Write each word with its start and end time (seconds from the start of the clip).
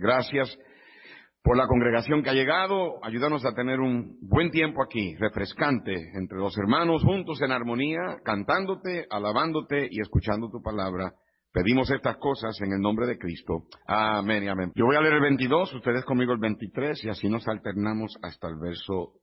Gracias 0.00 0.58
por 1.42 1.56
la 1.56 1.66
congregación 1.66 2.22
que 2.22 2.30
ha 2.30 2.34
llegado. 2.34 3.04
Ayúdanos 3.04 3.44
a 3.44 3.54
tener 3.54 3.80
un 3.80 4.18
buen 4.22 4.50
tiempo 4.50 4.82
aquí, 4.82 5.14
refrescante, 5.16 5.94
entre 6.14 6.38
los 6.38 6.56
hermanos 6.56 7.02
juntos 7.02 7.40
en 7.42 7.52
armonía, 7.52 8.18
cantándote, 8.24 9.06
alabándote 9.10 9.88
y 9.90 10.00
escuchando 10.00 10.48
tu 10.50 10.62
palabra. 10.62 11.12
Pedimos 11.52 11.90
estas 11.90 12.16
cosas 12.16 12.58
en 12.60 12.72
el 12.72 12.80
nombre 12.80 13.06
de 13.06 13.18
Cristo. 13.18 13.64
Amén 13.86 14.44
y 14.44 14.48
amén. 14.48 14.72
Yo 14.74 14.86
voy 14.86 14.96
a 14.96 15.00
leer 15.00 15.14
el 15.14 15.20
22, 15.20 15.74
ustedes 15.74 16.04
conmigo 16.04 16.32
el 16.32 16.38
23 16.38 17.04
y 17.04 17.08
así 17.08 17.28
nos 17.28 17.46
alternamos 17.46 18.16
hasta 18.22 18.48
el 18.48 18.56
verso 18.56 19.14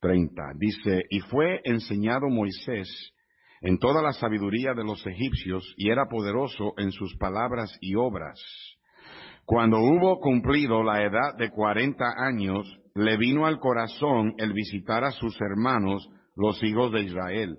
30. 0.00 0.42
Dice, 0.56 1.02
y 1.08 1.20
fue 1.20 1.60
enseñado 1.64 2.28
Moisés 2.28 3.12
en 3.62 3.78
toda 3.78 4.02
la 4.02 4.12
sabiduría 4.12 4.74
de 4.74 4.84
los 4.84 5.04
egipcios 5.06 5.64
y 5.78 5.88
era 5.88 6.06
poderoso 6.06 6.74
en 6.76 6.92
sus 6.92 7.16
palabras 7.16 7.76
y 7.80 7.94
obras. 7.94 8.38
Cuando 9.46 9.78
hubo 9.78 10.20
cumplido 10.20 10.82
la 10.82 11.02
edad 11.02 11.36
de 11.36 11.50
cuarenta 11.50 12.14
años, 12.16 12.66
le 12.94 13.18
vino 13.18 13.44
al 13.44 13.58
corazón 13.58 14.34
el 14.38 14.54
visitar 14.54 15.04
a 15.04 15.10
sus 15.10 15.38
hermanos, 15.40 16.08
los 16.34 16.62
hijos 16.62 16.92
de 16.92 17.02
Israel. 17.02 17.58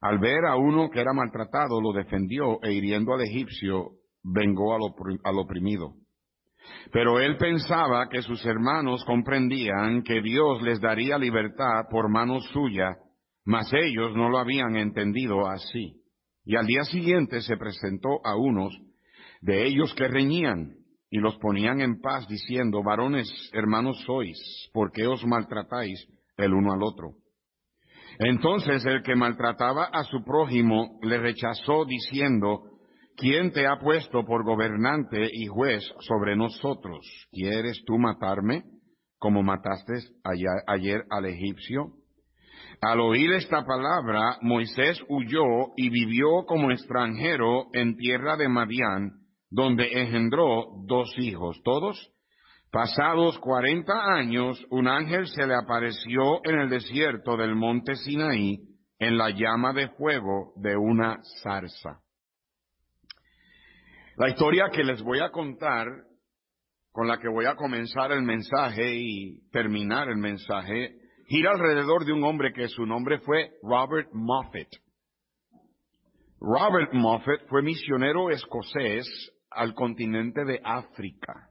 Al 0.00 0.18
ver 0.18 0.44
a 0.46 0.56
uno 0.56 0.90
que 0.90 1.00
era 1.00 1.12
maltratado, 1.12 1.80
lo 1.80 1.92
defendió 1.92 2.60
e 2.62 2.72
hiriendo 2.72 3.14
al 3.14 3.20
egipcio, 3.20 3.92
vengó 4.24 4.74
al, 4.74 5.38
oprimido. 5.38 5.94
Pero 6.92 7.20
él 7.20 7.36
pensaba 7.36 8.08
que 8.08 8.22
sus 8.22 8.44
hermanos 8.44 9.04
comprendían 9.04 10.02
que 10.02 10.20
Dios 10.20 10.60
les 10.62 10.80
daría 10.80 11.18
libertad 11.18 11.84
por 11.88 12.10
mano 12.10 12.40
suya, 12.52 12.96
mas 13.44 13.72
ellos 13.72 14.16
no 14.16 14.28
lo 14.28 14.38
habían 14.38 14.74
entendido 14.74 15.46
así. 15.46 16.02
Y 16.44 16.56
al 16.56 16.66
día 16.66 16.82
siguiente 16.82 17.40
se 17.42 17.56
presentó 17.56 18.20
a 18.24 18.36
unos 18.36 18.76
de 19.40 19.66
ellos 19.66 19.94
que 19.94 20.08
reñían 20.08 20.74
y 21.10 21.18
los 21.18 21.36
ponían 21.38 21.80
en 21.80 22.00
paz 22.00 22.26
diciendo, 22.28 22.82
varones 22.82 23.28
hermanos 23.52 24.02
sois, 24.06 24.38
¿por 24.72 24.90
qué 24.92 25.06
os 25.06 25.24
maltratáis 25.24 26.06
el 26.36 26.52
uno 26.52 26.72
al 26.72 26.82
otro? 26.82 27.14
Entonces 28.18 28.84
el 28.86 29.02
que 29.02 29.14
maltrataba 29.14 29.84
a 29.84 30.04
su 30.04 30.24
prójimo 30.24 30.98
le 31.02 31.18
rechazó 31.18 31.84
diciendo, 31.84 32.62
¿quién 33.16 33.52
te 33.52 33.66
ha 33.66 33.78
puesto 33.78 34.24
por 34.24 34.44
gobernante 34.44 35.28
y 35.32 35.46
juez 35.46 35.84
sobre 36.00 36.36
nosotros? 36.36 37.06
¿Quieres 37.30 37.82
tú 37.86 37.98
matarme 37.98 38.64
como 39.18 39.42
mataste 39.42 39.94
ayer 40.24 41.04
al 41.10 41.26
egipcio? 41.26 41.92
Al 42.80 43.00
oír 43.00 43.32
esta 43.32 43.64
palabra, 43.64 44.38
Moisés 44.42 45.00
huyó 45.08 45.72
y 45.76 45.88
vivió 45.88 46.44
como 46.46 46.70
extranjero 46.70 47.66
en 47.72 47.96
tierra 47.96 48.36
de 48.36 48.48
Madián, 48.48 49.25
donde 49.50 50.00
engendró 50.00 50.66
dos 50.86 51.12
hijos. 51.18 51.60
Todos, 51.62 52.12
pasados 52.70 53.38
cuarenta 53.38 54.14
años, 54.14 54.64
un 54.70 54.88
ángel 54.88 55.26
se 55.28 55.46
le 55.46 55.54
apareció 55.54 56.40
en 56.44 56.60
el 56.60 56.68
desierto 56.68 57.36
del 57.36 57.54
monte 57.54 57.96
Sinaí, 57.96 58.58
en 58.98 59.18
la 59.18 59.30
llama 59.30 59.72
de 59.72 59.88
fuego 59.90 60.52
de 60.56 60.76
una 60.76 61.18
zarza. 61.42 62.00
La 64.16 64.30
historia 64.30 64.70
que 64.72 64.82
les 64.82 65.02
voy 65.02 65.20
a 65.20 65.30
contar, 65.30 65.86
con 66.90 67.06
la 67.06 67.18
que 67.18 67.28
voy 67.28 67.44
a 67.44 67.54
comenzar 67.54 68.12
el 68.12 68.22
mensaje 68.22 68.94
y 68.94 69.50
terminar 69.50 70.08
el 70.08 70.16
mensaje, 70.16 70.96
gira 71.28 71.50
alrededor 71.50 72.06
de 72.06 72.12
un 72.12 72.24
hombre 72.24 72.52
que 72.54 72.68
su 72.68 72.86
nombre 72.86 73.18
fue 73.18 73.50
Robert 73.62 74.08
Moffat. 74.12 74.68
Robert 76.40 76.92
Moffat 76.94 77.46
fue 77.48 77.62
misionero 77.62 78.30
escocés 78.30 79.06
al 79.56 79.74
continente 79.74 80.44
de 80.44 80.60
África. 80.62 81.48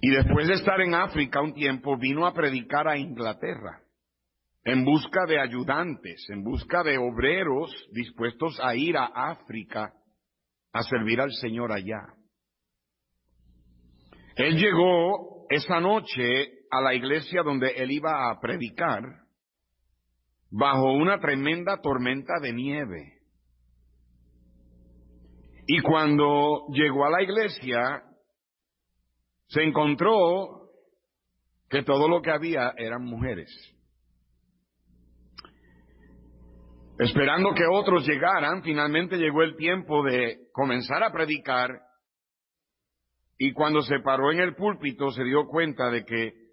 Y 0.00 0.10
después 0.10 0.46
de 0.46 0.54
estar 0.54 0.80
en 0.80 0.94
África 0.94 1.40
un 1.40 1.54
tiempo, 1.54 1.96
vino 1.96 2.26
a 2.26 2.32
predicar 2.32 2.86
a 2.86 2.98
Inglaterra 2.98 3.80
en 4.64 4.84
busca 4.84 5.24
de 5.26 5.40
ayudantes, 5.40 6.26
en 6.28 6.44
busca 6.44 6.82
de 6.82 6.98
obreros 6.98 7.70
dispuestos 7.92 8.60
a 8.62 8.76
ir 8.76 8.96
a 8.96 9.06
África 9.06 9.92
a 10.72 10.82
servir 10.82 11.20
al 11.20 11.32
Señor 11.32 11.72
allá. 11.72 12.02
Él 14.36 14.56
llegó 14.56 15.46
esa 15.48 15.80
noche 15.80 16.58
a 16.70 16.80
la 16.80 16.94
iglesia 16.94 17.42
donde 17.42 17.70
él 17.70 17.90
iba 17.90 18.30
a 18.30 18.38
predicar 18.40 19.02
bajo 20.50 20.92
una 20.92 21.18
tremenda 21.18 21.80
tormenta 21.80 22.34
de 22.40 22.52
nieve. 22.52 23.17
Y 25.68 25.80
cuando 25.82 26.66
llegó 26.72 27.04
a 27.04 27.10
la 27.10 27.22
iglesia, 27.22 28.02
se 29.46 29.62
encontró 29.62 30.70
que 31.68 31.84
todo 31.84 32.08
lo 32.08 32.20
que 32.20 32.32
había 32.32 32.72
eran 32.76 33.04
mujeres. 33.04 33.48
Esperando 36.98 37.54
que 37.54 37.64
otros 37.70 38.04
llegaran, 38.04 38.64
finalmente 38.64 39.16
llegó 39.16 39.42
el 39.42 39.54
tiempo 39.54 40.02
de 40.02 40.48
comenzar 40.52 41.04
a 41.04 41.12
predicar 41.12 41.70
y 43.38 43.52
cuando 43.52 43.82
se 43.82 44.00
paró 44.00 44.32
en 44.32 44.40
el 44.40 44.56
púlpito 44.56 45.12
se 45.12 45.22
dio 45.22 45.46
cuenta 45.46 45.90
de 45.90 46.04
que 46.04 46.48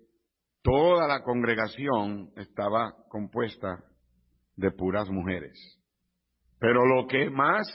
Toda 0.65 1.07
la 1.07 1.21
congregación 1.21 2.31
estaba 2.37 2.95
compuesta 3.07 3.83
de 4.55 4.71
puras 4.71 5.07
mujeres. 5.11 5.53
Pero 6.59 6.87
lo 6.87 7.05
que 7.05 7.29
más 7.29 7.67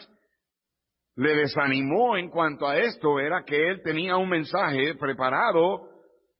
le 1.16 1.34
desanimó 1.34 2.16
en 2.16 2.30
cuanto 2.30 2.66
a 2.66 2.78
esto 2.78 3.18
era 3.18 3.44
que 3.44 3.68
él 3.68 3.82
tenía 3.82 4.16
un 4.16 4.28
mensaje 4.28 4.94
preparado 4.94 5.88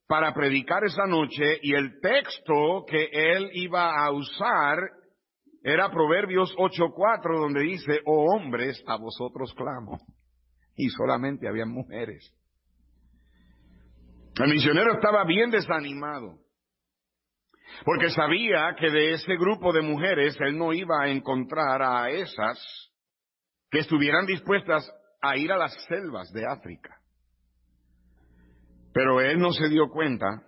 para 0.06 0.32
predicar 0.34 0.84
esa 0.84 1.06
noche 1.06 1.58
y 1.62 1.74
el 1.74 2.00
texto 2.00 2.84
que 2.86 3.08
él 3.12 3.50
iba 3.54 4.04
a 4.04 4.10
usar 4.10 4.78
era 5.62 5.90
Proverbios 5.90 6.54
8.4 6.56 7.38
donde 7.38 7.60
dice, 7.60 8.00
oh 8.06 8.34
hombres, 8.34 8.82
a 8.86 8.96
vosotros 8.96 9.54
clamo. 9.54 9.98
Y 10.74 10.88
solamente 10.88 11.46
había 11.46 11.66
mujeres. 11.66 12.34
El 14.42 14.50
misionero 14.50 14.94
estaba 14.94 15.24
bien 15.24 15.50
desanimado, 15.50 16.38
porque 17.84 18.08
sabía 18.10 18.74
que 18.78 18.90
de 18.90 19.12
ese 19.12 19.36
grupo 19.36 19.72
de 19.72 19.82
mujeres 19.82 20.36
él 20.40 20.56
no 20.56 20.72
iba 20.72 21.02
a 21.02 21.08
encontrar 21.08 21.82
a 21.82 22.10
esas 22.10 22.89
que 23.70 23.78
estuvieran 23.78 24.26
dispuestas 24.26 24.90
a 25.22 25.36
ir 25.36 25.52
a 25.52 25.56
las 25.58 25.72
selvas 25.86 26.32
de 26.32 26.46
África. 26.46 27.00
Pero 28.92 29.20
él 29.20 29.38
no 29.38 29.52
se 29.52 29.68
dio 29.68 29.88
cuenta 29.90 30.42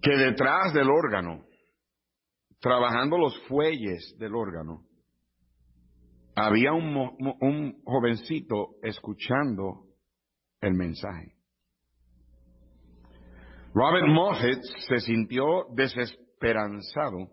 que 0.00 0.16
detrás 0.16 0.72
del 0.72 0.88
órgano, 0.90 1.44
trabajando 2.60 3.18
los 3.18 3.36
fuelles 3.48 4.14
del 4.18 4.34
órgano, 4.34 4.84
había 6.36 6.72
un, 6.72 6.96
un 7.40 7.82
jovencito 7.84 8.76
escuchando 8.82 9.86
el 10.60 10.74
mensaje. 10.74 11.34
Robert 13.72 14.06
Moffett 14.06 14.62
se 14.86 15.00
sintió 15.00 15.66
desesperanzado 15.74 17.28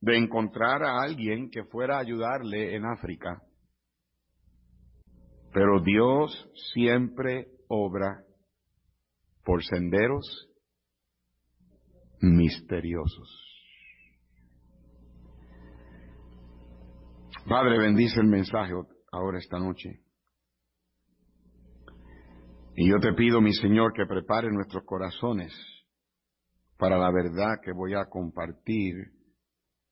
de 0.00 0.16
encontrar 0.16 0.82
a 0.82 1.02
alguien 1.02 1.50
que 1.50 1.64
fuera 1.64 1.96
a 1.96 2.00
ayudarle 2.00 2.74
en 2.74 2.86
África. 2.86 3.42
Pero 5.52 5.80
Dios 5.80 6.50
siempre 6.72 7.48
obra 7.68 8.24
por 9.44 9.62
senderos 9.64 10.48
misteriosos. 12.20 13.46
Padre, 17.48 17.78
bendice 17.78 18.20
el 18.20 18.28
mensaje 18.28 18.72
ahora 19.10 19.38
esta 19.38 19.58
noche. 19.58 20.00
Y 22.76 22.88
yo 22.88 22.98
te 23.00 23.12
pido, 23.14 23.40
mi 23.40 23.52
Señor, 23.52 23.92
que 23.92 24.06
prepare 24.06 24.50
nuestros 24.50 24.84
corazones 24.84 25.52
para 26.78 26.96
la 26.96 27.10
verdad 27.10 27.60
que 27.62 27.72
voy 27.72 27.94
a 27.94 28.06
compartir, 28.06 28.94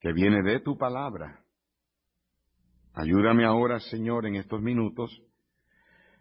que 0.01 0.13
viene 0.13 0.43
de 0.43 0.61
tu 0.61 0.77
palabra. 0.77 1.41
Ayúdame 2.95 3.45
ahora, 3.45 3.81
Señor, 3.81 4.27
en 4.27 4.37
estos 4.37 4.61
minutos. 4.61 5.11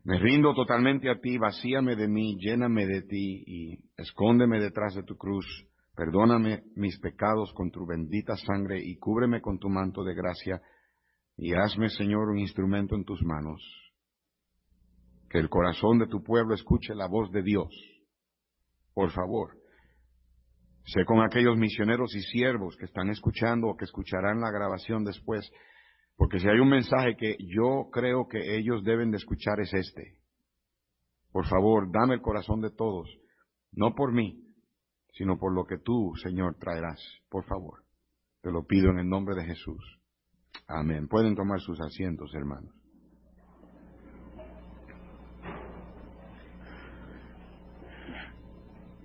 Me 0.03 0.19
rindo 0.19 0.53
totalmente 0.53 1.09
a 1.09 1.19
ti, 1.19 1.37
vacíame 1.37 1.95
de 1.95 2.07
mí, 2.07 2.37
lléname 2.39 2.85
de 2.85 3.01
ti 3.01 3.43
y 3.45 3.79
escóndeme 3.97 4.59
detrás 4.59 4.95
de 4.95 5.03
tu 5.03 5.17
cruz. 5.17 5.45
Perdóname 5.95 6.63
mis 6.75 6.99
pecados 6.99 7.51
con 7.53 7.71
tu 7.71 7.85
bendita 7.85 8.37
sangre 8.37 8.79
y 8.83 8.97
cúbreme 8.97 9.41
con 9.41 9.57
tu 9.57 9.69
manto 9.69 10.03
de 10.03 10.13
gracia 10.13 10.61
y 11.35 11.53
hazme, 11.53 11.89
Señor, 11.89 12.29
un 12.29 12.39
instrumento 12.39 12.95
en 12.95 13.03
tus 13.03 13.21
manos 13.23 13.61
que 15.29 15.39
el 15.39 15.49
corazón 15.49 15.99
de 15.99 16.07
tu 16.07 16.23
pueblo 16.23 16.55
escuche 16.55 16.95
la 16.95 17.07
voz 17.07 17.31
de 17.31 17.43
Dios. 17.43 17.69
Por 18.93 19.11
favor, 19.11 19.57
sé 20.87 21.05
con 21.05 21.21
aquellos 21.21 21.57
misioneros 21.57 22.15
y 22.15 22.21
siervos 22.21 22.75
que 22.77 22.85
están 22.85 23.09
escuchando 23.09 23.67
o 23.67 23.77
que 23.77 23.85
escucharán 23.85 24.39
la 24.39 24.51
grabación 24.51 25.03
después, 25.03 25.49
Porque 26.15 26.39
si 26.39 26.47
hay 26.47 26.57
un 26.57 26.69
mensaje 26.69 27.15
que 27.15 27.37
yo 27.39 27.89
creo 27.91 28.27
que 28.27 28.57
ellos 28.57 28.83
deben 28.83 29.11
de 29.11 29.17
escuchar 29.17 29.59
es 29.59 29.71
este. 29.71 30.17
Por 31.31 31.45
favor, 31.45 31.91
dame 31.91 32.15
el 32.15 32.21
corazón 32.21 32.59
de 32.59 32.71
todos, 32.71 33.07
no 33.71 33.93
por 33.93 34.11
mí, 34.11 34.43
sino 35.13 35.37
por 35.37 35.53
lo 35.53 35.65
que 35.65 35.77
tú, 35.77 36.13
Señor, 36.23 36.55
traerás. 36.55 36.99
Por 37.29 37.45
favor, 37.45 37.83
te 38.41 38.51
lo 38.51 38.65
pido 38.65 38.89
en 38.89 38.97
el 38.97 39.07
nombre 39.07 39.35
de 39.35 39.45
Jesús. 39.45 39.99
Amén. 40.67 41.07
Pueden 41.07 41.35
tomar 41.35 41.59
sus 41.59 41.79
asientos, 41.79 42.33
hermanos. 42.33 42.76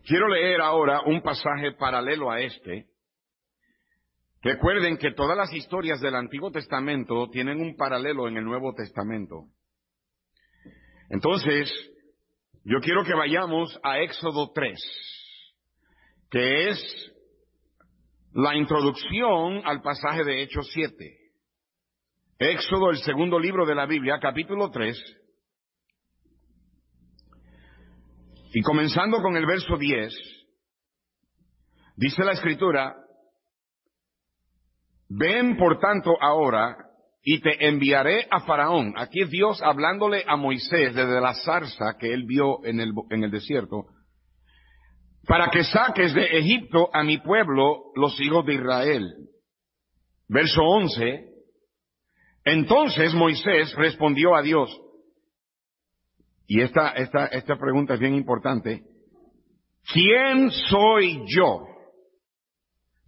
Quiero 0.04 0.28
leer 0.28 0.60
ahora 0.60 1.02
un 1.02 1.22
pasaje 1.22 1.72
paralelo 1.72 2.30
a 2.30 2.40
este. 2.40 2.86
Recuerden 4.42 4.96
que 4.96 5.12
todas 5.12 5.36
las 5.36 5.52
historias 5.52 6.00
del 6.00 6.16
Antiguo 6.16 6.50
Testamento 6.50 7.30
tienen 7.30 7.60
un 7.60 7.76
paralelo 7.76 8.26
en 8.26 8.36
el 8.36 8.44
Nuevo 8.44 8.74
Testamento. 8.74 9.44
Entonces, 11.08 11.70
yo 12.64 12.80
quiero 12.80 13.04
que 13.04 13.14
vayamos 13.14 13.78
a 13.84 14.00
Éxodo 14.00 14.50
3, 14.52 14.80
que 16.30 16.68
es 16.70 17.12
la 18.32 18.56
introducción 18.56 19.62
al 19.64 19.82
pasaje 19.82 20.24
de 20.24 20.42
Hechos 20.42 20.68
7. 20.72 21.18
Éxodo, 22.38 22.90
el 22.90 22.98
segundo 22.98 23.38
libro 23.38 23.64
de 23.66 23.76
la 23.76 23.86
Biblia, 23.86 24.18
capítulo 24.20 24.70
3. 24.70 25.21
Y 28.54 28.60
comenzando 28.62 29.22
con 29.22 29.36
el 29.36 29.46
verso 29.46 29.76
10, 29.78 30.12
dice 31.96 32.22
la 32.22 32.32
escritura, 32.32 32.94
ven 35.08 35.56
por 35.56 35.78
tanto 35.78 36.16
ahora 36.20 36.76
y 37.22 37.40
te 37.40 37.66
enviaré 37.66 38.26
a 38.30 38.40
Faraón. 38.40 38.94
Aquí 38.96 39.24
Dios 39.24 39.62
hablándole 39.62 40.24
a 40.26 40.36
Moisés 40.36 40.94
desde 40.94 41.20
la 41.20 41.34
zarza 41.34 41.96
que 41.98 42.12
él 42.12 42.24
vio 42.26 42.64
en 42.64 42.80
el, 42.80 42.92
en 43.10 43.24
el 43.24 43.30
desierto, 43.30 43.86
para 45.26 45.48
que 45.48 45.64
saques 45.64 46.12
de 46.12 46.38
Egipto 46.38 46.90
a 46.92 47.02
mi 47.04 47.18
pueblo, 47.18 47.92
los 47.94 48.20
hijos 48.20 48.44
de 48.44 48.54
Israel. 48.54 49.14
Verso 50.28 50.62
11, 50.62 51.26
entonces 52.44 53.14
Moisés 53.14 53.74
respondió 53.76 54.34
a 54.34 54.42
Dios, 54.42 54.68
y 56.52 56.60
esta, 56.60 56.90
esta, 56.90 57.28
esta 57.28 57.56
pregunta 57.56 57.94
es 57.94 58.00
bien 58.00 58.14
importante, 58.14 58.82
¿quién 59.90 60.50
soy 60.50 61.24
yo 61.26 61.66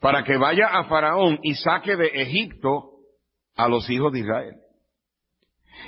para 0.00 0.24
que 0.24 0.38
vaya 0.38 0.68
a 0.68 0.84
Faraón 0.84 1.38
y 1.42 1.52
saque 1.52 1.94
de 1.94 2.06
Egipto 2.06 2.92
a 3.54 3.68
los 3.68 3.90
hijos 3.90 4.14
de 4.14 4.20
Israel? 4.20 4.54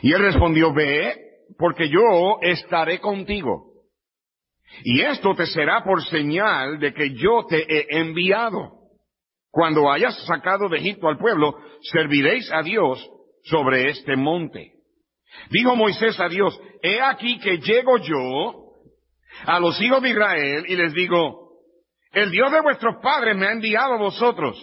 Y 0.02 0.12
él 0.12 0.20
respondió, 0.20 0.74
ve, 0.74 1.16
porque 1.56 1.88
yo 1.88 2.36
estaré 2.42 3.00
contigo. 3.00 3.72
Y 4.84 5.00
esto 5.00 5.34
te 5.34 5.46
será 5.46 5.82
por 5.82 6.04
señal 6.04 6.78
de 6.78 6.92
que 6.92 7.14
yo 7.14 7.46
te 7.48 7.64
he 7.74 8.00
enviado. 8.00 8.80
Cuando 9.50 9.90
hayas 9.90 10.26
sacado 10.26 10.68
de 10.68 10.76
Egipto 10.76 11.08
al 11.08 11.16
pueblo, 11.16 11.56
serviréis 11.80 12.52
a 12.52 12.60
Dios 12.60 13.02
sobre 13.44 13.88
este 13.88 14.14
monte. 14.14 14.75
Dijo 15.50 15.76
Moisés 15.76 16.18
a 16.20 16.28
Dios, 16.28 16.58
he 16.82 17.00
aquí 17.00 17.38
que 17.38 17.58
llego 17.58 17.98
yo 17.98 18.66
a 19.44 19.60
los 19.60 19.80
hijos 19.80 20.02
de 20.02 20.10
Israel 20.10 20.64
y 20.68 20.76
les 20.76 20.92
digo, 20.92 21.46
el 22.12 22.30
Dios 22.30 22.50
de 22.50 22.62
vuestros 22.62 22.96
padres 23.02 23.36
me 23.36 23.46
ha 23.46 23.52
enviado 23.52 23.94
a 23.94 23.98
vosotros. 23.98 24.56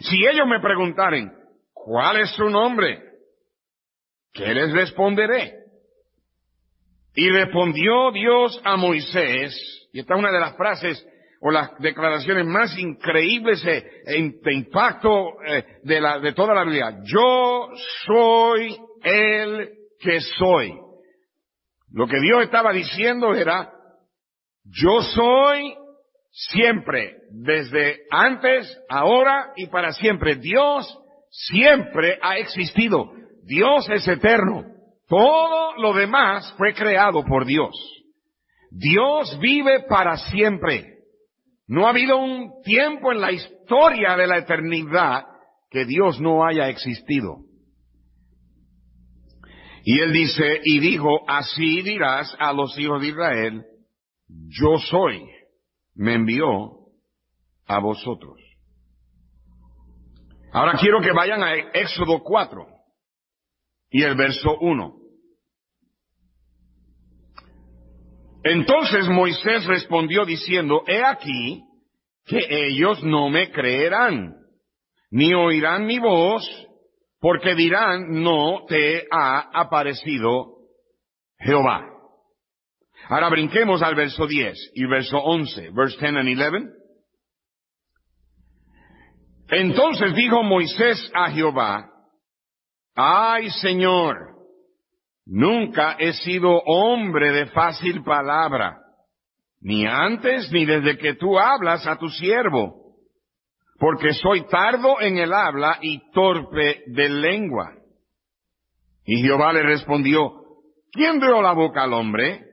Si 0.00 0.16
ellos 0.26 0.46
me 0.46 0.60
preguntaren, 0.60 1.32
¿cuál 1.72 2.20
es 2.20 2.30
su 2.30 2.48
nombre? 2.50 3.02
¿Qué 4.32 4.52
les 4.52 4.72
responderé? 4.72 5.54
Y 7.14 7.30
respondió 7.30 8.12
Dios 8.12 8.60
a 8.64 8.76
Moisés, 8.76 9.88
y 9.92 10.00
esta 10.00 10.14
es 10.14 10.18
una 10.18 10.30
de 10.30 10.40
las 10.40 10.56
frases 10.56 11.06
o 11.40 11.50
las 11.50 11.70
declaraciones 11.78 12.44
más 12.44 12.76
increíbles 12.78 13.64
e, 13.64 14.02
de 14.42 14.54
impacto 14.54 15.42
eh, 15.46 15.64
de, 15.82 16.00
de 16.22 16.32
toda 16.34 16.54
la 16.54 16.64
Biblia. 16.64 16.98
Yo 17.04 17.70
soy 18.04 18.76
el 19.06 19.70
que 20.00 20.20
soy. 20.20 20.74
Lo 21.92 22.08
que 22.08 22.18
Dios 22.20 22.42
estaba 22.42 22.72
diciendo 22.72 23.34
era, 23.34 23.72
yo 24.64 25.00
soy 25.00 25.74
siempre, 26.32 27.18
desde 27.30 28.00
antes, 28.10 28.78
ahora 28.88 29.52
y 29.54 29.68
para 29.68 29.92
siempre. 29.92 30.34
Dios 30.34 30.86
siempre 31.30 32.18
ha 32.20 32.38
existido. 32.38 33.12
Dios 33.44 33.88
es 33.90 34.06
eterno. 34.08 34.64
Todo 35.08 35.76
lo 35.76 35.94
demás 35.94 36.52
fue 36.58 36.74
creado 36.74 37.24
por 37.24 37.46
Dios. 37.46 37.74
Dios 38.72 39.38
vive 39.38 39.84
para 39.88 40.16
siempre. 40.16 40.96
No 41.68 41.86
ha 41.86 41.90
habido 41.90 42.16
un 42.18 42.60
tiempo 42.62 43.12
en 43.12 43.20
la 43.20 43.30
historia 43.30 44.16
de 44.16 44.26
la 44.26 44.38
eternidad 44.38 45.26
que 45.70 45.84
Dios 45.84 46.20
no 46.20 46.44
haya 46.44 46.68
existido. 46.68 47.45
Y 49.88 50.00
él 50.00 50.12
dice, 50.12 50.62
y 50.64 50.80
dijo, 50.80 51.20
así 51.28 51.80
dirás 51.80 52.34
a 52.40 52.52
los 52.52 52.76
hijos 52.76 53.00
de 53.00 53.06
Israel, 53.06 53.64
yo 54.48 54.78
soy, 54.78 55.24
me 55.94 56.14
envió 56.14 56.88
a 57.68 57.78
vosotros. 57.78 58.36
Ahora 60.52 60.72
quiero 60.80 61.00
que 61.00 61.12
vayan 61.12 61.40
a 61.40 61.54
Éxodo 61.54 62.18
4 62.24 62.66
y 63.90 64.02
el 64.02 64.16
verso 64.16 64.58
1. 64.58 64.92
Entonces 68.42 69.08
Moisés 69.08 69.66
respondió 69.66 70.24
diciendo, 70.24 70.82
he 70.88 71.04
aquí 71.04 71.62
que 72.24 72.40
ellos 72.50 73.04
no 73.04 73.30
me 73.30 73.52
creerán, 73.52 74.34
ni 75.12 75.32
oirán 75.32 75.86
mi 75.86 76.00
voz, 76.00 76.44
porque 77.20 77.54
dirán, 77.54 78.22
no 78.22 78.64
te 78.66 79.06
ha 79.10 79.50
aparecido 79.52 80.56
Jehová. 81.38 81.86
Ahora 83.08 83.28
brinquemos 83.28 83.82
al 83.82 83.94
verso 83.94 84.26
10 84.26 84.72
y 84.74 84.86
verso 84.86 85.18
11, 85.18 85.70
verse 85.70 85.96
10 85.98 86.16
and 86.16 86.28
11. 86.28 86.72
Entonces 89.48 90.14
dijo 90.14 90.42
Moisés 90.42 91.10
a 91.14 91.30
Jehová, 91.30 91.88
ay 92.94 93.50
Señor, 93.50 94.36
Nunca 95.26 95.96
he 95.98 96.12
sido 96.12 96.62
hombre 96.66 97.32
de 97.32 97.46
fácil 97.46 98.04
palabra, 98.04 98.78
ni 99.60 99.84
antes 99.84 100.52
ni 100.52 100.64
desde 100.64 100.96
que 100.96 101.14
tú 101.14 101.36
hablas 101.36 101.84
a 101.84 101.98
tu 101.98 102.08
siervo, 102.08 102.85
porque 103.78 104.12
soy 104.14 104.46
tardo 104.46 105.00
en 105.00 105.18
el 105.18 105.32
habla 105.32 105.78
y 105.80 106.10
torpe 106.12 106.82
de 106.86 107.08
lengua. 107.08 107.74
Y 109.04 109.22
Jehová 109.22 109.52
le 109.52 109.62
respondió, 109.62 110.32
¿quién 110.92 111.20
dio 111.20 111.40
la 111.42 111.52
boca 111.52 111.84
al 111.84 111.92
hombre? 111.92 112.44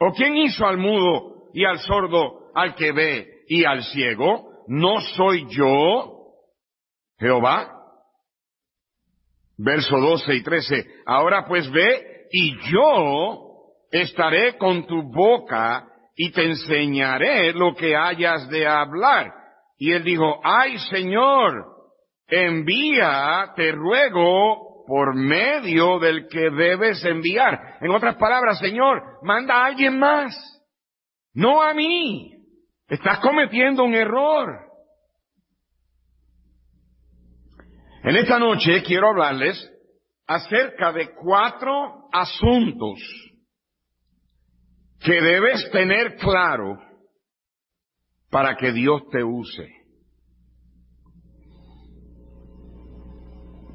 ¿O 0.00 0.12
quién 0.12 0.36
hizo 0.36 0.66
al 0.66 0.78
mudo 0.78 1.48
y 1.54 1.64
al 1.64 1.78
sordo, 1.78 2.50
al 2.54 2.74
que 2.74 2.92
ve 2.92 3.44
y 3.48 3.64
al 3.64 3.82
ciego? 3.84 4.64
¿No 4.68 5.00
soy 5.16 5.46
yo, 5.48 6.34
Jehová? 7.18 7.74
Verso 9.56 9.98
12 9.98 10.34
y 10.34 10.42
13. 10.42 10.86
Ahora 11.06 11.46
pues 11.46 11.70
ve 11.70 12.26
y 12.30 12.54
yo 12.70 13.48
estaré 13.90 14.56
con 14.58 14.86
tu 14.86 15.02
boca 15.02 15.88
y 16.14 16.30
te 16.30 16.44
enseñaré 16.44 17.52
lo 17.52 17.74
que 17.74 17.96
hayas 17.96 18.48
de 18.50 18.66
hablar. 18.66 19.32
Y 19.78 19.92
él 19.92 20.02
dijo, 20.04 20.40
ay 20.42 20.78
Señor, 20.90 21.64
envía, 22.26 23.52
te 23.56 23.72
ruego, 23.72 24.68
por 24.88 25.14
medio 25.14 25.98
del 25.98 26.28
que 26.28 26.50
debes 26.50 27.04
enviar. 27.04 27.76
En 27.82 27.90
otras 27.90 28.16
palabras, 28.16 28.58
Señor, 28.58 29.18
manda 29.22 29.54
a 29.54 29.66
alguien 29.66 29.98
más, 29.98 30.34
no 31.34 31.62
a 31.62 31.74
mí. 31.74 32.32
Estás 32.88 33.20
cometiendo 33.20 33.84
un 33.84 33.94
error. 33.94 34.60
En 38.02 38.16
esta 38.16 38.38
noche 38.38 38.82
quiero 38.82 39.10
hablarles 39.10 39.70
acerca 40.26 40.90
de 40.92 41.14
cuatro 41.14 42.08
asuntos 42.10 42.98
que 45.00 45.20
debes 45.20 45.70
tener 45.70 46.16
claro 46.16 46.78
para 48.30 48.56
que 48.56 48.72
Dios 48.72 49.02
te 49.10 49.24
use. 49.24 49.78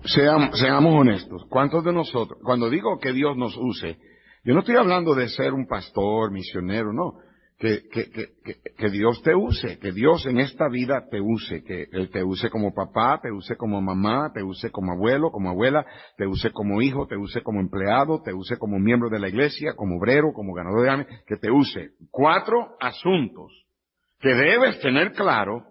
Seamos, 0.05 0.93
honestos. 0.93 1.45
¿Cuántos 1.49 1.83
de 1.83 1.93
nosotros, 1.93 2.39
cuando 2.43 2.69
digo 2.69 2.99
que 2.99 3.13
Dios 3.13 3.37
nos 3.37 3.55
use, 3.57 3.97
yo 4.43 4.53
no 4.53 4.59
estoy 4.59 4.75
hablando 4.75 5.15
de 5.15 5.29
ser 5.29 5.53
un 5.53 5.65
pastor, 5.65 6.29
misionero, 6.31 6.91
no. 6.91 7.19
que, 7.57 8.89
Dios 8.91 9.21
te 9.23 9.33
use, 9.33 9.79
que 9.79 9.93
Dios 9.93 10.25
en 10.25 10.39
esta 10.39 10.67
vida 10.67 11.07
te 11.09 11.21
use, 11.21 11.63
que 11.63 11.87
Él 11.93 12.09
te 12.09 12.21
use 12.21 12.49
como 12.49 12.73
papá, 12.73 13.21
te 13.21 13.31
use 13.31 13.55
como 13.55 13.81
mamá, 13.81 14.33
te 14.33 14.43
use 14.43 14.69
como 14.71 14.91
abuelo, 14.91 15.31
como 15.31 15.49
abuela, 15.49 15.85
te 16.17 16.27
use 16.27 16.51
como 16.51 16.81
hijo, 16.81 17.07
te 17.07 17.15
use 17.15 17.41
como 17.41 17.61
empleado, 17.61 18.21
te 18.21 18.33
use 18.33 18.57
como 18.57 18.79
miembro 18.79 19.09
de 19.09 19.19
la 19.19 19.29
iglesia, 19.29 19.75
como 19.77 19.97
obrero, 19.97 20.33
como 20.33 20.53
ganador 20.53 20.97
de 20.97 21.05
que 21.25 21.37
te 21.37 21.49
use. 21.49 21.91
Cuatro 22.11 22.75
asuntos 22.81 23.62
que 24.23 24.33
debes 24.33 24.79
tener 24.79 25.11
claro 25.11 25.65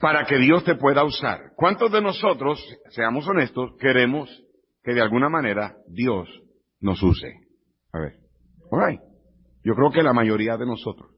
para 0.00 0.24
que 0.24 0.38
Dios 0.38 0.64
te 0.64 0.76
pueda 0.76 1.04
usar. 1.04 1.52
¿Cuántos 1.56 1.92
de 1.92 2.00
nosotros, 2.00 2.58
seamos 2.88 3.28
honestos, 3.28 3.72
queremos 3.78 4.30
que 4.82 4.94
de 4.94 5.02
alguna 5.02 5.28
manera 5.28 5.76
Dios 5.88 6.26
nos 6.80 7.02
use? 7.02 7.34
A 7.92 7.98
ver. 7.98 8.14
All 8.70 8.98
yo 9.62 9.74
creo 9.74 9.90
que 9.90 10.02
la 10.02 10.14
mayoría 10.14 10.56
de 10.56 10.64
nosotros 10.64 11.10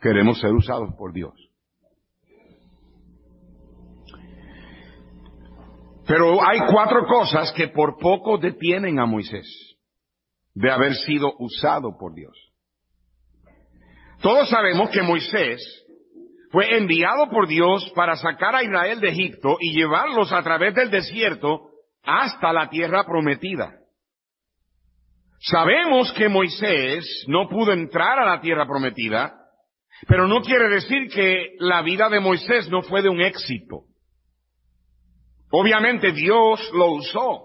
queremos 0.00 0.40
ser 0.40 0.52
usados 0.52 0.94
por 0.96 1.12
Dios. 1.12 1.34
Pero 6.06 6.42
hay 6.42 6.58
cuatro 6.72 7.06
cosas 7.06 7.52
que 7.52 7.68
por 7.68 7.98
poco 7.98 8.38
detienen 8.38 8.98
a 8.98 9.04
Moisés 9.04 9.76
de 10.54 10.70
haber 10.70 10.94
sido 10.94 11.34
usado 11.38 11.98
por 11.98 12.14
Dios. 12.14 12.41
Todos 14.22 14.48
sabemos 14.48 14.90
que 14.90 15.02
Moisés 15.02 15.60
fue 16.52 16.76
enviado 16.76 17.28
por 17.28 17.48
Dios 17.48 17.90
para 17.96 18.14
sacar 18.14 18.54
a 18.54 18.62
Israel 18.62 19.00
de 19.00 19.08
Egipto 19.08 19.56
y 19.60 19.74
llevarlos 19.74 20.32
a 20.32 20.42
través 20.44 20.74
del 20.74 20.90
desierto 20.90 21.70
hasta 22.04 22.52
la 22.52 22.70
tierra 22.70 23.04
prometida. 23.04 23.80
Sabemos 25.40 26.12
que 26.12 26.28
Moisés 26.28 27.24
no 27.26 27.48
pudo 27.48 27.72
entrar 27.72 28.20
a 28.20 28.24
la 28.24 28.40
tierra 28.40 28.64
prometida, 28.64 29.34
pero 30.06 30.28
no 30.28 30.40
quiere 30.40 30.68
decir 30.68 31.08
que 31.08 31.56
la 31.58 31.82
vida 31.82 32.08
de 32.08 32.20
Moisés 32.20 32.68
no 32.70 32.82
fue 32.82 33.02
de 33.02 33.08
un 33.08 33.20
éxito. 33.20 33.86
Obviamente 35.50 36.12
Dios 36.12 36.60
lo 36.72 36.92
usó. 36.92 37.42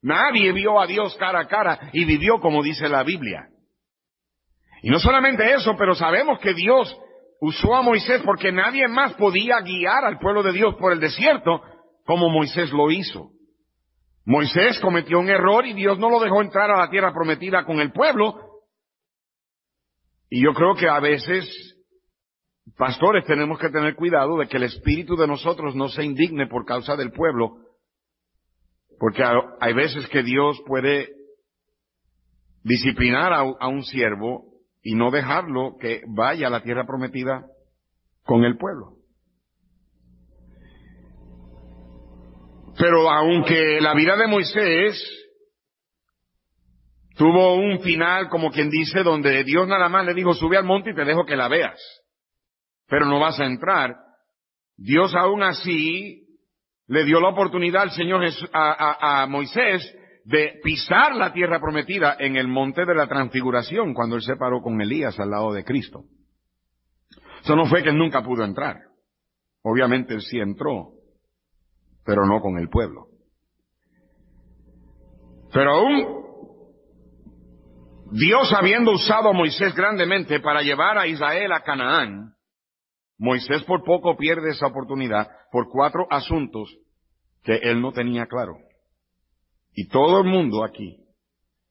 Nadie 0.00 0.52
vio 0.52 0.80
a 0.80 0.86
Dios 0.86 1.14
cara 1.16 1.40
a 1.40 1.46
cara 1.46 1.90
y 1.92 2.06
vivió 2.06 2.40
como 2.40 2.62
dice 2.62 2.88
la 2.88 3.02
Biblia. 3.02 3.48
Y 4.84 4.90
no 4.90 4.98
solamente 4.98 5.50
eso, 5.54 5.74
pero 5.78 5.94
sabemos 5.94 6.38
que 6.40 6.52
Dios 6.52 6.94
usó 7.40 7.74
a 7.74 7.80
Moisés 7.80 8.20
porque 8.22 8.52
nadie 8.52 8.86
más 8.86 9.14
podía 9.14 9.58
guiar 9.60 10.04
al 10.04 10.18
pueblo 10.18 10.42
de 10.42 10.52
Dios 10.52 10.74
por 10.74 10.92
el 10.92 11.00
desierto 11.00 11.62
como 12.04 12.28
Moisés 12.28 12.70
lo 12.70 12.90
hizo. 12.90 13.30
Moisés 14.26 14.78
cometió 14.80 15.20
un 15.20 15.30
error 15.30 15.64
y 15.66 15.72
Dios 15.72 15.98
no 15.98 16.10
lo 16.10 16.20
dejó 16.20 16.42
entrar 16.42 16.70
a 16.70 16.76
la 16.76 16.90
tierra 16.90 17.14
prometida 17.14 17.64
con 17.64 17.80
el 17.80 17.92
pueblo. 17.92 18.60
Y 20.28 20.44
yo 20.44 20.52
creo 20.52 20.74
que 20.74 20.86
a 20.86 21.00
veces, 21.00 21.48
pastores, 22.76 23.24
tenemos 23.24 23.58
que 23.58 23.70
tener 23.70 23.94
cuidado 23.94 24.36
de 24.36 24.48
que 24.48 24.58
el 24.58 24.64
espíritu 24.64 25.16
de 25.16 25.26
nosotros 25.26 25.74
no 25.74 25.88
se 25.88 26.04
indigne 26.04 26.46
por 26.46 26.66
causa 26.66 26.94
del 26.94 27.10
pueblo, 27.10 27.56
porque 28.98 29.24
hay 29.60 29.72
veces 29.72 30.06
que 30.08 30.22
Dios 30.22 30.60
puede 30.66 31.08
disciplinar 32.62 33.32
a, 33.32 33.66
un 33.66 33.82
siervo 33.82 34.53
y 34.84 34.94
no 34.94 35.10
dejarlo 35.10 35.76
que 35.80 36.02
vaya 36.06 36.46
a 36.46 36.50
la 36.50 36.62
tierra 36.62 36.86
prometida 36.86 37.46
con 38.22 38.44
el 38.44 38.58
pueblo. 38.58 38.98
Pero 42.76 43.10
aunque 43.10 43.80
la 43.80 43.94
vida 43.94 44.14
de 44.16 44.26
Moisés 44.26 45.02
tuvo 47.16 47.54
un 47.54 47.80
final, 47.80 48.28
como 48.28 48.50
quien 48.50 48.68
dice, 48.68 49.02
donde 49.02 49.42
Dios 49.44 49.66
nada 49.66 49.88
más 49.88 50.04
le 50.04 50.12
dijo, 50.12 50.34
sube 50.34 50.58
al 50.58 50.64
monte 50.64 50.90
y 50.90 50.94
te 50.94 51.04
dejo 51.04 51.24
que 51.24 51.36
la 51.36 51.48
veas, 51.48 51.80
pero 52.86 53.06
no 53.06 53.20
vas 53.20 53.40
a 53.40 53.46
entrar, 53.46 53.96
Dios 54.76 55.14
aún 55.14 55.42
así 55.42 56.26
le 56.88 57.04
dio 57.04 57.20
la 57.20 57.28
oportunidad 57.28 57.82
al 57.82 57.92
Señor 57.92 58.22
a, 58.52 59.22
a 59.22 59.26
Moisés 59.28 59.96
de 60.24 60.60
pisar 60.62 61.14
la 61.14 61.32
tierra 61.32 61.60
prometida 61.60 62.16
en 62.18 62.36
el 62.36 62.48
monte 62.48 62.86
de 62.86 62.94
la 62.94 63.06
transfiguración 63.06 63.92
cuando 63.92 64.16
él 64.16 64.22
se 64.22 64.36
paró 64.36 64.62
con 64.62 64.80
Elías 64.80 65.18
al 65.20 65.30
lado 65.30 65.52
de 65.52 65.64
Cristo. 65.64 66.04
Eso 67.42 67.54
no 67.54 67.66
fue 67.66 67.82
que 67.82 67.90
él 67.90 67.98
nunca 67.98 68.22
pudo 68.22 68.42
entrar. 68.42 68.76
Obviamente 69.62 70.14
él 70.14 70.22
sí 70.22 70.38
entró, 70.38 70.92
pero 72.04 72.24
no 72.26 72.40
con 72.40 72.58
el 72.58 72.70
pueblo. 72.70 73.08
Pero 75.52 75.74
aún 75.74 76.24
Dios 78.12 78.52
habiendo 78.52 78.92
usado 78.92 79.28
a 79.28 79.32
Moisés 79.32 79.74
grandemente 79.74 80.40
para 80.40 80.62
llevar 80.62 80.96
a 80.98 81.06
Israel 81.06 81.52
a 81.52 81.60
Canaán, 81.60 82.34
Moisés 83.18 83.62
por 83.64 83.84
poco 83.84 84.16
pierde 84.16 84.50
esa 84.50 84.66
oportunidad 84.66 85.28
por 85.52 85.68
cuatro 85.70 86.06
asuntos 86.10 86.74
que 87.42 87.56
él 87.56 87.80
no 87.80 87.92
tenía 87.92 88.26
claro. 88.26 88.56
Y 89.74 89.88
todo 89.88 90.20
el 90.20 90.24
mundo 90.24 90.64
aquí 90.64 90.96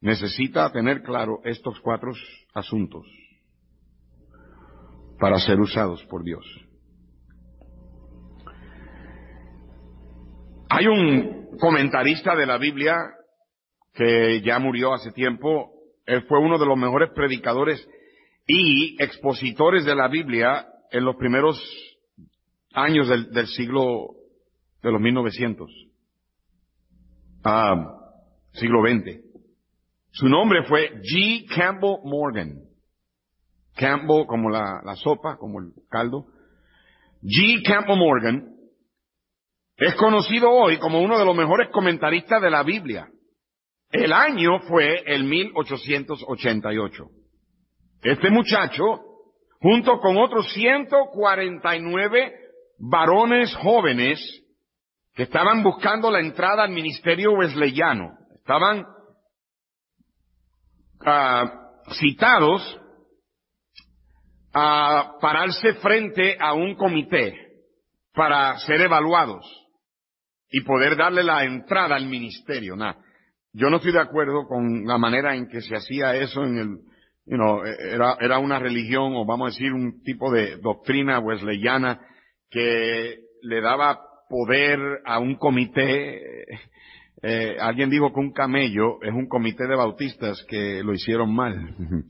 necesita 0.01 0.72
tener 0.72 1.01
claro 1.03 1.39
estos 1.45 1.79
cuatro 1.79 2.12
asuntos 2.53 3.07
para 5.19 5.39
ser 5.39 5.60
usados 5.60 6.03
por 6.05 6.24
Dios. 6.24 6.45
Hay 10.69 10.88
un 10.88 11.57
comentarista 11.60 12.36
de 12.36 12.45
la 12.45 12.57
Biblia 12.57 12.98
que 13.93 14.41
ya 14.41 14.60
murió 14.60 14.93
hace 14.93 15.12
tiempo. 15.12 15.72
Él 16.05 16.24
fue 16.24 16.39
uno 16.39 16.57
de 16.57 16.65
los 16.65 16.77
mejores 16.77 17.12
predicadores 17.12 17.88
y 18.48 19.01
expositores 19.01 19.86
de 19.86 19.95
la 19.95 20.07
Biblia 20.07 20.65
en 20.91 21.05
los 21.05 21.15
primeros 21.15 21.62
años 22.74 23.07
del, 23.07 23.48
siglo 23.48 24.15
de 24.81 24.91
los 24.91 25.00
1900, 25.00 25.69
siglo 28.54 28.82
XX. 28.82 29.20
Su 30.12 30.30
nombre 30.30 30.64
fue 30.64 31.02
G. 31.02 31.46
Campbell 31.56 31.98
Morgan. 32.04 32.62
Campbell 33.76 34.26
como 34.28 34.50
la, 34.50 34.82
la 34.84 34.96
sopa, 34.96 35.38
como 35.38 35.60
el 35.60 35.72
caldo. 35.90 36.28
G. 37.22 37.64
Campbell 37.66 37.98
Morgan 37.98 38.54
es 39.78 39.96
conocido 39.96 40.52
hoy 40.52 40.78
como 40.78 41.02
uno 41.02 41.18
de 41.18 41.26
los 41.26 41.36
mejores 41.36 41.70
comentaristas 41.72 42.42
de 42.42 42.52
la 42.52 42.64
Biblia. 42.64 43.08
El 43.92 44.14
año 44.14 44.60
fue 44.62 45.04
el 45.06 45.24
1888. 45.24 47.08
Este 48.04 48.30
muchacho, 48.30 49.00
junto 49.60 50.00
con 50.00 50.18
otros 50.18 50.52
149 50.54 52.34
varones 52.80 53.56
jóvenes 53.56 54.43
que 55.13 55.24
estaban 55.24 55.62
buscando 55.63 56.10
la 56.10 56.20
entrada 56.20 56.63
al 56.63 56.72
ministerio 56.72 57.34
wesleyano, 57.34 58.17
estaban 58.36 58.86
ah, 61.05 61.72
citados 62.00 62.79
a 64.53 65.17
pararse 65.20 65.74
frente 65.75 66.38
a 66.39 66.53
un 66.53 66.75
comité 66.75 67.36
para 68.13 68.58
ser 68.60 68.82
evaluados 68.82 69.46
y 70.50 70.62
poder 70.62 70.96
darle 70.96 71.24
la 71.24 71.43
entrada 71.43 71.96
al 71.96 72.05
ministerio. 72.05 72.75
Nada. 72.75 72.98
Yo 73.53 73.70
no 73.70 73.77
estoy 73.77 73.91
de 73.91 74.01
acuerdo 74.01 74.48
con 74.48 74.86
la 74.86 74.98
manera 74.98 75.36
en 75.36 75.48
que 75.48 75.62
se 75.62 75.75
hacía 75.75 76.15
eso 76.15 76.43
en 76.43 76.58
el, 76.58 76.67
you 77.25 77.38
know, 77.38 77.63
era, 77.63 78.17
era 78.20 78.39
una 78.39 78.60
religión 78.60 79.13
o 79.15 79.25
vamos 79.25 79.48
a 79.48 79.53
decir 79.53 79.74
un 79.74 80.01
tipo 80.03 80.32
de 80.32 80.58
doctrina 80.58 81.20
wesleyana 81.20 82.00
que 82.50 83.20
le 83.41 83.62
daba 83.62 84.00
poder 84.30 84.80
a 85.06 85.20
un 85.20 85.36
comité. 85.36 86.46
Eh, 87.22 87.56
alguien 87.60 87.89
dijo 87.89 88.12
que 88.13 88.20
un 88.20 88.34
camello 88.34 89.01
es 89.01 89.13
un 89.13 89.27
comité 89.27 89.65
de 89.68 89.75
bautistas 89.75 90.44
que 90.48 90.84
lo 90.84 90.94
hicieron 90.94 91.34
mal. 91.34 91.75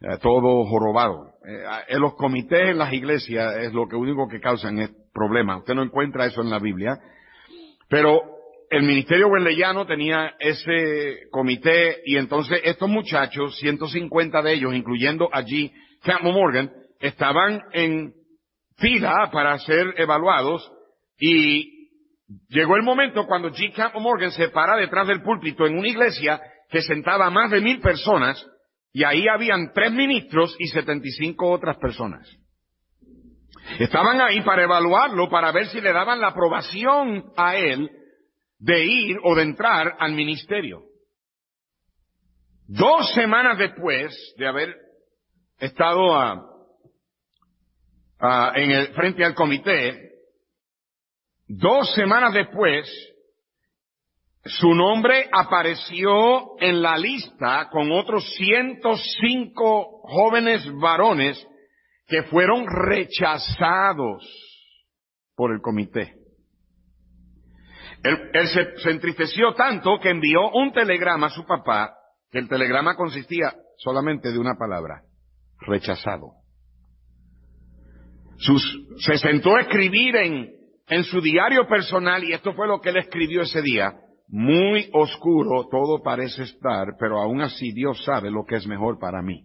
Eh, 0.00 0.16
todo 0.22 0.64
jorobado. 0.66 1.32
Eh, 1.44 1.64
en 1.88 2.00
los 2.00 2.14
comités 2.14 2.68
en 2.68 2.78
las 2.78 2.92
iglesias 2.92 3.56
es 3.56 3.72
lo 3.72 3.88
que 3.88 3.96
único 3.96 4.28
que 4.28 4.38
causan 4.38 4.78
es 4.78 4.90
problemas. 5.12 5.58
Usted 5.58 5.74
no 5.74 5.82
encuentra 5.82 6.24
eso 6.26 6.40
en 6.40 6.50
la 6.50 6.60
Biblia. 6.60 7.00
Pero 7.88 8.22
el 8.70 8.84
ministerio 8.84 9.26
wesleyano 9.26 9.86
tenía 9.86 10.34
ese 10.38 11.28
comité 11.32 12.02
y 12.04 12.16
entonces 12.16 12.60
estos 12.62 12.88
muchachos, 12.88 13.58
150 13.58 14.40
de 14.42 14.52
ellos, 14.52 14.72
incluyendo 14.72 15.28
allí 15.32 15.72
Campbell 16.04 16.32
Morgan, 16.32 16.70
estaban 17.00 17.62
en 17.72 18.12
fila 18.76 19.30
para 19.32 19.58
ser 19.58 19.94
evaluados 19.96 20.70
y 21.18 21.90
llegó 22.48 22.76
el 22.76 22.82
momento 22.82 23.26
cuando 23.26 23.50
G. 23.50 23.72
Campbell 23.74 24.02
Morgan 24.02 24.30
se 24.32 24.48
para 24.48 24.76
detrás 24.76 25.06
del 25.06 25.22
púlpito 25.22 25.66
en 25.66 25.78
una 25.78 25.88
iglesia 25.88 26.40
que 26.68 26.82
sentaba 26.82 27.26
a 27.26 27.30
más 27.30 27.50
de 27.50 27.60
mil 27.60 27.80
personas 27.80 28.44
y 28.92 29.04
ahí 29.04 29.26
habían 29.28 29.72
tres 29.72 29.92
ministros 29.92 30.54
y 30.58 30.68
75 30.68 31.50
otras 31.50 31.76
personas. 31.78 32.28
Estaban 33.78 34.20
ahí 34.20 34.40
para 34.42 34.62
evaluarlo, 34.62 35.28
para 35.28 35.52
ver 35.52 35.66
si 35.66 35.80
le 35.80 35.92
daban 35.92 36.20
la 36.20 36.28
aprobación 36.28 37.32
a 37.36 37.56
él 37.56 37.90
de 38.58 38.84
ir 38.84 39.16
o 39.22 39.34
de 39.34 39.42
entrar 39.42 39.96
al 39.98 40.12
ministerio. 40.12 40.82
Dos 42.66 43.12
semanas 43.14 43.58
después 43.58 44.14
de 44.36 44.46
haber 44.46 44.76
estado 45.58 46.58
en 48.54 48.70
el, 48.70 48.88
frente 48.88 49.24
al 49.24 49.34
comité, 49.34 50.07
dos 51.48 51.92
semanas 51.94 52.32
después, 52.34 52.88
su 54.44 54.74
nombre 54.74 55.28
apareció 55.32 56.58
en 56.60 56.80
la 56.80 56.96
lista 56.96 57.68
con 57.70 57.90
otros 57.92 58.24
105 58.36 60.00
jóvenes 60.04 60.70
varones 60.80 61.46
que 62.06 62.22
fueron 62.24 62.66
rechazados 62.66 64.24
por 65.34 65.52
el 65.52 65.60
comité. 65.60 66.14
Él, 68.02 68.48
se, 68.48 68.90
entristeció 68.90 69.54
tanto 69.54 69.98
que 70.00 70.10
envió 70.10 70.50
un 70.52 70.72
telegrama 70.72 71.26
a 71.26 71.30
su 71.30 71.44
papá, 71.44 71.94
que 72.30 72.38
el 72.38 72.48
telegrama 72.48 72.94
consistía 72.94 73.54
solamente 73.76 74.30
de 74.30 74.38
una 74.38 74.54
palabra, 74.56 75.02
rechazado. 75.60 76.34
se 78.98 79.18
sentó 79.18 79.56
a 79.56 79.62
escribir 79.62 80.16
en, 80.16 80.57
en 80.88 81.04
su 81.04 81.20
diario 81.20 81.66
personal, 81.66 82.24
y 82.24 82.32
esto 82.32 82.52
fue 82.54 82.66
lo 82.66 82.80
que 82.80 82.90
él 82.90 82.96
escribió 82.96 83.42
ese 83.42 83.62
día, 83.62 83.94
muy 84.28 84.90
oscuro 84.92 85.68
todo 85.70 86.02
parece 86.02 86.42
estar, 86.42 86.88
pero 86.98 87.18
aún 87.18 87.40
así 87.40 87.72
Dios 87.72 88.04
sabe 88.04 88.30
lo 88.30 88.44
que 88.44 88.56
es 88.56 88.66
mejor 88.66 88.98
para 88.98 89.22
mí. 89.22 89.44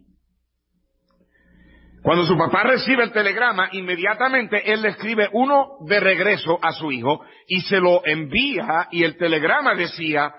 Cuando 2.01 2.25
su 2.25 2.37
papá 2.37 2.63
recibe 2.63 3.03
el 3.03 3.13
telegrama, 3.13 3.69
inmediatamente 3.71 4.73
él 4.73 4.81
le 4.81 4.89
escribe 4.89 5.29
uno 5.31 5.77
de 5.87 6.01
regreso 6.01 6.59
a 6.61 6.73
su 6.73 6.91
hijo 6.91 7.21
y 7.47 7.61
se 7.61 7.79
lo 7.79 8.05
envía 8.05 8.89
y 8.91 9.05
el 9.05 9.15
telegrama 9.15 9.73
decía, 9.73 10.33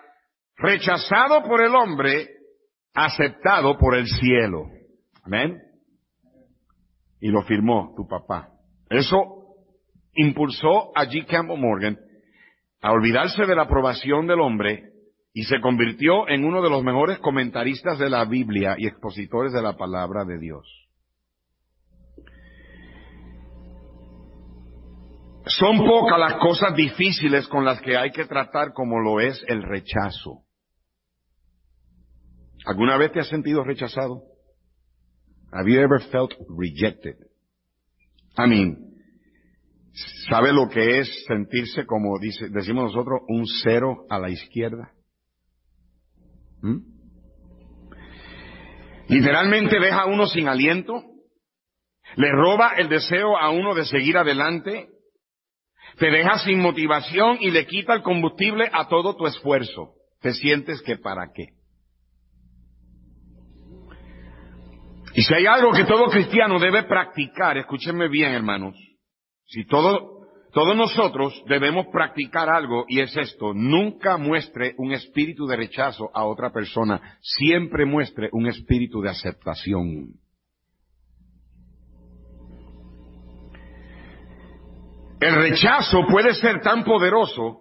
rechazado 0.59 1.43
por 1.43 1.63
el 1.63 1.75
hombre, 1.75 2.29
aceptado 2.93 3.79
por 3.79 3.97
el 3.97 4.07
cielo. 4.07 4.67
Amén. 5.25 5.59
Y 7.19 7.29
lo 7.29 7.43
firmó 7.45 7.95
tu 7.97 8.07
papá. 8.07 8.51
Eso 8.91 9.44
impulsó 10.17 10.97
a 10.97 11.07
G. 11.07 11.27
Campbell 11.27 11.59
Morgan 11.59 11.99
a 12.81 12.93
olvidarse 12.93 13.47
de 13.47 13.57
la 13.57 13.63
aprobación 13.63 14.27
del 14.27 14.41
hombre 14.41 14.91
y 15.33 15.45
se 15.45 15.61
convirtió 15.61 16.29
en 16.29 16.45
uno 16.45 16.63
de 16.63 16.71
los 16.71 16.85
mejores 16.85 17.19
comentaristas 17.19 17.99
de 17.99 18.11
la 18.11 18.25
Biblia 18.25 18.77
y 18.79 18.87
expositores 18.87 19.53
de 19.53 19.63
la 19.63 19.77
palabra 19.77 20.25
de 20.25 20.39
Dios. 20.39 20.67
Son 25.47 25.79
pocas 25.79 26.19
las 26.19 26.35
cosas 26.35 26.75
difíciles 26.75 27.47
con 27.49 27.65
las 27.65 27.81
que 27.81 27.97
hay 27.97 28.11
que 28.13 28.25
tratar 28.25 28.73
como 28.73 29.01
lo 29.01 29.21
es 29.21 29.45
el 29.49 29.63
rechazo. 29.63 30.43
¿Alguna 32.65 32.97
vez 32.97 33.13
te 33.13 33.21
has 33.21 33.29
sentido 33.29 33.63
rechazado? 33.63 34.23
Have 35.53 35.71
you 35.71 35.81
ever 35.81 36.01
felt 36.11 36.33
rejected? 36.49 37.17
I 38.39 38.49
mean, 38.49 38.94
¿sabe 40.29 40.53
lo 40.53 40.69
que 40.69 41.01
es 41.01 41.25
sentirse 41.27 41.87
como 41.87 42.19
dice, 42.19 42.49
decimos 42.51 42.93
nosotros, 42.93 43.21
un 43.29 43.47
cero 43.47 44.07
a 44.11 44.19
la 44.19 44.31
izquierda? 44.31 44.93
¿Mm? 46.63 46.79
Literalmente 49.09 49.79
deja 49.79 50.03
a 50.03 50.07
uno 50.07 50.27
sin 50.27 50.49
aliento, 50.49 51.03
le 52.17 52.31
roba 52.33 52.75
el 52.77 52.89
deseo 52.89 53.37
a 53.37 53.51
uno 53.51 53.75
de 53.75 53.85
seguir 53.85 54.17
adelante, 54.17 54.89
te 55.99 56.11
deja 56.11 56.39
sin 56.39 56.61
motivación 56.61 57.39
y 57.41 57.51
le 57.51 57.67
quita 57.67 57.95
el 57.95 58.03
combustible 58.03 58.69
a 58.73 58.89
todo 58.89 59.17
tu 59.17 59.27
esfuerzo. 59.27 59.95
Te 60.21 60.33
sientes 60.33 60.83
que 60.83 60.97
para 60.97 61.31
qué. 61.33 61.49
Y 65.15 65.23
si 65.23 65.35
hay 65.35 65.47
algo 65.47 65.71
que 65.71 65.85
todo 65.85 66.07
cristiano 66.07 66.59
debe 66.59 66.85
practicar, 66.85 67.57
escúchenme 67.59 68.09
bien 68.09 68.33
hermanos, 68.33 68.75
si 69.47 69.65
todo, 69.67 70.27
todos 70.53 70.77
nosotros 70.77 71.43
debemos 71.49 71.87
practicar 71.93 72.49
algo 72.49 72.85
y 72.89 73.01
es 73.01 73.17
esto, 73.17 73.53
nunca 73.55 74.17
muestre 74.17 74.75
un 74.79 74.93
espíritu 74.93 75.47
de 75.47 75.57
rechazo 75.57 76.11
a 76.15 76.25
otra 76.25 76.53
persona, 76.53 77.19
siempre 77.21 77.85
muestre 77.85 78.29
un 78.33 78.47
espíritu 78.47 79.01
de 79.01 79.11
aceptación. 79.11 80.15
El 85.21 85.35
rechazo 85.37 86.07
puede 86.11 86.35
ser 86.35 86.61
tan 86.61 86.85
poderoso 86.85 87.61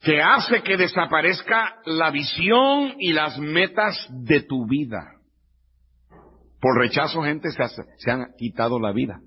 que 0.00 0.22
hace 0.22 0.62
que 0.62 0.76
desaparezca 0.76 1.80
la 1.84 2.10
visión 2.10 2.94
y 2.98 3.12
las 3.12 3.38
metas 3.38 4.08
de 4.10 4.42
tu 4.42 4.66
vida. 4.66 5.14
Por 6.60 6.78
rechazo 6.78 7.22
gente 7.22 7.50
se, 7.50 7.62
se 7.96 8.10
han 8.10 8.26
quitado 8.36 8.78
la 8.78 8.92
vida. 8.92 9.20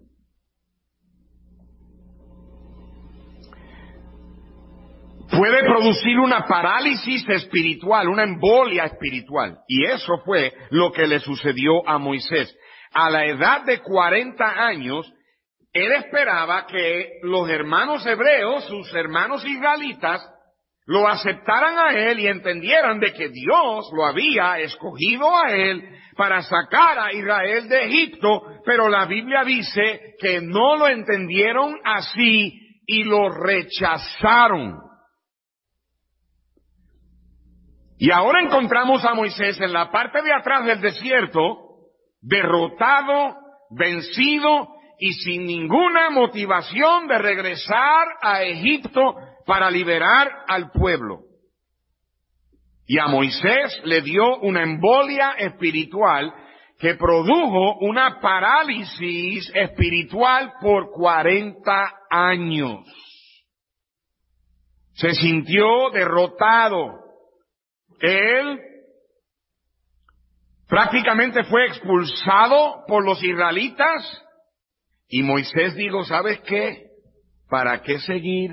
Puede 5.31 5.63
producir 5.63 6.19
una 6.19 6.45
parálisis 6.45 7.27
espiritual, 7.29 8.09
una 8.09 8.23
embolia 8.23 8.83
espiritual. 8.83 9.59
Y 9.67 9.85
eso 9.85 10.17
fue 10.25 10.53
lo 10.71 10.91
que 10.91 11.07
le 11.07 11.19
sucedió 11.19 11.87
a 11.87 11.97
Moisés. 11.97 12.53
A 12.93 13.09
la 13.09 13.25
edad 13.25 13.63
de 13.63 13.79
40 13.79 14.43
años, 14.43 15.11
él 15.71 15.91
esperaba 15.93 16.65
que 16.67 17.19
los 17.23 17.49
hermanos 17.49 18.05
hebreos, 18.05 18.65
sus 18.65 18.93
hermanos 18.93 19.45
israelitas, 19.45 20.21
lo 20.85 21.07
aceptaran 21.07 21.77
a 21.77 21.91
él 21.91 22.19
y 22.19 22.27
entendieran 22.27 22.99
de 22.99 23.13
que 23.13 23.29
Dios 23.29 23.89
lo 23.93 24.05
había 24.05 24.59
escogido 24.59 25.29
a 25.33 25.49
él 25.49 25.81
para 26.17 26.41
sacar 26.41 26.99
a 26.99 27.13
Israel 27.13 27.69
de 27.69 27.85
Egipto, 27.85 28.41
pero 28.65 28.89
la 28.89 29.05
Biblia 29.05 29.45
dice 29.45 30.15
que 30.19 30.41
no 30.41 30.75
lo 30.75 30.89
entendieron 30.89 31.77
así 31.85 32.83
y 32.85 33.05
lo 33.05 33.29
rechazaron. 33.29 34.90
Y 38.01 38.09
ahora 38.09 38.41
encontramos 38.41 39.05
a 39.05 39.13
Moisés 39.13 39.61
en 39.61 39.73
la 39.73 39.91
parte 39.91 40.23
de 40.23 40.33
atrás 40.33 40.65
del 40.65 40.81
desierto, 40.81 41.83
derrotado, 42.19 43.35
vencido 43.69 44.69
y 44.97 45.13
sin 45.13 45.45
ninguna 45.45 46.09
motivación 46.09 47.07
de 47.07 47.19
regresar 47.19 48.07
a 48.23 48.41
Egipto 48.41 49.13
para 49.45 49.69
liberar 49.69 50.31
al 50.47 50.71
pueblo. 50.71 51.19
Y 52.87 52.97
a 52.97 53.05
Moisés 53.05 53.79
le 53.83 54.01
dio 54.01 54.37
una 54.37 54.63
embolia 54.63 55.33
espiritual 55.37 56.33
que 56.79 56.95
produjo 56.95 57.77
una 57.81 58.19
parálisis 58.19 59.51
espiritual 59.53 60.53
por 60.59 60.89
40 60.89 61.99
años. 62.09 62.79
Se 64.93 65.13
sintió 65.13 65.91
derrotado. 65.93 67.00
Él 68.01 68.59
prácticamente 70.67 71.43
fue 71.43 71.67
expulsado 71.67 72.83
por 72.87 73.05
los 73.05 73.23
israelitas 73.23 74.23
y 75.07 75.23
Moisés 75.23 75.75
dijo, 75.75 76.03
¿sabes 76.05 76.39
qué? 76.41 76.87
¿Para 77.49 77.81
qué 77.81 77.99
seguir? 77.99 78.51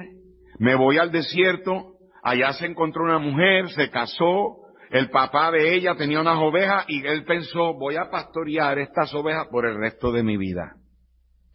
Me 0.58 0.74
voy 0.74 0.98
al 0.98 1.12
desierto, 1.12 1.94
allá 2.22 2.52
se 2.54 2.66
encontró 2.66 3.04
una 3.04 3.18
mujer, 3.18 3.70
se 3.70 3.90
casó, 3.90 4.56
el 4.90 5.10
papá 5.10 5.50
de 5.52 5.74
ella 5.74 5.94
tenía 5.96 6.20
unas 6.20 6.38
ovejas 6.38 6.84
y 6.88 7.06
él 7.06 7.24
pensó, 7.24 7.74
voy 7.74 7.96
a 7.96 8.10
pastorear 8.10 8.78
estas 8.78 9.14
ovejas 9.14 9.46
por 9.48 9.66
el 9.66 9.78
resto 9.78 10.10
de 10.10 10.22
mi 10.22 10.36
vida. 10.36 10.74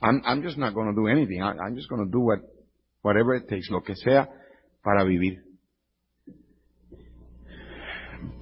I'm, 0.01 0.21
I'm 0.25 0.43
just 0.43 0.57
not 0.57 0.73
going 0.73 0.93
to 0.93 0.95
do 0.95 1.07
anything. 1.07 1.41
I'm 1.41 1.75
just 1.75 1.89
going 1.89 2.05
to 2.05 2.11
do 2.11 2.19
what, 2.19 2.39
whatever 3.01 3.35
it 3.35 3.47
takes, 3.47 3.69
lo 3.69 3.81
que 3.81 3.95
sea 3.95 4.29
para 4.83 5.03
vivir. 5.03 5.41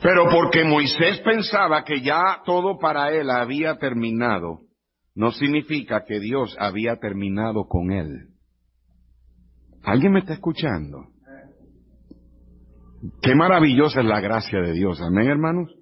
Pero 0.01 0.25
porque 0.29 0.63
Moisés 0.63 1.19
pensaba 1.19 1.83
que 1.83 2.01
ya 2.01 2.41
todo 2.45 2.79
para 2.79 3.11
él 3.11 3.29
había 3.29 3.77
terminado, 3.77 4.61
no 5.15 5.31
significa 5.31 6.05
que 6.05 6.19
Dios 6.19 6.55
había 6.59 6.97
terminado 6.97 7.67
con 7.67 7.91
él. 7.91 8.29
¿Alguien 9.83 10.13
me 10.13 10.19
está 10.19 10.33
escuchando? 10.33 11.07
Qué 13.21 13.35
maravillosa 13.35 14.01
es 14.01 14.05
la 14.05 14.19
gracia 14.19 14.59
de 14.61 14.73
Dios, 14.73 15.01
amén 15.01 15.27
hermanos. 15.27 15.73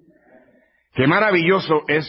Qué 0.94 1.06
maravilloso 1.06 1.82
es 1.86 2.08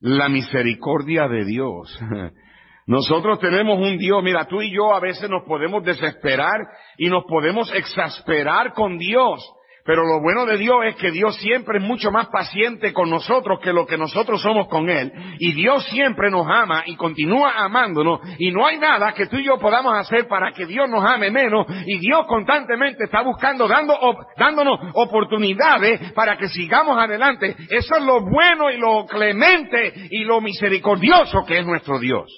la 0.00 0.28
misericordia 0.28 1.28
de 1.28 1.44
Dios. 1.44 1.98
Nosotros 2.86 3.38
tenemos 3.40 3.78
un 3.78 3.98
Dios, 3.98 4.22
mira, 4.22 4.46
tú 4.46 4.62
y 4.62 4.74
yo 4.74 4.94
a 4.94 5.00
veces 5.00 5.28
nos 5.28 5.44
podemos 5.44 5.84
desesperar 5.84 6.68
y 6.96 7.10
nos 7.10 7.24
podemos 7.24 7.70
exasperar 7.74 8.72
con 8.72 8.96
Dios 8.96 9.46
Pero 9.88 10.04
lo 10.04 10.20
bueno 10.20 10.44
de 10.44 10.58
Dios 10.58 10.76
es 10.84 10.96
que 10.96 11.10
Dios 11.10 11.34
siempre 11.36 11.78
es 11.78 11.82
mucho 11.82 12.10
más 12.10 12.26
paciente 12.26 12.92
con 12.92 13.08
nosotros 13.08 13.58
que 13.62 13.72
lo 13.72 13.86
que 13.86 13.96
nosotros 13.96 14.42
somos 14.42 14.68
con 14.68 14.90
Él. 14.90 15.10
Y 15.38 15.52
Dios 15.52 15.82
siempre 15.86 16.30
nos 16.30 16.46
ama 16.46 16.82
y 16.84 16.94
continúa 16.94 17.52
amándonos. 17.56 18.20
Y 18.38 18.50
no 18.50 18.66
hay 18.66 18.76
nada 18.76 19.14
que 19.14 19.28
tú 19.28 19.38
y 19.38 19.46
yo 19.46 19.56
podamos 19.58 19.94
hacer 19.94 20.28
para 20.28 20.52
que 20.52 20.66
Dios 20.66 20.90
nos 20.90 21.02
ame 21.02 21.30
menos. 21.30 21.66
Y 21.86 22.00
Dios 22.00 22.26
constantemente 22.28 23.04
está 23.04 23.22
buscando, 23.22 23.66
dando, 23.66 23.96
dándonos 24.36 24.78
oportunidades 24.92 26.12
para 26.12 26.36
que 26.36 26.48
sigamos 26.48 26.98
adelante. 26.98 27.56
Eso 27.70 27.96
es 27.96 28.02
lo 28.02 28.20
bueno 28.20 28.70
y 28.70 28.76
lo 28.76 29.06
clemente 29.06 30.08
y 30.10 30.22
lo 30.24 30.42
misericordioso 30.42 31.46
que 31.46 31.60
es 31.60 31.66
nuestro 31.66 31.98
Dios. 31.98 32.30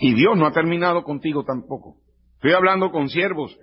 Y 0.00 0.12
Dios 0.14 0.36
no 0.36 0.44
ha 0.44 0.52
terminado 0.52 1.04
contigo 1.04 1.44
tampoco. 1.44 1.98
Estoy 2.34 2.50
hablando 2.50 2.90
con 2.90 3.08
siervos 3.08 3.56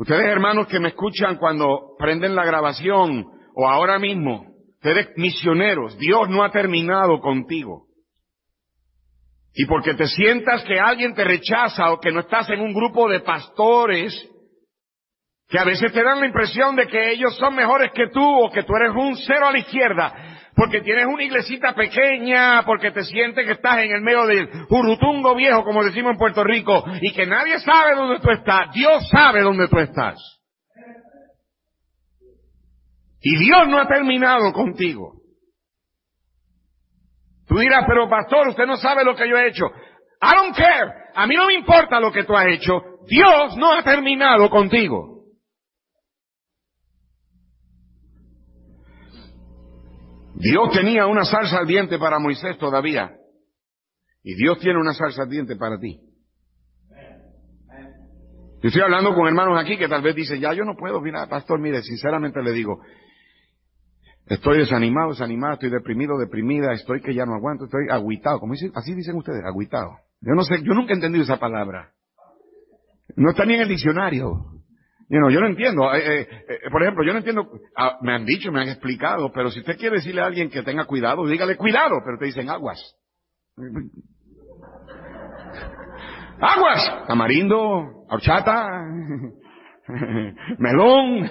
Ustedes 0.00 0.28
hermanos 0.28 0.66
que 0.66 0.80
me 0.80 0.88
escuchan 0.88 1.36
cuando 1.36 1.94
prenden 1.98 2.34
la 2.34 2.46
grabación 2.46 3.26
o 3.54 3.68
ahora 3.68 3.98
mismo, 3.98 4.46
ustedes 4.76 5.10
misioneros, 5.16 5.98
Dios 5.98 6.26
no 6.30 6.42
ha 6.42 6.50
terminado 6.50 7.20
contigo. 7.20 7.84
Y 9.52 9.66
porque 9.66 9.92
te 9.92 10.06
sientas 10.06 10.64
que 10.64 10.80
alguien 10.80 11.12
te 11.12 11.22
rechaza 11.22 11.92
o 11.92 12.00
que 12.00 12.12
no 12.12 12.20
estás 12.20 12.48
en 12.48 12.62
un 12.62 12.72
grupo 12.72 13.10
de 13.10 13.20
pastores, 13.20 14.14
que 15.50 15.58
a 15.58 15.64
veces 15.64 15.92
te 15.92 16.02
dan 16.02 16.20
la 16.20 16.26
impresión 16.28 16.76
de 16.76 16.86
que 16.86 17.10
ellos 17.10 17.36
son 17.36 17.54
mejores 17.54 17.90
que 17.92 18.08
tú 18.08 18.24
o 18.24 18.50
que 18.50 18.62
tú 18.62 18.74
eres 18.76 18.92
un 18.96 19.14
cero 19.16 19.48
a 19.48 19.52
la 19.52 19.58
izquierda, 19.58 20.39
porque 20.60 20.82
tienes 20.82 21.06
una 21.06 21.22
iglesita 21.22 21.74
pequeña, 21.74 22.62
porque 22.66 22.90
te 22.90 23.02
sientes 23.04 23.46
que 23.46 23.52
estás 23.52 23.78
en 23.78 23.92
el 23.92 24.02
medio 24.02 24.26
del 24.26 24.46
jurutungo 24.68 25.34
viejo, 25.34 25.64
como 25.64 25.82
decimos 25.82 26.12
en 26.12 26.18
Puerto 26.18 26.44
Rico, 26.44 26.84
y 27.00 27.14
que 27.14 27.24
nadie 27.24 27.58
sabe 27.60 27.94
dónde 27.94 28.20
tú 28.20 28.30
estás. 28.30 28.70
Dios 28.74 29.08
sabe 29.08 29.40
dónde 29.40 29.68
tú 29.68 29.78
estás. 29.78 30.18
Y 33.22 33.38
Dios 33.38 33.68
no 33.68 33.78
ha 33.78 33.88
terminado 33.88 34.52
contigo. 34.52 35.14
Tú 37.48 37.56
dirás, 37.56 37.86
pero 37.88 38.10
pastor, 38.10 38.48
usted 38.48 38.66
no 38.66 38.76
sabe 38.76 39.02
lo 39.02 39.16
que 39.16 39.30
yo 39.30 39.38
he 39.38 39.48
hecho. 39.48 39.64
I 39.64 40.36
don't 40.36 40.54
care. 40.54 40.92
A 41.14 41.26
mí 41.26 41.36
no 41.36 41.46
me 41.46 41.54
importa 41.54 41.98
lo 42.00 42.12
que 42.12 42.24
tú 42.24 42.36
has 42.36 42.48
hecho. 42.48 42.82
Dios 43.06 43.56
no 43.56 43.72
ha 43.72 43.82
terminado 43.82 44.50
contigo. 44.50 45.19
Dios 50.40 50.70
tenía 50.72 51.06
una 51.06 51.24
salsa 51.24 51.58
ardiente 51.58 51.98
para 51.98 52.18
Moisés 52.18 52.56
todavía. 52.58 53.12
Y 54.22 54.34
Dios 54.34 54.58
tiene 54.58 54.80
una 54.80 54.94
salsa 54.94 55.22
ardiente 55.22 55.56
para 55.56 55.78
ti. 55.78 56.00
Yo 58.62 58.68
estoy 58.68 58.82
hablando 58.82 59.14
con 59.14 59.26
hermanos 59.26 59.58
aquí 59.58 59.78
que 59.78 59.88
tal 59.88 60.02
vez 60.02 60.14
dicen, 60.14 60.40
ya 60.40 60.52
yo 60.52 60.64
no 60.64 60.76
puedo, 60.76 61.00
mira, 61.00 61.26
pastor, 61.26 61.60
mire, 61.60 61.82
sinceramente 61.82 62.42
le 62.42 62.52
digo, 62.52 62.80
estoy 64.26 64.58
desanimado, 64.58 65.10
desanimado, 65.10 65.54
estoy 65.54 65.70
deprimido, 65.70 66.18
deprimida, 66.18 66.72
estoy 66.74 67.00
que 67.00 67.14
ya 67.14 67.24
no 67.24 67.34
aguanto, 67.34 67.64
estoy 67.64 67.86
agüitado, 67.90 68.38
como 68.38 68.52
dicen, 68.52 68.72
así 68.74 68.94
dicen 68.94 69.16
ustedes, 69.16 69.42
agüitado. 69.46 69.92
Yo 70.20 70.34
no 70.34 70.42
sé, 70.42 70.62
yo 70.62 70.74
nunca 70.74 70.92
he 70.92 70.96
entendido 70.96 71.24
esa 71.24 71.38
palabra. 71.38 71.92
No 73.16 73.30
está 73.30 73.46
ni 73.46 73.54
en 73.54 73.62
el 73.62 73.68
diccionario 73.68 74.59
yo 75.10 75.40
no 75.40 75.46
entiendo. 75.48 75.92
Eh, 75.92 76.20
eh, 76.20 76.28
eh, 76.48 76.70
por 76.70 76.82
ejemplo, 76.82 77.04
yo 77.04 77.12
no 77.12 77.18
entiendo, 77.18 77.50
ah, 77.76 77.98
me 78.00 78.14
han 78.14 78.24
dicho, 78.24 78.52
me 78.52 78.62
han 78.62 78.68
explicado, 78.68 79.32
pero 79.32 79.50
si 79.50 79.58
usted 79.58 79.76
quiere 79.76 79.96
decirle 79.96 80.20
a 80.20 80.26
alguien 80.26 80.50
que 80.50 80.62
tenga 80.62 80.84
cuidado, 80.84 81.26
dígale 81.26 81.56
cuidado, 81.56 81.96
pero 82.04 82.16
te 82.16 82.26
dicen 82.26 82.48
aguas. 82.48 82.80
Aguas, 86.42 87.06
tamarindo, 87.06 88.06
horchata, 88.08 88.82
melón. 90.58 91.30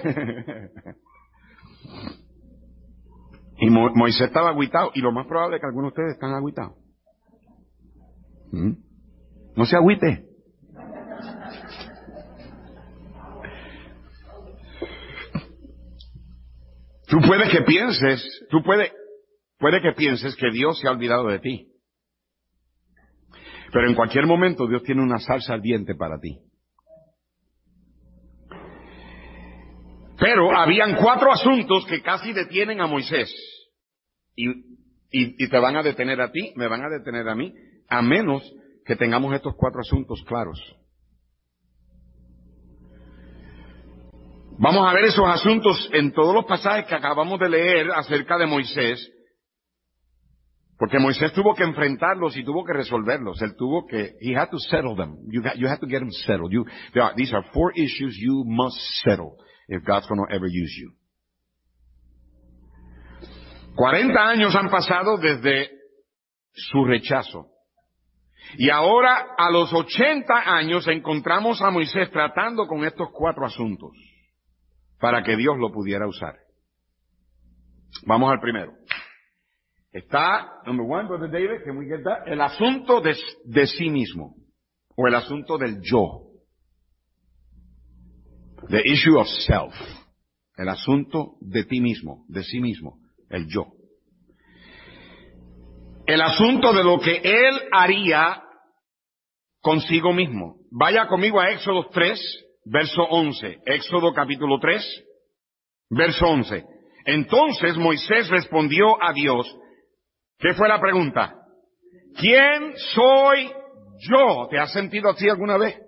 y 3.58 3.70
Moisés 3.70 4.28
estaba 4.28 4.50
agüitado, 4.50 4.92
y 4.94 5.00
lo 5.00 5.10
más 5.10 5.26
probable 5.26 5.56
es 5.56 5.62
que 5.62 5.66
algunos 5.66 5.92
de 5.92 5.94
ustedes 6.00 6.12
están 6.14 6.32
agüitados. 6.32 6.76
¿Mm? 8.52 8.74
No 9.56 9.64
se 9.64 9.74
agüite. 9.74 10.29
Tú 17.10 17.18
puedes 17.26 17.50
que 17.50 17.62
pienses, 17.62 18.46
tú 18.50 18.62
puede, 18.62 18.92
puede 19.58 19.82
que 19.82 19.92
pienses 19.92 20.36
que 20.36 20.50
Dios 20.52 20.78
se 20.78 20.86
ha 20.86 20.92
olvidado 20.92 21.26
de 21.26 21.40
ti. 21.40 21.66
Pero 23.72 23.88
en 23.88 23.94
cualquier 23.94 24.26
momento 24.26 24.68
Dios 24.68 24.84
tiene 24.84 25.02
una 25.02 25.18
salsa 25.18 25.54
ardiente 25.54 25.96
para 25.96 26.20
ti. 26.20 26.38
Pero 30.18 30.56
habían 30.56 30.96
cuatro 30.96 31.32
asuntos 31.32 31.84
que 31.86 32.00
casi 32.00 32.32
detienen 32.32 32.80
a 32.80 32.86
Moisés. 32.86 33.34
Y, 34.36 34.46
y, 35.10 35.48
te 35.48 35.58
van 35.58 35.76
a 35.76 35.82
detener 35.82 36.20
a 36.20 36.30
ti, 36.30 36.52
me 36.54 36.68
van 36.68 36.84
a 36.84 36.88
detener 36.88 37.28
a 37.28 37.34
mí, 37.34 37.52
a 37.88 38.02
menos 38.02 38.42
que 38.84 38.94
tengamos 38.94 39.34
estos 39.34 39.54
cuatro 39.56 39.80
asuntos 39.80 40.22
claros. 40.26 40.60
Vamos 44.62 44.86
a 44.86 44.92
ver 44.92 45.04
esos 45.06 45.26
asuntos 45.26 45.88
en 45.94 46.12
todos 46.12 46.34
los 46.34 46.44
pasajes 46.44 46.84
que 46.84 46.94
acabamos 46.94 47.40
de 47.40 47.48
leer 47.48 47.90
acerca 47.92 48.36
de 48.36 48.44
Moisés, 48.44 49.10
porque 50.76 50.98
Moisés 50.98 51.32
tuvo 51.32 51.54
que 51.54 51.64
enfrentarlos 51.64 52.36
y 52.36 52.44
tuvo 52.44 52.62
que 52.62 52.74
resolverlos. 52.74 53.40
Él 53.40 53.56
tuvo 53.56 53.86
que, 53.86 54.16
he 54.20 54.36
had 54.36 54.50
to 54.50 54.58
settle 54.58 54.94
them. 54.94 55.16
You, 55.30 55.42
have 55.66 55.80
to 55.80 55.86
get 55.86 56.00
them 56.00 56.10
settled. 56.10 56.52
These 57.16 57.34
are 57.34 57.42
four 57.54 57.72
issues 57.74 58.18
you 58.18 58.44
must 58.44 58.76
settle 59.02 59.38
if 59.66 59.82
God's 59.82 60.06
going 60.06 60.20
to 60.28 60.34
ever 60.34 60.46
use 60.46 60.76
you. 60.78 60.92
40 63.76 64.28
años 64.28 64.54
han 64.54 64.68
pasado 64.68 65.16
desde 65.16 65.70
su 66.52 66.84
rechazo. 66.84 67.46
Y 68.58 68.68
ahora, 68.68 69.28
a 69.38 69.50
los 69.50 69.72
80 69.72 70.34
años, 70.34 70.86
encontramos 70.86 71.62
a 71.62 71.70
Moisés 71.70 72.10
tratando 72.10 72.66
con 72.66 72.84
estos 72.84 73.08
cuatro 73.10 73.46
asuntos 73.46 73.92
para 75.00 75.22
que 75.22 75.36
Dios 75.36 75.56
lo 75.58 75.72
pudiera 75.72 76.06
usar. 76.06 76.36
Vamos 78.06 78.30
al 78.30 78.40
primero. 78.40 78.72
Está, 79.92 80.62
number 80.66 80.86
one, 80.88 81.08
Brother 81.08 81.30
David, 81.30 81.64
can 81.64 81.76
we 81.76 81.86
get 81.86 82.04
that? 82.04 82.26
El 82.26 82.40
asunto 82.40 83.00
de, 83.00 83.16
de 83.44 83.66
sí 83.66 83.90
mismo. 83.90 84.36
O 84.96 85.08
el 85.08 85.14
asunto 85.14 85.58
del 85.58 85.80
yo. 85.82 86.26
The 88.68 88.82
issue 88.84 89.18
of 89.18 89.26
self. 89.26 89.74
El 90.56 90.68
asunto 90.68 91.36
de 91.40 91.64
ti 91.64 91.80
mismo, 91.80 92.24
de 92.28 92.44
sí 92.44 92.60
mismo. 92.60 92.98
El 93.28 93.48
yo. 93.48 93.66
El 96.06 96.20
asunto 96.20 96.72
de 96.72 96.84
lo 96.84 97.00
que 97.00 97.20
él 97.24 97.60
haría 97.72 98.42
consigo 99.60 100.12
mismo. 100.12 100.56
Vaya 100.70 101.06
conmigo 101.08 101.40
a 101.40 101.50
Éxodo 101.50 101.88
3, 101.88 102.20
verso 102.64 103.02
11. 103.02 103.60
Éxodo 103.66 104.12
capítulo 104.12 104.58
3, 104.58 105.04
verso 105.90 106.26
11. 106.26 106.64
Entonces 107.06 107.76
Moisés 107.76 108.28
respondió 108.28 109.02
a 109.02 109.12
Dios. 109.12 109.46
¿Qué 110.38 110.54
fue 110.54 110.68
la 110.68 110.80
pregunta? 110.80 111.34
¿Quién 112.16 112.74
soy 112.94 113.52
yo? 114.08 114.48
¿Te 114.50 114.58
has 114.58 114.72
sentido 114.72 115.10
así 115.10 115.28
alguna 115.28 115.56
vez? 115.56 115.78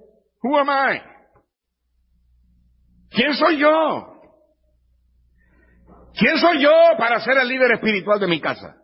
Who 0.42 0.58
am 0.58 0.68
I? 0.68 1.00
¿Quién 3.10 3.34
soy 3.34 3.58
yo? 3.58 4.08
¿Quién 6.18 6.38
soy 6.38 6.62
yo 6.62 6.72
para 6.98 7.20
ser 7.20 7.38
el 7.38 7.48
líder 7.48 7.72
espiritual 7.72 8.20
de 8.20 8.26
mi 8.26 8.40
casa? 8.40 8.76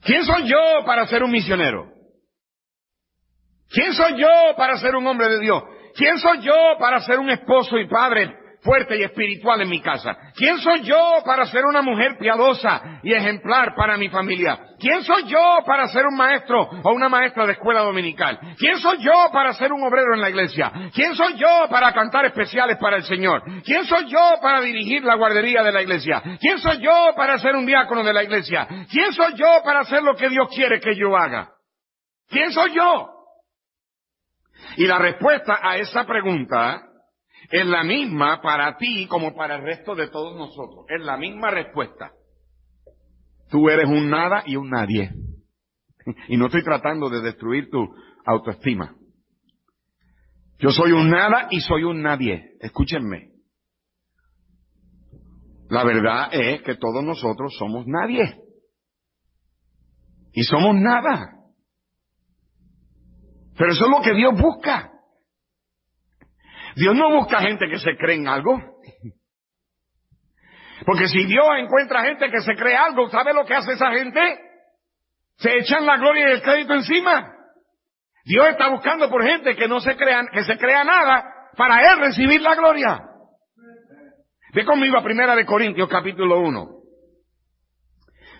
¿Quién 0.00 0.24
soy 0.24 0.48
yo 0.48 0.84
para 0.84 1.06
ser 1.06 1.22
un 1.22 1.30
misionero? 1.30 1.93
¿Quién 3.70 3.92
soy 3.92 4.20
yo 4.20 4.56
para 4.56 4.76
ser 4.78 4.94
un 4.96 5.06
hombre 5.06 5.28
de 5.28 5.40
Dios? 5.40 5.62
¿Quién 5.96 6.18
soy 6.18 6.40
yo 6.40 6.76
para 6.78 7.00
ser 7.00 7.18
un 7.18 7.30
esposo 7.30 7.78
y 7.78 7.88
padre 7.88 8.44
fuerte 8.64 8.96
y 8.96 9.02
espiritual 9.02 9.60
en 9.60 9.68
mi 9.68 9.80
casa? 9.80 10.16
¿Quién 10.34 10.58
soy 10.58 10.82
yo 10.82 11.22
para 11.24 11.46
ser 11.46 11.64
una 11.66 11.82
mujer 11.82 12.16
piadosa 12.18 13.00
y 13.02 13.12
ejemplar 13.12 13.74
para 13.76 13.96
mi 13.96 14.08
familia? 14.08 14.58
¿Quién 14.80 15.04
soy 15.04 15.24
yo 15.26 15.58
para 15.66 15.86
ser 15.88 16.06
un 16.06 16.16
maestro 16.16 16.62
o 16.82 16.92
una 16.92 17.08
maestra 17.08 17.46
de 17.46 17.52
escuela 17.52 17.82
dominical? 17.82 18.40
¿Quién 18.58 18.78
soy 18.78 18.98
yo 18.98 19.30
para 19.32 19.52
ser 19.52 19.72
un 19.72 19.84
obrero 19.84 20.14
en 20.14 20.20
la 20.20 20.30
iglesia? 20.30 20.72
¿Quién 20.94 21.14
soy 21.14 21.36
yo 21.36 21.68
para 21.70 21.92
cantar 21.92 22.24
especiales 22.24 22.78
para 22.78 22.96
el 22.96 23.04
Señor? 23.04 23.42
¿Quién 23.64 23.84
soy 23.84 24.08
yo 24.08 24.34
para 24.40 24.62
dirigir 24.62 25.04
la 25.04 25.14
guardería 25.14 25.62
de 25.62 25.72
la 25.72 25.82
iglesia? 25.82 26.22
¿Quién 26.40 26.58
soy 26.58 26.78
yo 26.80 27.14
para 27.14 27.38
ser 27.38 27.54
un 27.54 27.66
diácono 27.66 28.02
de 28.02 28.12
la 28.12 28.24
iglesia? 28.24 28.66
¿Quién 28.90 29.12
soy 29.12 29.34
yo 29.36 29.62
para 29.62 29.80
hacer 29.80 30.02
lo 30.02 30.16
que 30.16 30.28
Dios 30.28 30.48
quiere 30.54 30.80
que 30.80 30.96
yo 30.96 31.16
haga? 31.16 31.50
¿Quién 32.28 32.50
soy 32.50 32.74
yo? 32.74 33.13
Y 34.76 34.86
la 34.86 34.98
respuesta 34.98 35.58
a 35.62 35.78
esa 35.78 36.04
pregunta 36.04 36.82
es 37.50 37.66
la 37.66 37.84
misma 37.84 38.40
para 38.40 38.76
ti 38.76 39.06
como 39.06 39.34
para 39.34 39.56
el 39.56 39.62
resto 39.62 39.94
de 39.94 40.08
todos 40.08 40.36
nosotros. 40.36 40.86
Es 40.88 41.04
la 41.04 41.16
misma 41.16 41.50
respuesta. 41.50 42.12
Tú 43.50 43.68
eres 43.68 43.86
un 43.86 44.10
nada 44.10 44.42
y 44.46 44.56
un 44.56 44.70
nadie. 44.70 45.10
Y 46.28 46.36
no 46.36 46.46
estoy 46.46 46.62
tratando 46.62 47.08
de 47.08 47.22
destruir 47.22 47.70
tu 47.70 47.78
autoestima. 48.26 48.94
Yo 50.58 50.70
soy 50.70 50.92
un 50.92 51.08
nada 51.10 51.48
y 51.50 51.60
soy 51.60 51.84
un 51.84 52.02
nadie. 52.02 52.56
Escúchenme. 52.60 53.30
La 55.68 55.82
verdad 55.82 56.28
es 56.32 56.62
que 56.62 56.76
todos 56.76 57.02
nosotros 57.02 57.54
somos 57.58 57.86
nadie. 57.86 58.38
Y 60.32 60.42
somos 60.44 60.74
nada. 60.74 61.43
Pero 63.56 63.72
eso 63.72 63.84
es 63.84 63.90
lo 63.90 64.02
que 64.02 64.14
Dios 64.14 64.32
busca. 64.40 64.90
Dios 66.76 66.94
no 66.94 67.10
busca 67.10 67.40
gente 67.40 67.68
que 67.68 67.78
se 67.78 67.96
cree 67.96 68.16
en 68.16 68.28
algo. 68.28 68.60
Porque 70.84 71.08
si 71.08 71.24
Dios 71.24 71.46
encuentra 71.58 72.02
gente 72.02 72.30
que 72.30 72.40
se 72.40 72.54
cree 72.56 72.76
algo, 72.76 73.08
¿sabe 73.10 73.32
lo 73.32 73.44
que 73.44 73.54
hace 73.54 73.72
esa 73.72 73.92
gente? 73.92 74.20
Se 75.36 75.56
echan 75.56 75.86
la 75.86 75.96
gloria 75.96 76.28
y 76.28 76.32
el 76.32 76.42
crédito 76.42 76.74
encima. 76.74 77.32
Dios 78.24 78.46
está 78.48 78.68
buscando 78.68 79.08
por 79.08 79.22
gente 79.24 79.54
que 79.54 79.68
no 79.68 79.80
se 79.80 79.96
crean, 79.96 80.26
que 80.32 80.42
se 80.44 80.58
crea 80.58 80.82
nada 80.82 81.50
para 81.56 81.92
él 81.92 82.00
recibir 82.00 82.40
la 82.40 82.54
gloria. 82.54 83.02
Ve 84.52 84.64
conmigo 84.64 84.98
a 84.98 85.02
Primera 85.02 85.36
de 85.36 85.46
Corintios 85.46 85.88
capítulo 85.88 86.40
1. 86.40 86.70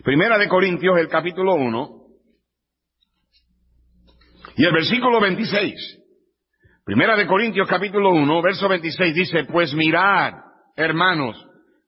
Primera 0.03 0.39
de 0.39 0.49
Corintios 0.49 0.99
el 0.99 1.09
capítulo 1.09 1.55
1 1.55 2.04
y 4.57 4.65
el 4.65 4.73
versículo 4.73 5.21
26. 5.21 6.01
Primera 6.85 7.17
de 7.17 7.27
Corintios 7.27 7.69
capítulo 7.69 8.11
1, 8.11 8.43
verso 8.43 8.69
26 8.69 9.15
dice, 9.15 9.45
pues 9.45 9.73
mirad, 9.75 10.35
hermanos, 10.77 11.37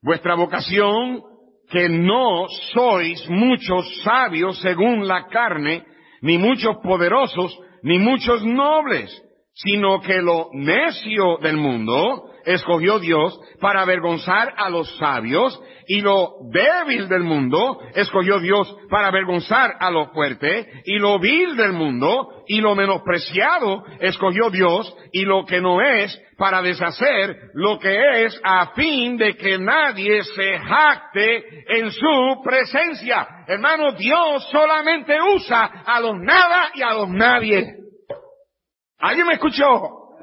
vuestra 0.02 0.35
vocación, 0.35 1.22
que 1.68 1.88
no 1.88 2.46
sois 2.72 3.29
muchos 3.29 4.02
sabios 4.02 4.61
según 4.61 5.07
la 5.07 5.26
carne, 5.26 5.85
ni 6.22 6.38
muchos 6.38 6.76
poderosos, 6.83 7.59
ni 7.83 7.98
muchos 7.98 8.44
nobles, 8.44 9.11
sino 9.56 10.00
que 10.02 10.20
lo 10.20 10.50
necio 10.52 11.38
del 11.40 11.56
mundo 11.56 12.30
escogió 12.44 12.98
Dios 12.98 13.40
para 13.58 13.80
avergonzar 13.80 14.52
a 14.56 14.68
los 14.68 14.96
sabios 14.98 15.58
y 15.88 16.02
lo 16.02 16.34
débil 16.52 17.08
del 17.08 17.22
mundo 17.22 17.80
escogió 17.94 18.38
Dios 18.38 18.76
para 18.90 19.08
avergonzar 19.08 19.76
a 19.80 19.90
lo 19.90 20.08
fuerte 20.08 20.82
y 20.84 20.98
lo 20.98 21.18
vil 21.18 21.56
del 21.56 21.72
mundo 21.72 22.44
y 22.46 22.60
lo 22.60 22.74
menospreciado 22.74 23.82
escogió 24.00 24.50
Dios 24.50 24.94
y 25.12 25.22
lo 25.24 25.46
que 25.46 25.62
no 25.62 25.80
es 25.80 26.20
para 26.36 26.60
deshacer 26.60 27.36
lo 27.54 27.78
que 27.78 28.24
es 28.24 28.38
a 28.44 28.74
fin 28.74 29.16
de 29.16 29.36
que 29.36 29.58
nadie 29.58 30.22
se 30.22 30.58
jacte 30.58 31.64
en 31.78 31.90
su 31.90 32.42
presencia. 32.44 33.26
Hermano, 33.48 33.92
Dios 33.92 34.46
solamente 34.50 35.16
usa 35.34 35.82
a 35.86 35.98
los 36.00 36.14
nada 36.20 36.72
y 36.74 36.82
a 36.82 36.92
los 36.92 37.08
nadie. 37.08 37.86
¿Alguien 39.06 39.26
me 39.28 39.34
escuchó? 39.34 40.16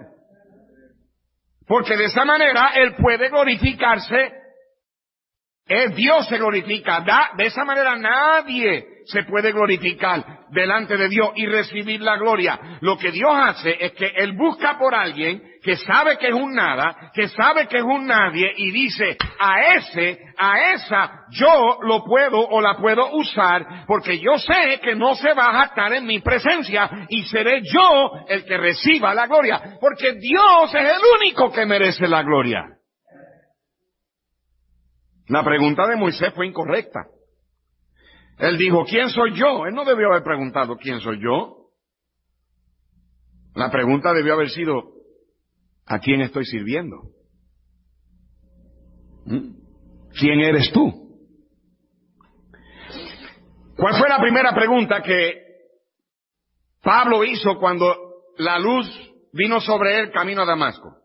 Porque 1.66 1.96
de 1.96 2.06
esa 2.06 2.26
manera 2.26 2.72
Él 2.76 2.96
puede 2.96 3.30
glorificarse. 3.30 4.34
Es 5.66 5.96
Dios 5.96 6.28
se 6.28 6.38
glorifica. 6.38 7.00
de 7.38 7.46
esa 7.46 7.64
manera 7.64 7.96
nadie 7.96 8.93
se 9.06 9.24
puede 9.24 9.52
glorificar 9.52 10.24
delante 10.50 10.98
de 10.98 11.10
Dios 11.10 11.32
y 11.36 11.46
recibir 11.46 12.02
la 12.02 12.18
gloria. 12.18 12.78
Lo 12.82 12.98
que 12.98 13.12
Dios 13.12 13.32
hace 13.34 13.76
es 13.80 13.94
que 13.94 14.08
Él 14.16 14.34
busca 14.34 14.78
por 14.78 14.94
alguien 14.94 15.42
que 15.62 15.78
sabe 15.78 16.18
que 16.18 16.28
es 16.28 16.34
un 16.34 16.54
nada, 16.54 17.12
que 17.14 17.28
sabe 17.30 17.68
que 17.68 17.78
es 17.78 17.84
un 17.84 18.06
nadie 18.06 18.52
y 18.58 18.72
dice, 18.72 19.18
a 19.40 19.62
ese, 19.76 20.20
a 20.38 20.74
esa, 20.74 21.26
yo 21.32 21.80
lo 21.82 22.04
puedo 22.04 22.40
o 22.40 22.62
la 22.62 22.76
puedo 22.76 23.16
usar 23.16 23.86
porque 23.88 24.20
yo 24.20 24.38
sé 24.38 24.80
que 24.82 24.96
no 24.96 25.16
se 25.16 25.34
va 25.34 25.50
a 25.50 25.60
jactar 25.62 25.94
en 25.94 26.06
mi 26.06 26.20
presencia 26.20 27.08
y 27.10 27.24
seré 27.24 27.62
yo 27.64 28.12
el 28.28 28.46
que 28.46 28.58
reciba 28.58 29.14
la 29.14 29.28
gloria. 29.28 29.78
Porque 29.80 30.14
Dios 30.14 30.74
es 30.74 30.82
el 30.82 31.02
único 31.20 31.52
que 31.52 31.66
merece 31.66 32.08
la 32.08 32.24
gloria. 32.24 32.66
La 35.28 35.44
pregunta 35.44 35.88
de 35.88 35.96
Moisés 35.96 36.34
fue 36.34 36.48
incorrecta. 36.48 37.08
Él 38.40 38.58
dijo, 38.58 38.84
¿quién 38.86 39.10
soy 39.10 39.34
yo? 39.36 39.66
Él 39.66 39.74
no 39.74 39.86
debió 39.86 40.08
haber 40.08 40.24
preguntado, 40.24 40.78
¿quién 40.78 41.00
soy 41.00 41.22
yo? 41.22 41.70
La 43.56 43.70
pregunta 43.70 44.14
debió 44.14 44.34
haber 44.34 44.50
sido, 44.50 44.94
¿a 45.86 46.00
quién 46.00 46.22
estoy 46.22 46.46
sirviendo? 46.46 47.04
¿Mm? 49.26 49.64
¿Quién 50.20 50.40
eres 50.40 50.72
tú? 50.72 51.04
¿Cuál 53.78 53.98
fue 53.98 54.10
la 54.10 54.20
primera 54.20 54.54
pregunta 54.54 55.02
que 55.02 55.42
Pablo 56.82 57.24
hizo 57.24 57.58
cuando 57.60 57.96
la 58.38 58.60
luz 58.60 58.88
vino 59.32 59.60
sobre 59.60 60.00
él 60.00 60.12
camino 60.12 60.44
a 60.44 60.46
Damasco? 60.46 60.98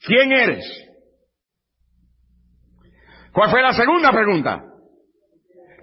¿Quién 0.00 0.32
eres? 0.32 0.64
¿Cuál 3.32 3.50
fue 3.50 3.62
la 3.62 3.72
segunda 3.72 4.12
pregunta? 4.12 4.75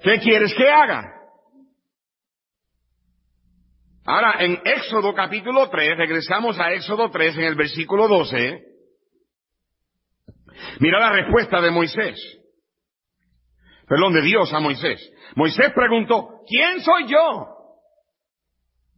¿Qué 0.03 0.19
quieres 0.19 0.53
que 0.53 0.67
haga? 0.69 1.13
Ahora, 4.05 4.35
en 4.39 4.59
Éxodo 4.65 5.13
capítulo 5.13 5.69
3, 5.69 5.97
regresamos 5.97 6.59
a 6.59 6.73
Éxodo 6.73 7.09
3 7.09 7.37
en 7.37 7.43
el 7.45 7.55
versículo 7.55 8.09
12. 8.09 8.61
Mira 10.79 10.99
la 10.99 11.13
respuesta 11.13 11.61
de 11.61 11.71
Moisés. 11.71 12.19
Perdón, 13.87 14.13
de 14.13 14.21
Dios 14.23 14.53
a 14.53 14.59
Moisés. 14.59 15.09
Moisés 15.35 15.71
preguntó, 15.73 16.41
¿quién 16.47 16.81
soy 16.81 17.07
yo? 17.07 17.47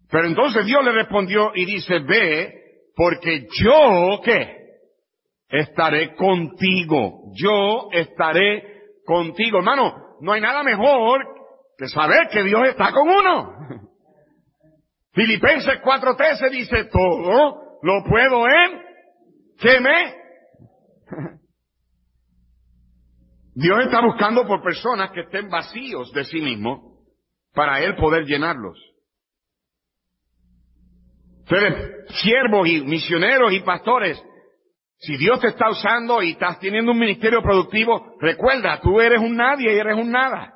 Pero 0.10 0.28
entonces 0.28 0.66
Dios 0.66 0.84
le 0.84 0.92
respondió 0.92 1.52
y 1.54 1.66
dice, 1.66 2.00
ve, 2.00 2.52
porque 2.96 3.46
yo, 3.62 4.22
¿qué? 4.24 4.58
Estaré 5.50 6.16
contigo. 6.16 7.32
Yo 7.36 7.90
estaré 7.92 8.82
contigo. 9.06 9.60
Hermano, 9.60 10.05
no 10.22 10.34
hay 10.34 10.42
nada 10.42 10.64
mejor 10.64 11.26
que 11.78 11.88
saber 11.88 12.28
que 12.32 12.44
Dios 12.44 12.68
está 12.70 12.92
con 12.92 13.08
uno. 13.08 13.54
Filipenses 15.14 15.82
4:13 15.82 16.50
dice, 16.52 16.86
todo 16.86 17.80
lo 17.82 18.04
puedo 18.04 18.48
en 18.48 18.82
que 19.58 19.80
me... 19.80 20.16
Dios 23.56 23.86
está 23.86 24.02
buscando 24.02 24.46
por 24.46 24.62
personas 24.62 25.12
que 25.12 25.22
estén 25.22 25.50
vacíos 25.50 26.12
de 26.12 26.26
sí 26.26 26.42
mismos 26.42 26.82
para 27.54 27.82
Él 27.82 27.96
poder 27.96 28.26
llenarlos. 28.26 28.78
Ustedes, 31.44 32.12
siervos 32.22 32.68
y 32.68 32.82
misioneros 32.82 33.54
y 33.54 33.62
pastores, 33.62 34.22
si 34.98 35.18
Dios 35.18 35.40
te 35.40 35.48
está 35.48 35.70
usando 35.70 36.22
y 36.22 36.32
estás 36.32 36.60
teniendo 36.60 36.92
un 36.92 37.00
ministerio 37.00 37.42
productivo, 37.42 38.16
recuerda, 38.20 38.80
tú 38.82 39.00
eres 39.00 39.20
un 39.20 39.36
nadie 39.36 39.74
y 39.74 39.78
eres 39.78 39.96
un 39.96 40.12
nada. 40.12 40.54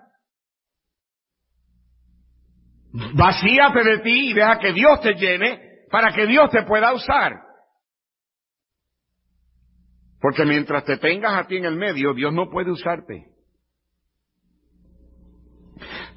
Vacíate 3.14 3.84
de 3.84 4.00
ti 4.00 4.32
y 4.32 4.34
deja 4.34 4.58
que 4.58 4.74
Dios 4.74 5.02
te 5.02 5.14
llene 5.14 5.86
para 5.92 6.12
que 6.14 6.26
Dios 6.26 6.50
te 6.50 6.64
pueda 6.64 6.94
usar. 6.94 7.34
Porque 10.20 10.46
mientras 10.46 10.84
te 10.86 10.98
tengas 10.98 11.34
a 11.34 11.48
ti 11.48 11.58
en 11.58 11.66
el 11.66 11.76
medio, 11.76 12.14
Dios 12.14 12.34
no 12.34 12.50
puede 12.50 12.72
usarte. 12.72 13.28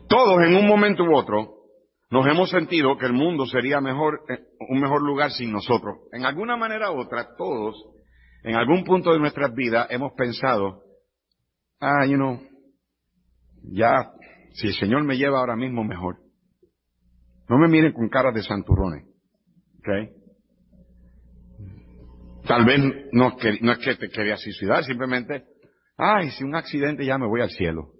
Todos 0.08 0.42
en 0.42 0.56
un 0.56 0.66
momento 0.66 1.04
u 1.04 1.14
otro 1.14 1.62
nos 2.10 2.26
hemos 2.26 2.50
sentido 2.50 2.98
que 2.98 3.06
el 3.06 3.12
mundo 3.12 3.46
sería 3.46 3.80
mejor, 3.80 4.20
eh, 4.28 4.38
un 4.68 4.80
mejor 4.80 5.02
lugar 5.02 5.30
sin 5.30 5.52
nosotros. 5.52 5.98
En 6.12 6.26
alguna 6.26 6.56
manera 6.56 6.90
u 6.90 7.00
otra, 7.00 7.36
todos 7.36 7.74
en 8.42 8.56
algún 8.56 8.84
punto 8.84 9.12
de 9.12 9.20
nuestras 9.20 9.54
vidas 9.54 9.86
hemos 9.90 10.12
pensado, 10.14 10.82
ah, 11.80 12.04
you 12.06 12.16
know, 12.16 12.40
ya, 13.62 14.12
si 14.54 14.68
el 14.68 14.74
Señor 14.74 15.04
me 15.04 15.16
lleva 15.16 15.38
ahora 15.38 15.56
mismo, 15.56 15.84
mejor. 15.84 16.18
No 17.48 17.58
me 17.58 17.68
miren 17.68 17.92
con 17.92 18.08
cara 18.08 18.32
de 18.32 18.42
santurrones, 18.42 19.04
¿ok? 19.78 19.88
Tal 22.46 22.64
vez 22.64 22.80
no, 23.12 23.36
es 23.38 23.78
que 23.78 23.94
te 23.94 24.08
querías 24.08 24.40
suicidar, 24.40 24.82
simplemente, 24.84 25.44
ay, 25.96 26.30
si 26.32 26.42
un 26.42 26.56
accidente 26.56 27.04
ya 27.04 27.18
me 27.18 27.28
voy 27.28 27.40
al 27.40 27.50
cielo. 27.50 27.92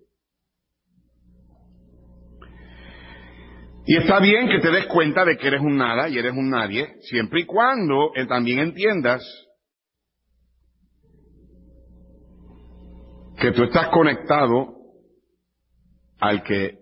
Y 3.84 3.96
está 3.96 4.20
bien 4.20 4.48
que 4.48 4.60
te 4.60 4.70
des 4.70 4.86
cuenta 4.86 5.24
de 5.24 5.36
que 5.36 5.46
eres 5.46 5.60
un 5.60 5.76
nada 5.76 6.08
y 6.08 6.18
eres 6.18 6.32
un 6.32 6.50
nadie, 6.50 6.96
siempre 7.02 7.40
y 7.40 7.46
cuando 7.46 8.12
eh, 8.14 8.26
también 8.26 8.60
entiendas 8.60 9.22
que 13.38 13.52
tú 13.52 13.64
estás 13.64 13.88
conectado 13.88 14.76
al 16.20 16.42
que 16.42 16.78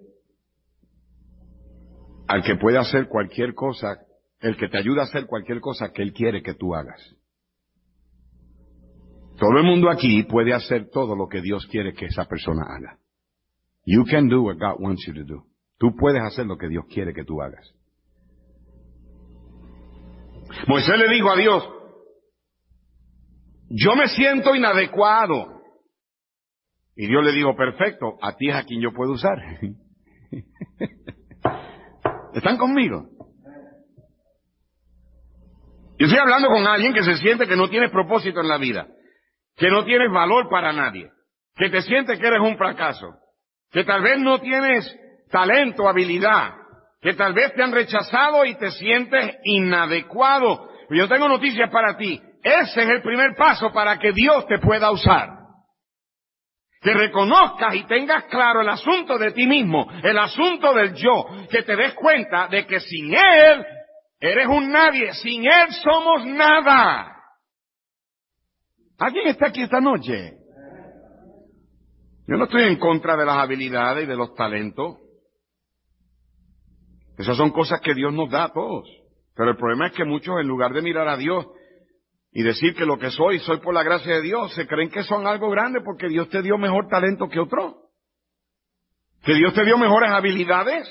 al 2.28 2.44
que 2.44 2.54
puede 2.56 2.78
hacer 2.78 3.08
cualquier 3.08 3.54
cosa, 3.54 3.98
el 4.38 4.56
que 4.56 4.68
te 4.68 4.78
ayuda 4.78 5.02
a 5.02 5.04
hacer 5.06 5.26
cualquier 5.26 5.60
cosa 5.60 5.90
que 5.92 6.02
él 6.02 6.12
quiere 6.12 6.42
que 6.42 6.54
tú 6.54 6.76
hagas. 6.76 7.00
Todo 9.36 9.58
el 9.58 9.64
mundo 9.64 9.90
aquí 9.90 10.22
puede 10.22 10.54
hacer 10.54 10.90
todo 10.90 11.16
lo 11.16 11.26
que 11.28 11.40
Dios 11.40 11.66
quiere 11.66 11.92
que 11.92 12.06
esa 12.06 12.26
persona 12.26 12.62
haga. 12.68 12.98
You 13.84 14.04
can 14.04 14.28
do 14.28 14.42
what 14.42 14.58
God 14.58 14.76
wants 14.78 15.04
you 15.06 15.14
to 15.14 15.24
do. 15.24 15.44
Tú 15.78 15.96
puedes 15.96 16.22
hacer 16.22 16.46
lo 16.46 16.56
que 16.56 16.68
Dios 16.68 16.84
quiere 16.92 17.12
que 17.12 17.24
tú 17.24 17.42
hagas. 17.42 17.74
Moisés 20.68 20.98
le 20.98 21.08
dijo 21.08 21.30
a 21.30 21.36
Dios, 21.36 21.68
yo 23.70 23.96
me 23.96 24.08
siento 24.08 24.54
inadecuado. 24.54 25.59
Y 27.00 27.06
Dios 27.06 27.24
le 27.24 27.32
dijo, 27.32 27.56
perfecto, 27.56 28.18
a 28.20 28.36
ti 28.36 28.50
es 28.50 28.54
a 28.54 28.64
quien 28.64 28.82
yo 28.82 28.92
puedo 28.92 29.12
usar. 29.12 29.38
¿Están 32.34 32.58
conmigo? 32.58 33.06
Yo 35.98 36.06
estoy 36.06 36.18
hablando 36.18 36.48
con 36.48 36.66
alguien 36.66 36.92
que 36.92 37.02
se 37.02 37.16
siente 37.16 37.46
que 37.46 37.56
no 37.56 37.70
tiene 37.70 37.88
propósito 37.88 38.40
en 38.40 38.48
la 38.48 38.58
vida, 38.58 38.86
que 39.56 39.70
no 39.70 39.86
tienes 39.86 40.12
valor 40.12 40.50
para 40.50 40.74
nadie, 40.74 41.10
que 41.56 41.70
te 41.70 41.80
siente 41.80 42.18
que 42.18 42.26
eres 42.26 42.40
un 42.40 42.58
fracaso, 42.58 43.14
que 43.70 43.82
tal 43.84 44.02
vez 44.02 44.18
no 44.18 44.38
tienes 44.42 44.94
talento, 45.30 45.88
habilidad, 45.88 46.52
que 47.00 47.14
tal 47.14 47.32
vez 47.32 47.54
te 47.54 47.62
han 47.62 47.72
rechazado 47.72 48.44
y 48.44 48.56
te 48.56 48.72
sientes 48.72 49.38
inadecuado. 49.44 50.68
Yo 50.90 51.08
tengo 51.08 51.28
noticias 51.28 51.70
para 51.70 51.96
ti. 51.96 52.20
Ese 52.42 52.82
es 52.82 52.88
el 52.90 53.00
primer 53.00 53.34
paso 53.36 53.72
para 53.72 53.98
que 53.98 54.12
Dios 54.12 54.46
te 54.48 54.58
pueda 54.58 54.90
usar. 54.90 55.39
Que 56.80 56.94
reconozcas 56.94 57.74
y 57.74 57.84
tengas 57.84 58.24
claro 58.24 58.62
el 58.62 58.68
asunto 58.68 59.18
de 59.18 59.32
ti 59.32 59.46
mismo, 59.46 59.86
el 60.02 60.18
asunto 60.18 60.72
del 60.72 60.94
yo, 60.94 61.26
que 61.50 61.62
te 61.62 61.76
des 61.76 61.94
cuenta 61.94 62.48
de 62.48 62.66
que 62.66 62.80
sin 62.80 63.12
Él 63.14 63.66
Eres 64.20 64.46
un 64.48 64.70
nadie, 64.70 65.14
sin 65.14 65.44
Él 65.46 65.72
somos 65.82 66.26
nada. 66.26 67.16
¿Alguien 68.98 69.28
está 69.28 69.46
aquí 69.46 69.62
esta 69.62 69.80
noche? 69.80 70.36
Yo 72.26 72.36
no 72.36 72.44
estoy 72.44 72.64
en 72.64 72.78
contra 72.78 73.16
de 73.16 73.24
las 73.24 73.38
habilidades 73.38 74.04
y 74.04 74.06
de 74.06 74.16
los 74.16 74.34
talentos. 74.34 74.98
Esas 77.16 77.36
son 77.36 77.50
cosas 77.50 77.80
que 77.80 77.94
Dios 77.94 78.12
nos 78.12 78.30
da 78.30 78.44
a 78.44 78.52
todos. 78.52 78.86
Pero 79.34 79.52
el 79.52 79.56
problema 79.56 79.86
es 79.86 79.94
que 79.94 80.04
muchos, 80.04 80.38
en 80.38 80.46
lugar 80.46 80.74
de 80.74 80.82
mirar 80.82 81.08
a 81.08 81.16
Dios 81.16 81.46
y 82.32 82.42
decir 82.42 82.74
que 82.74 82.84
lo 82.84 82.98
que 82.98 83.10
soy, 83.10 83.40
soy 83.40 83.58
por 83.58 83.74
la 83.74 83.82
gracia 83.82 84.14
de 84.14 84.22
Dios, 84.22 84.54
se 84.54 84.66
creen 84.66 84.90
que 84.90 85.02
son 85.02 85.26
algo 85.26 85.50
grande 85.50 85.80
porque 85.84 86.08
Dios 86.08 86.28
te 86.28 86.42
dio 86.42 86.58
mejor 86.58 86.88
talento 86.88 87.28
que 87.28 87.40
otro. 87.40 87.90
Que 89.22 89.34
Dios 89.34 89.52
te 89.52 89.64
dio 89.64 89.76
mejores 89.76 90.10
habilidades. 90.10 90.88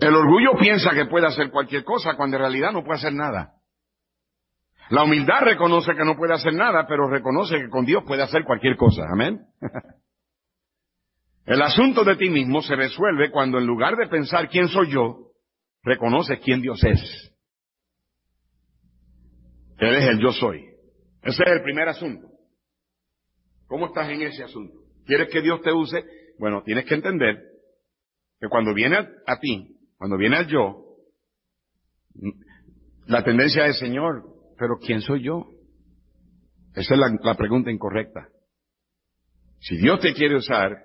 El 0.00 0.14
orgullo 0.14 0.58
piensa 0.58 0.90
que 0.90 1.06
puede 1.06 1.26
hacer 1.26 1.50
cualquier 1.50 1.84
cosa 1.84 2.16
cuando 2.16 2.36
en 2.36 2.42
realidad 2.42 2.72
no 2.72 2.82
puede 2.82 2.98
hacer 2.98 3.12
nada. 3.12 3.54
La 4.90 5.04
humildad 5.04 5.40
reconoce 5.42 5.94
que 5.94 6.04
no 6.04 6.16
puede 6.16 6.34
hacer 6.34 6.52
nada, 6.52 6.86
pero 6.86 7.08
reconoce 7.08 7.58
que 7.58 7.68
con 7.68 7.84
Dios 7.84 8.04
puede 8.06 8.22
hacer 8.22 8.44
cualquier 8.44 8.76
cosa. 8.76 9.02
Amén. 9.10 9.40
El 11.46 11.60
asunto 11.60 12.04
de 12.04 12.16
ti 12.16 12.30
mismo 12.30 12.62
se 12.62 12.74
resuelve 12.74 13.30
cuando 13.30 13.58
en 13.58 13.66
lugar 13.66 13.96
de 13.96 14.08
pensar 14.08 14.48
quién 14.48 14.68
soy 14.68 14.90
yo, 14.90 15.23
reconoces 15.84 16.40
quién 16.40 16.60
Dios 16.60 16.82
es. 16.82 17.00
Él 19.78 19.94
es 19.94 20.08
el 20.08 20.20
yo 20.20 20.32
soy. 20.32 20.64
Ese 21.22 21.42
es 21.44 21.52
el 21.52 21.62
primer 21.62 21.88
asunto. 21.88 22.28
¿Cómo 23.66 23.86
estás 23.86 24.08
en 24.08 24.22
ese 24.22 24.42
asunto? 24.44 24.78
¿Quieres 25.06 25.28
que 25.30 25.42
Dios 25.42 25.60
te 25.62 25.72
use? 25.72 26.04
Bueno, 26.38 26.62
tienes 26.64 26.84
que 26.86 26.94
entender 26.94 27.38
que 28.40 28.48
cuando 28.48 28.74
viene 28.74 28.96
a, 29.26 29.38
ti 29.38 29.76
cuando 29.96 30.16
viene 30.16 30.36
al 30.36 30.46
yo, 30.46 30.82
la 33.06 33.22
tendencia 33.22 33.66
es, 33.66 33.78
Señor, 33.78 34.24
pero 34.58 34.78
¿quién 34.78 35.00
soy 35.00 35.22
yo? 35.22 35.46
Esa 36.74 36.94
es 36.94 37.00
la, 37.00 37.16
la 37.22 37.36
pregunta 37.36 37.70
incorrecta. 37.70 38.28
Si 39.60 39.76
Dios 39.76 40.00
te 40.00 40.12
quiere 40.14 40.36
usar, 40.36 40.76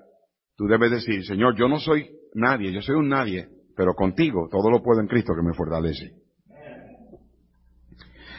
tú 0.55 0.65
debes 0.67 0.91
decir, 0.91 1.25
Señor, 1.25 1.57
yo 1.57 1.67
no 1.67 1.79
soy 1.79 2.09
nadie, 2.33 2.71
yo 2.71 2.81
soy 2.81 2.95
un 2.95 3.09
nadie, 3.09 3.49
pero 3.79 3.93
contigo 3.93 4.49
todo 4.51 4.69
lo 4.69 4.83
puedo 4.83 4.99
en 4.99 5.07
Cristo 5.07 5.33
que 5.33 5.41
me 5.41 5.53
fortalece. 5.53 6.11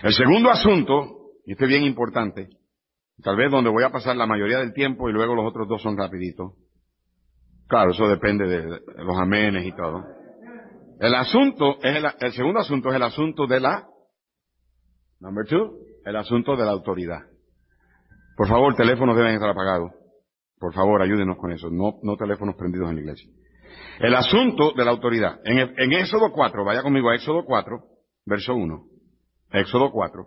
El 0.02 0.12
segundo 0.12 0.50
asunto, 0.50 1.30
y 1.46 1.52
este 1.52 1.64
es 1.64 1.70
bien 1.70 1.84
importante, 1.84 2.50
tal 3.22 3.36
vez 3.36 3.50
donde 3.50 3.70
voy 3.70 3.82
a 3.82 3.88
pasar 3.88 4.16
la 4.16 4.26
mayoría 4.26 4.58
del 4.58 4.74
tiempo 4.74 5.08
y 5.08 5.14
luego 5.14 5.34
los 5.34 5.46
otros 5.46 5.66
dos 5.66 5.80
son 5.80 5.96
rapiditos. 5.96 6.52
Claro, 7.68 7.92
eso 7.92 8.06
depende 8.06 8.46
de 8.46 8.80
los 8.98 9.18
amenes 9.18 9.64
y 9.64 9.72
todo. 9.74 10.04
El 11.00 11.14
asunto 11.14 11.78
es 11.82 12.04
el, 12.20 12.32
segundo 12.32 12.60
asunto 12.60 12.90
es 12.90 12.96
el 12.96 13.02
asunto 13.02 13.46
de 13.46 13.60
la, 13.60 13.88
number 15.20 15.46
two, 15.46 15.72
el 16.04 16.16
asunto 16.16 16.54
de 16.54 16.66
la 16.66 16.72
autoridad. 16.72 17.20
Por 18.36 18.46
favor, 18.46 18.74
teléfonos 18.74 19.16
deben 19.16 19.32
estar 19.32 19.48
apagados. 19.48 19.90
Por 20.58 20.74
favor, 20.74 21.00
ayúdenos 21.00 21.38
con 21.38 21.50
eso. 21.50 21.70
No, 21.70 21.94
no 22.02 22.18
teléfonos 22.18 22.56
prendidos 22.56 22.90
en 22.90 22.96
la 22.96 23.00
iglesia. 23.00 23.30
El 23.98 24.14
asunto 24.14 24.72
de 24.72 24.84
la 24.84 24.90
autoridad. 24.90 25.40
En, 25.44 25.58
en 25.76 25.92
Éxodo 25.92 26.32
4, 26.32 26.64
vaya 26.64 26.82
conmigo 26.82 27.10
a 27.10 27.16
Éxodo 27.16 27.44
4, 27.44 27.78
verso 28.26 28.54
1. 28.54 28.84
Éxodo 29.52 29.90
4, 29.90 30.26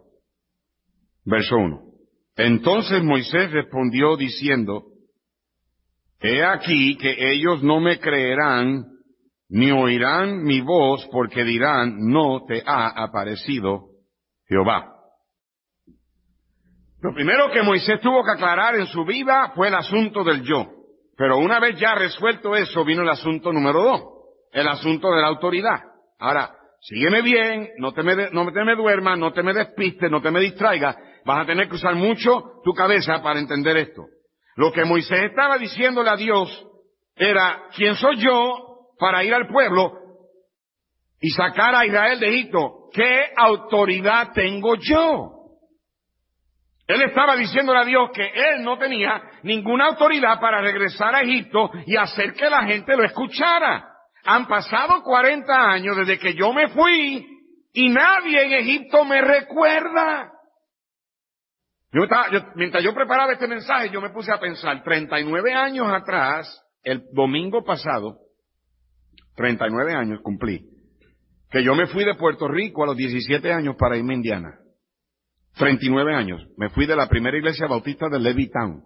verso 1.25 1.55
1. 1.57 1.81
Entonces 2.35 3.03
Moisés 3.03 3.51
respondió 3.51 4.17
diciendo, 4.17 4.83
He 6.19 6.43
aquí 6.43 6.97
que 6.97 7.33
ellos 7.33 7.63
no 7.63 7.79
me 7.79 7.99
creerán 7.99 8.93
ni 9.49 9.71
oirán 9.71 10.43
mi 10.43 10.61
voz 10.61 11.07
porque 11.11 11.43
dirán, 11.43 12.09
no 12.09 12.43
te 12.47 12.63
ha 12.65 13.03
aparecido 13.03 13.89
Jehová. 14.47 14.93
Lo 17.01 17.13
primero 17.13 17.51
que 17.51 17.61
Moisés 17.61 17.99
tuvo 18.01 18.23
que 18.23 18.31
aclarar 18.31 18.75
en 18.75 18.87
su 18.87 19.05
vida 19.05 19.51
fue 19.55 19.67
el 19.67 19.75
asunto 19.75 20.23
del 20.23 20.41
yo. 20.41 20.72
Pero 21.17 21.37
una 21.37 21.59
vez 21.59 21.79
ya 21.79 21.95
resuelto 21.95 22.55
eso, 22.55 22.83
vino 22.83 23.01
el 23.01 23.09
asunto 23.09 23.51
número 23.51 23.83
dos, 23.83 24.01
el 24.51 24.67
asunto 24.67 25.11
de 25.11 25.21
la 25.21 25.27
autoridad. 25.27 25.79
Ahora, 26.19 26.55
sígueme 26.81 27.21
bien, 27.21 27.69
no 27.77 27.91
te 27.93 28.03
me, 28.03 28.29
no 28.31 28.51
te 28.51 28.63
me 28.63 28.75
duermas, 28.75 29.17
no 29.19 29.31
te 29.31 29.43
me 29.43 29.53
despistes, 29.53 30.09
no 30.09 30.21
te 30.21 30.31
me 30.31 30.39
distraigas, 30.39 30.97
vas 31.25 31.43
a 31.43 31.45
tener 31.45 31.69
que 31.69 31.75
usar 31.75 31.95
mucho 31.95 32.61
tu 32.63 32.73
cabeza 32.73 33.21
para 33.21 33.39
entender 33.39 33.77
esto. 33.77 34.03
Lo 34.55 34.71
que 34.71 34.85
Moisés 34.85 35.23
estaba 35.23 35.57
diciéndole 35.57 36.09
a 36.09 36.15
Dios 36.15 36.67
era, 37.15 37.63
¿quién 37.75 37.95
soy 37.95 38.17
yo 38.17 38.73
para 38.99 39.23
ir 39.23 39.33
al 39.33 39.47
pueblo 39.47 40.03
y 41.19 41.29
sacar 41.29 41.73
a 41.73 41.85
Israel 41.85 42.19
de 42.19 42.27
Egipto. 42.27 42.89
¿Qué 42.93 43.31
autoridad 43.35 44.33
tengo 44.33 44.75
yo? 44.75 45.32
Él 46.93 47.01
estaba 47.01 47.35
diciéndole 47.35 47.79
a 47.79 47.85
Dios 47.85 48.11
que 48.13 48.21
él 48.23 48.63
no 48.63 48.77
tenía 48.77 49.19
ninguna 49.41 49.87
autoridad 49.87 50.39
para 50.39 50.61
regresar 50.61 51.15
a 51.15 51.21
Egipto 51.21 51.71
y 51.87 51.95
hacer 51.95 52.33
que 52.33 52.47
la 52.47 52.65
gente 52.65 52.95
lo 52.95 53.03
escuchara. 53.03 53.89
Han 54.25 54.47
pasado 54.47 55.01
40 55.01 55.71
años 55.71 55.97
desde 55.97 56.19
que 56.19 56.35
yo 56.35 56.53
me 56.53 56.67
fui 56.67 57.25
y 57.73 57.89
nadie 57.89 58.45
en 58.45 58.51
Egipto 58.53 59.05
me 59.05 59.21
recuerda. 59.21 60.33
mientras 62.53 62.83
yo 62.83 62.93
preparaba 62.93 63.33
este 63.33 63.47
mensaje, 63.47 63.89
yo 63.89 63.99
me 63.99 64.11
puse 64.11 64.31
a 64.31 64.39
pensar, 64.39 64.83
39 64.83 65.51
años 65.51 65.87
atrás, 65.91 66.63
el 66.83 67.05
domingo 67.11 67.63
pasado, 67.63 68.19
39 69.35 69.95
años 69.95 70.19
cumplí, 70.21 70.63
que 71.49 71.63
yo 71.63 71.73
me 71.73 71.87
fui 71.87 72.05
de 72.05 72.13
Puerto 72.13 72.47
Rico 72.47 72.83
a 72.83 72.87
los 72.87 72.97
17 72.97 73.51
años 73.51 73.75
para 73.79 73.97
irme 73.97 74.13
a 74.13 74.17
Indiana. 74.17 74.59
39 75.55 76.15
años. 76.15 76.45
Me 76.57 76.69
fui 76.69 76.85
de 76.85 76.95
la 76.95 77.07
primera 77.07 77.37
iglesia 77.37 77.67
bautista 77.67 78.09
de 78.09 78.19
Levittown, 78.19 78.83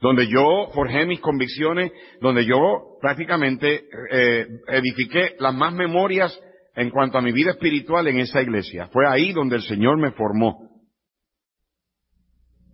donde 0.00 0.26
yo 0.26 0.70
forjé 0.74 1.06
mis 1.06 1.20
convicciones, 1.20 1.92
donde 2.20 2.44
yo 2.44 2.98
prácticamente 3.00 3.86
eh, 4.10 4.46
edifiqué 4.68 5.36
las 5.38 5.54
más 5.54 5.72
memorias 5.72 6.38
en 6.74 6.90
cuanto 6.90 7.18
a 7.18 7.22
mi 7.22 7.32
vida 7.32 7.52
espiritual 7.52 8.08
en 8.08 8.18
esa 8.18 8.42
iglesia. 8.42 8.88
Fue 8.92 9.06
ahí 9.06 9.32
donde 9.32 9.56
el 9.56 9.62
Señor 9.62 9.98
me 9.98 10.12
formó. 10.12 10.70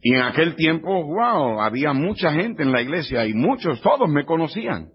Y 0.01 0.14
en 0.14 0.22
aquel 0.22 0.55
tiempo, 0.55 1.05
wow, 1.05 1.61
había 1.61 1.92
mucha 1.92 2.33
gente 2.33 2.62
en 2.62 2.70
la 2.70 2.81
iglesia 2.81 3.27
y 3.27 3.35
muchos, 3.35 3.81
todos 3.83 4.09
me 4.09 4.24
conocían. 4.24 4.90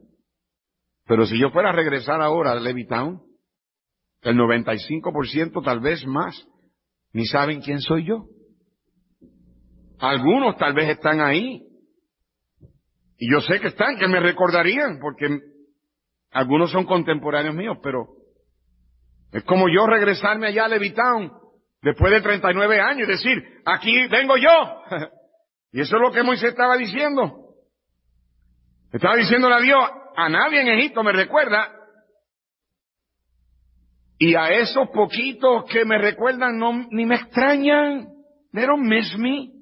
Pero 1.05 1.25
si 1.25 1.37
yo 1.37 1.49
fuera 1.49 1.69
a 1.69 1.73
regresar 1.73 2.21
ahora 2.21 2.53
a 2.53 2.59
Levittown, 2.59 3.21
el 4.21 4.37
95% 4.37 5.63
tal 5.63 5.81
vez 5.81 6.05
más, 6.07 6.47
ni 7.11 7.25
saben 7.25 7.61
quién 7.61 7.79
soy 7.81 8.05
yo. 8.05 8.25
Algunos 9.99 10.57
tal 10.57 10.73
vez 10.73 10.89
están 10.89 11.21
ahí. 11.21 11.61
Y 13.17 13.31
yo 13.31 13.41
sé 13.41 13.59
que 13.59 13.67
están, 13.67 13.97
que 13.97 14.07
me 14.07 14.19
recordarían, 14.19 14.99
porque 14.99 15.27
algunos 16.31 16.71
son 16.71 16.85
contemporáneos 16.85 17.55
míos, 17.55 17.77
pero 17.81 18.07
es 19.31 19.43
como 19.43 19.69
yo 19.69 19.87
regresarme 19.87 20.47
allá 20.47 20.65
a 20.65 20.67
Levittown 20.67 21.31
después 21.81 22.11
de 22.11 22.21
39 22.21 22.81
años 22.81 23.07
y 23.07 23.11
decir, 23.11 23.43
aquí 23.65 24.07
vengo 24.07 24.35
yo. 24.37 24.83
y 25.71 25.81
eso 25.81 25.95
es 25.95 26.01
lo 26.01 26.11
que 26.11 26.23
Moisés 26.23 26.49
estaba 26.49 26.75
diciendo. 26.75 27.55
Estaba 28.91 29.15
diciéndole 29.15 29.55
a 29.55 29.59
Dios, 29.59 29.83
a 30.15 30.29
nadie 30.29 30.61
en 30.61 30.67
Egipto 30.67 31.03
me 31.03 31.13
recuerda. 31.13 31.71
Y 34.19 34.35
a 34.35 34.49
esos 34.49 34.89
poquitos 34.89 35.65
que 35.65 35.83
me 35.83 35.97
recuerdan 35.97 36.57
no, 36.57 36.87
ni 36.91 37.05
me 37.05 37.15
extrañan. 37.15 38.07
They 38.51 38.65
don't 38.65 38.87
miss 38.87 39.17
me. 39.17 39.52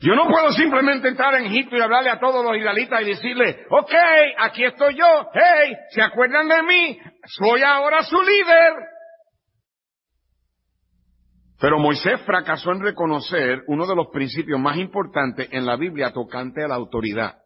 Yo 0.00 0.14
no 0.14 0.28
puedo 0.28 0.52
simplemente 0.52 1.08
entrar 1.08 1.34
en 1.34 1.46
Egipto 1.46 1.76
y 1.76 1.80
hablarle 1.80 2.10
a 2.10 2.20
todos 2.20 2.44
los 2.44 2.56
israelitas 2.56 3.02
y 3.02 3.06
decirle, 3.06 3.66
ok, 3.68 3.92
aquí 4.38 4.64
estoy 4.64 4.96
yo, 4.96 5.28
hey, 5.34 5.76
¿se 5.90 6.02
acuerdan 6.02 6.48
de 6.48 6.62
mí? 6.62 6.98
Soy 7.24 7.62
ahora 7.62 8.04
su 8.04 8.20
líder. 8.22 8.74
Pero 11.60 11.80
Moisés 11.80 12.20
fracasó 12.24 12.70
en 12.70 12.82
reconocer 12.82 13.64
uno 13.66 13.86
de 13.88 13.96
los 13.96 14.08
principios 14.12 14.60
más 14.60 14.76
importantes 14.76 15.48
en 15.50 15.66
la 15.66 15.74
Biblia 15.74 16.12
tocante 16.12 16.62
a 16.62 16.68
la 16.68 16.76
autoridad. 16.76 17.38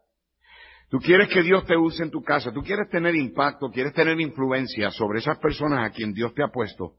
Tú 0.89 0.99
quieres 0.99 1.29
que 1.29 1.41
Dios 1.41 1.65
te 1.65 1.75
use 1.75 2.03
en 2.03 2.11
tu 2.11 2.21
casa, 2.21 2.51
tú 2.53 2.61
quieres 2.61 2.87
tener 2.89 3.15
impacto, 3.15 3.71
quieres 3.71 3.93
tener 3.93 4.19
influencia 4.21 4.91
sobre 4.91 5.19
esas 5.19 5.39
personas 5.39 5.87
a 5.87 5.91
quien 5.91 6.13
Dios 6.13 6.35
te 6.35 6.43
ha 6.43 6.49
puesto. 6.49 6.97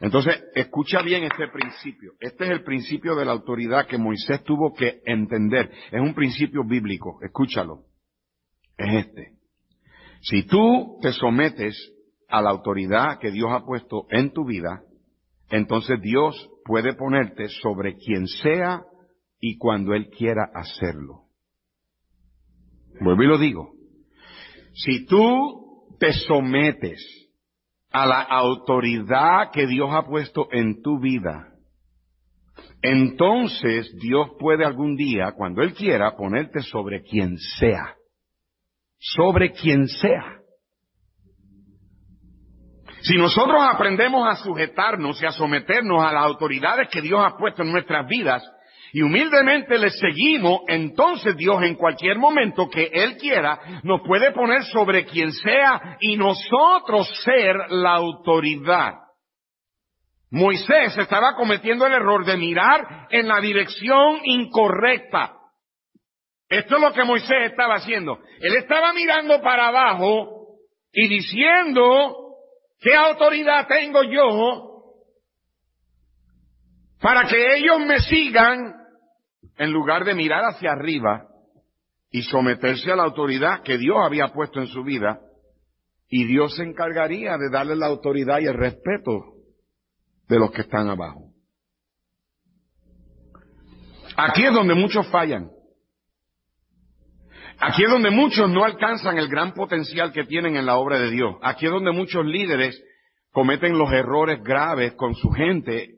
Entonces, 0.00 0.44
escucha 0.54 1.02
bien 1.02 1.24
este 1.24 1.48
principio. 1.48 2.12
Este 2.20 2.44
es 2.44 2.50
el 2.50 2.62
principio 2.62 3.16
de 3.16 3.24
la 3.24 3.32
autoridad 3.32 3.86
que 3.86 3.98
Moisés 3.98 4.44
tuvo 4.44 4.72
que 4.72 5.00
entender. 5.04 5.70
Es 5.90 6.00
un 6.00 6.14
principio 6.14 6.62
bíblico. 6.64 7.18
Escúchalo. 7.22 7.84
Es 8.76 9.06
este. 9.06 9.32
Si 10.20 10.44
tú 10.44 10.98
te 11.02 11.12
sometes 11.12 11.76
a 12.28 12.40
la 12.42 12.50
autoridad 12.50 13.18
que 13.18 13.30
Dios 13.30 13.50
ha 13.50 13.64
puesto 13.64 14.06
en 14.10 14.32
tu 14.32 14.44
vida, 14.44 14.82
entonces 15.50 16.00
Dios 16.00 16.48
puede 16.64 16.94
ponerte 16.94 17.48
sobre 17.48 17.96
quien 17.96 18.26
sea 18.26 18.82
y 19.40 19.56
cuando 19.56 19.94
Él 19.94 20.10
quiera 20.10 20.50
hacerlo. 20.54 21.24
Vuelvo 23.00 23.22
y 23.22 23.26
lo 23.26 23.38
digo. 23.38 23.72
Si 24.74 25.06
tú 25.06 25.86
te 25.98 26.12
sometes 26.12 27.27
a 27.90 28.06
la 28.06 28.22
autoridad 28.22 29.50
que 29.52 29.66
Dios 29.66 29.88
ha 29.92 30.02
puesto 30.06 30.48
en 30.52 30.82
tu 30.82 31.00
vida, 31.00 31.48
entonces 32.82 33.92
Dios 34.00 34.30
puede 34.38 34.64
algún 34.64 34.96
día, 34.96 35.32
cuando 35.36 35.62
Él 35.62 35.74
quiera, 35.74 36.16
ponerte 36.16 36.60
sobre 36.62 37.02
quien 37.02 37.36
sea. 37.38 37.94
Sobre 38.98 39.52
quien 39.52 39.88
sea. 39.88 40.38
Si 43.00 43.16
nosotros 43.16 43.60
aprendemos 43.62 44.28
a 44.28 44.36
sujetarnos 44.42 45.20
y 45.22 45.26
a 45.26 45.32
someternos 45.32 46.02
a 46.02 46.12
las 46.12 46.24
autoridades 46.24 46.88
que 46.90 47.00
Dios 47.00 47.20
ha 47.24 47.36
puesto 47.36 47.62
en 47.62 47.72
nuestras 47.72 48.06
vidas, 48.08 48.42
y 48.92 49.02
humildemente 49.02 49.78
le 49.78 49.90
seguimos, 49.90 50.62
entonces 50.68 51.36
Dios 51.36 51.62
en 51.62 51.74
cualquier 51.74 52.18
momento 52.18 52.68
que 52.68 52.90
Él 52.92 53.16
quiera 53.16 53.80
nos 53.82 54.00
puede 54.02 54.32
poner 54.32 54.64
sobre 54.64 55.04
quien 55.04 55.32
sea 55.32 55.96
y 56.00 56.16
nosotros 56.16 57.08
ser 57.24 57.56
la 57.70 57.94
autoridad. 57.94 58.94
Moisés 60.30 60.96
estaba 60.98 61.34
cometiendo 61.34 61.86
el 61.86 61.92
error 61.92 62.24
de 62.24 62.36
mirar 62.36 63.06
en 63.10 63.28
la 63.28 63.40
dirección 63.40 64.20
incorrecta. 64.24 65.34
Esto 66.48 66.76
es 66.76 66.82
lo 66.82 66.92
que 66.92 67.04
Moisés 67.04 67.50
estaba 67.50 67.76
haciendo. 67.76 68.18
Él 68.40 68.56
estaba 68.56 68.92
mirando 68.92 69.40
para 69.42 69.68
abajo 69.68 70.58
y 70.92 71.08
diciendo, 71.08 72.14
¿qué 72.80 72.94
autoridad 72.94 73.66
tengo 73.68 74.02
yo 74.02 74.67
para 77.00 77.26
que 77.28 77.56
ellos 77.56 77.80
me 77.86 78.00
sigan 78.00 78.74
en 79.56 79.72
lugar 79.72 80.04
de 80.04 80.14
mirar 80.14 80.44
hacia 80.44 80.72
arriba 80.72 81.26
y 82.10 82.22
someterse 82.22 82.90
a 82.90 82.96
la 82.96 83.04
autoridad 83.04 83.62
que 83.62 83.78
Dios 83.78 83.96
había 84.00 84.28
puesto 84.28 84.60
en 84.60 84.66
su 84.66 84.82
vida, 84.82 85.20
y 86.08 86.24
Dios 86.24 86.56
se 86.56 86.62
encargaría 86.62 87.36
de 87.36 87.50
darle 87.50 87.76
la 87.76 87.86
autoridad 87.86 88.40
y 88.40 88.46
el 88.46 88.54
respeto 88.54 89.34
de 90.26 90.38
los 90.38 90.50
que 90.52 90.62
están 90.62 90.88
abajo. 90.88 91.32
Aquí 94.16 94.44
es 94.44 94.52
donde 94.52 94.74
muchos 94.74 95.06
fallan. 95.08 95.50
Aquí 97.58 97.84
es 97.84 97.90
donde 97.90 98.10
muchos 98.10 98.48
no 98.48 98.64
alcanzan 98.64 99.18
el 99.18 99.28
gran 99.28 99.52
potencial 99.52 100.12
que 100.12 100.24
tienen 100.24 100.56
en 100.56 100.64
la 100.64 100.76
obra 100.76 100.98
de 100.98 101.10
Dios. 101.10 101.36
Aquí 101.42 101.66
es 101.66 101.72
donde 101.72 101.92
muchos 101.92 102.24
líderes 102.24 102.82
cometen 103.30 103.76
los 103.76 103.92
errores 103.92 104.42
graves 104.42 104.94
con 104.94 105.14
su 105.14 105.30
gente 105.30 105.97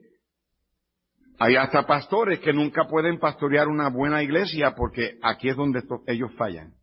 hay 1.43 1.55
hasta 1.55 1.87
pastores 1.87 2.39
que 2.39 2.53
nunca 2.53 2.85
pueden 2.87 3.17
pastorear 3.17 3.67
una 3.67 3.89
buena 3.89 4.21
iglesia 4.21 4.75
porque 4.75 5.17
aquí 5.23 5.49
es 5.49 5.55
donde 5.55 5.81
ellos 6.05 6.31
fallan. 6.37 6.73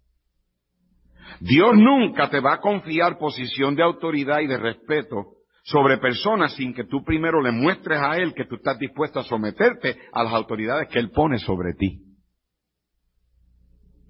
Dios 1.39 1.77
nunca 1.77 2.29
te 2.29 2.41
va 2.41 2.55
a 2.55 2.61
confiar 2.61 3.19
posición 3.19 3.77
de 3.77 3.85
autoridad 3.85 4.41
y 4.41 4.49
de 4.49 4.57
respeto 4.57 5.37
sobre 5.63 5.99
personas 5.99 6.57
sin 6.57 6.75
que 6.75 6.83
tú 6.83 7.05
primero 7.05 7.41
le 7.41 7.53
muestres 7.53 8.01
a 8.01 8.17
Él 8.17 8.35
que 8.35 8.47
tú 8.47 8.57
estás 8.57 8.77
dispuesto 8.81 9.21
a 9.21 9.23
someterte 9.23 9.97
a 10.11 10.25
las 10.25 10.33
autoridades 10.33 10.89
que 10.89 10.99
Él 10.99 11.13
pone 11.13 11.39
sobre 11.39 11.75
ti. 11.75 12.03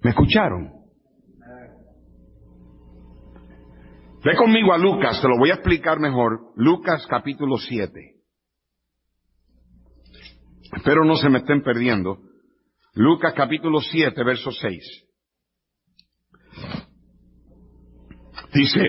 ¿Me 0.01 0.09
escucharon? 0.09 0.71
Ve 4.23 4.35
conmigo 4.35 4.73
a 4.73 4.79
Lucas, 4.79 5.21
te 5.21 5.27
lo 5.27 5.37
voy 5.37 5.51
a 5.51 5.55
explicar 5.55 5.99
mejor. 5.99 6.39
Lucas 6.55 7.05
capítulo 7.07 7.57
7. 7.57 8.18
Espero 10.75 11.03
no 11.03 11.15
se 11.15 11.29
me 11.29 11.39
estén 11.39 11.61
perdiendo. 11.63 12.19
Lucas 12.93 13.33
capítulo 13.33 13.81
7, 13.81 14.23
verso 14.23 14.51
6. 14.51 15.05
Dice, 18.53 18.87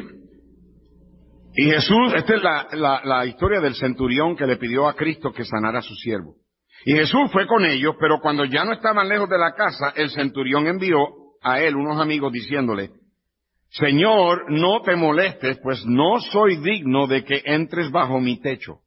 y 1.55 1.65
Jesús, 1.65 2.15
esta 2.15 2.35
es 2.35 2.43
la, 2.43 3.01
la, 3.05 3.27
historia 3.27 3.61
del 3.61 3.75
centurión 3.75 4.37
que 4.37 4.47
le 4.47 4.57
pidió 4.57 4.89
a 4.89 4.95
Cristo 4.95 5.33
que 5.33 5.45
sanara 5.45 5.81
a 5.81 5.83
su 5.83 5.95
siervo. 5.95 6.37
Y 6.85 6.93
Jesús 6.93 7.31
fue 7.33 7.47
con 7.47 7.65
ellos, 7.67 7.95
pero 8.01 8.21
cuando 8.21 8.45
ya 8.45 8.65
no 8.65 8.73
estaban 8.73 9.09
lejos 9.09 9.29
de 9.29 9.39
la 9.39 9.55
casa, 9.55 9.93
el 9.97 10.11
centurión 10.11 10.67
envió 10.67 10.99
a 11.43 11.61
él 11.61 11.77
unos 11.77 12.01
amigos 12.01 12.33
diciéndole, 12.33 12.91
Señor, 13.71 14.51
no 14.51 14.81
te 14.83 14.97
molestes, 14.97 15.59
pues 15.63 15.85
no 15.87 16.21
soy 16.21 16.57
digno 16.57 17.07
de 17.07 17.25
que 17.25 17.43
entres 17.45 17.91
bajo 17.91 18.19
mi 18.19 18.41
techo 18.41 18.81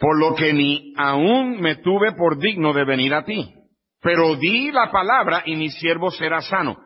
por 0.00 0.18
lo 0.18 0.34
que 0.34 0.52
ni 0.52 0.92
aún 0.96 1.60
me 1.60 1.76
tuve 1.76 2.12
por 2.12 2.38
digno 2.38 2.72
de 2.72 2.84
venir 2.84 3.14
a 3.14 3.24
ti. 3.24 3.54
Pero 4.00 4.36
di 4.36 4.70
la 4.70 4.90
palabra 4.90 5.42
y 5.44 5.56
mi 5.56 5.70
siervo 5.70 6.10
será 6.10 6.40
sano. 6.40 6.76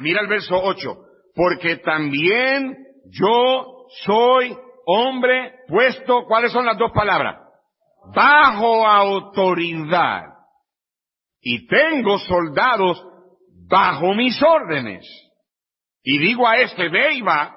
Mira 0.00 0.20
el 0.20 0.28
verso 0.28 0.60
8. 0.62 0.96
Porque 1.34 1.76
también 1.78 2.76
yo 3.10 3.86
soy 4.04 4.56
hombre 4.86 5.54
puesto, 5.66 6.24
¿cuáles 6.26 6.52
son 6.52 6.66
las 6.66 6.78
dos 6.78 6.92
palabras? 6.92 7.38
Bajo 8.14 8.86
autoridad. 8.86 10.24
Y 11.40 11.66
tengo 11.66 12.18
soldados 12.18 13.04
bajo 13.68 14.14
mis 14.14 14.40
órdenes. 14.42 15.04
Y 16.04 16.18
digo 16.18 16.46
a 16.46 16.56
este, 16.58 16.88
ve 16.88 17.14
y 17.14 17.22
va, 17.22 17.56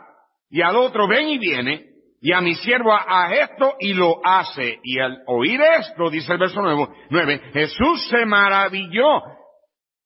y 0.50 0.62
al 0.62 0.76
otro, 0.76 1.08
ven 1.08 1.28
y 1.30 1.38
viene, 1.38 1.95
y 2.26 2.34
a 2.34 2.42
mi 2.42 2.56
siervo 2.56 2.92
a 2.92 3.32
esto 3.36 3.76
y 3.80 3.94
lo 3.94 4.20
hace. 4.26 4.80
Y 4.82 4.98
al 4.98 5.22
oír 5.28 5.62
esto, 5.62 6.10
dice 6.10 6.34
el 6.34 6.40
verso 6.40 6.60
9, 6.60 7.42
Jesús 7.54 8.08
se 8.10 8.26
maravilló. 8.26 9.22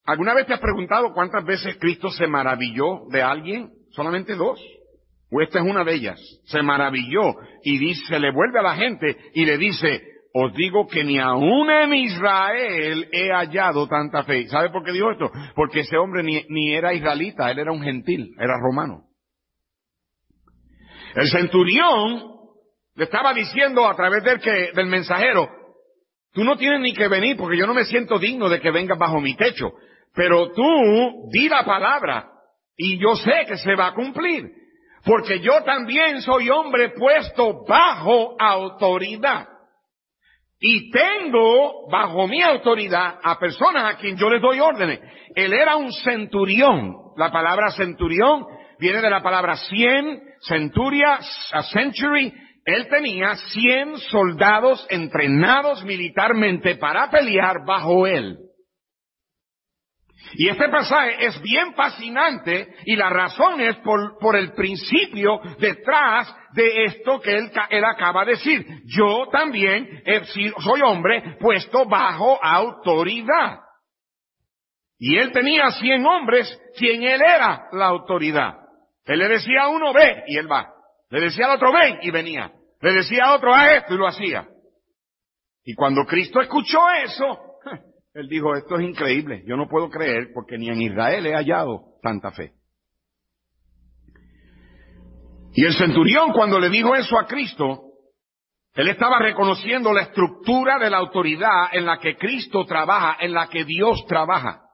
¿Alguna 0.05 0.33
vez 0.33 0.45
te 0.45 0.53
has 0.53 0.59
preguntado 0.59 1.13
cuántas 1.13 1.45
veces 1.45 1.77
Cristo 1.79 2.09
se 2.09 2.27
maravilló 2.27 3.05
de 3.09 3.21
alguien? 3.21 3.69
Solamente 3.91 4.35
dos. 4.35 4.59
O 5.31 5.39
esta 5.39 5.59
es 5.59 5.65
una 5.65 5.85
de 5.85 5.93
ellas. 5.93 6.19
Se 6.43 6.61
maravilló 6.61 7.37
y 7.63 7.77
dice, 7.77 8.19
le 8.19 8.33
vuelve 8.33 8.59
a 8.59 8.63
la 8.63 8.75
gente 8.75 9.15
y 9.33 9.45
le 9.45 9.57
dice, 9.57 10.03
os 10.33 10.53
digo 10.55 10.87
que 10.87 11.05
ni 11.05 11.19
aún 11.19 11.71
en 11.71 11.93
Israel 11.93 13.07
he 13.13 13.31
hallado 13.31 13.87
tanta 13.87 14.25
fe. 14.25 14.45
¿Sabe 14.49 14.71
por 14.71 14.83
qué 14.83 14.91
dijo 14.91 15.09
esto? 15.09 15.31
Porque 15.55 15.79
ese 15.79 15.95
hombre 15.95 16.23
ni, 16.23 16.43
ni 16.49 16.73
era 16.73 16.93
israelita, 16.93 17.49
él 17.49 17.59
era 17.59 17.71
un 17.71 17.81
gentil, 17.81 18.35
era 18.37 18.59
romano. 18.59 19.08
El 21.15 21.27
centurión 21.29 22.39
le 22.95 23.03
estaba 23.05 23.33
diciendo 23.33 23.87
a 23.87 23.95
través 23.95 24.23
del, 24.23 24.39
que, 24.39 24.71
del 24.73 24.87
mensajero, 24.87 25.49
tú 26.33 26.43
no 26.43 26.57
tienes 26.57 26.81
ni 26.81 26.93
que 26.93 27.07
venir 27.07 27.37
porque 27.37 27.57
yo 27.57 27.65
no 27.65 27.73
me 27.73 27.85
siento 27.85 28.19
digno 28.19 28.49
de 28.49 28.59
que 28.59 28.71
vengas 28.71 28.97
bajo 28.97 29.21
mi 29.21 29.35
techo, 29.35 29.71
pero 30.13 30.51
tú 30.51 31.29
di 31.31 31.47
la 31.47 31.63
palabra 31.63 32.29
y 32.75 32.97
yo 32.99 33.15
sé 33.15 33.45
que 33.47 33.57
se 33.57 33.75
va 33.75 33.87
a 33.87 33.93
cumplir, 33.93 34.51
porque 35.03 35.39
yo 35.39 35.63
también 35.63 36.21
soy 36.21 36.49
hombre 36.49 36.89
puesto 36.89 37.63
bajo 37.65 38.35
autoridad. 38.39 39.47
Y 40.61 40.91
tengo 40.91 41.89
bajo 41.89 42.27
mi 42.27 42.41
autoridad 42.41 43.17
a 43.23 43.39
personas 43.39 43.93
a 43.93 43.97
quien 43.97 44.17
yo 44.17 44.29
les 44.29 44.41
doy 44.41 44.59
órdenes. 44.59 44.99
Él 45.33 45.53
era 45.53 45.77
un 45.77 45.91
centurión. 45.91 46.95
La 47.15 47.31
palabra 47.31 47.71
centurión 47.71 48.45
viene 48.77 49.01
de 49.01 49.09
la 49.09 49.21
palabra 49.21 49.55
cien, 49.55 50.21
centuria, 50.41 51.19
a 51.51 51.63
century. 51.63 52.33
Él 52.65 52.87
tenía 52.87 53.35
cien 53.35 53.97
soldados 53.97 54.85
entrenados 54.89 55.83
militarmente 55.83 56.75
para 56.75 57.09
pelear 57.09 57.65
bajo 57.65 58.05
él. 58.05 58.37
Y 60.33 60.47
este 60.47 60.69
pasaje 60.69 61.25
es 61.25 61.41
bien 61.41 61.73
fascinante 61.73 62.75
y 62.85 62.95
la 62.95 63.09
razón 63.09 63.61
es 63.61 63.77
por, 63.77 64.35
el 64.35 64.53
principio 64.53 65.39
detrás 65.57 66.35
de 66.53 66.85
esto 66.85 67.19
que 67.19 67.35
él, 67.35 67.51
él, 67.69 67.83
acaba 67.83 68.25
de 68.25 68.31
decir. 68.31 68.65
Yo 68.85 69.27
también 69.31 70.03
soy 70.59 70.81
hombre 70.81 71.37
puesto 71.39 71.85
bajo 71.85 72.37
autoridad. 72.43 73.59
Y 74.99 75.17
él 75.17 75.31
tenía 75.31 75.71
cien 75.71 76.05
hombres, 76.05 76.61
quien 76.77 77.01
él 77.03 77.21
era 77.21 77.69
la 77.71 77.85
autoridad. 77.85 78.58
Él 79.09 79.17
le 79.17 79.27
decía 79.27 79.63
a 79.63 79.69
uno, 79.69 79.91
ve, 79.91 80.23
y 80.27 80.37
él 80.37 80.49
va. 80.49 80.71
Le 81.09 81.19
decía 81.19 81.47
al 81.47 81.55
otro, 81.55 81.73
ven, 81.73 81.97
y 82.03 82.11
venía. 82.11 82.53
Le 82.79 82.93
decía 82.93 83.25
a 83.25 83.33
otro, 83.33 83.51
haz 83.51 83.77
esto, 83.77 83.95
y 83.95 83.97
lo 83.97 84.07
hacía. 84.07 84.47
Y 85.63 85.73
cuando 85.73 86.05
Cristo 86.05 86.39
escuchó 86.39 86.77
eso, 87.03 87.39
él 88.13 88.27
dijo, 88.29 88.55
esto 88.55 88.77
es 88.77 88.87
increíble, 88.87 89.41
yo 89.47 89.57
no 89.57 89.67
puedo 89.67 89.89
creer 89.89 90.29
porque 90.31 90.59
ni 90.59 90.69
en 90.69 90.81
Israel 90.81 91.25
he 91.25 91.33
hallado 91.33 91.95
tanta 92.03 92.29
fe. 92.29 92.53
Y 95.53 95.65
el 95.65 95.73
centurión 95.73 96.31
cuando 96.31 96.59
le 96.59 96.69
dijo 96.69 96.93
eso 96.93 97.17
a 97.17 97.25
Cristo, 97.25 97.85
él 98.75 98.89
estaba 98.89 99.17
reconociendo 99.17 99.91
la 99.91 100.03
estructura 100.03 100.77
de 100.77 100.91
la 100.91 100.97
autoridad 100.97 101.69
en 101.71 101.87
la 101.87 101.97
que 101.97 102.15
Cristo 102.15 102.63
trabaja, 102.63 103.17
en 103.19 103.33
la 103.33 103.47
que 103.47 103.65
Dios 103.65 104.05
trabaja. 104.07 104.68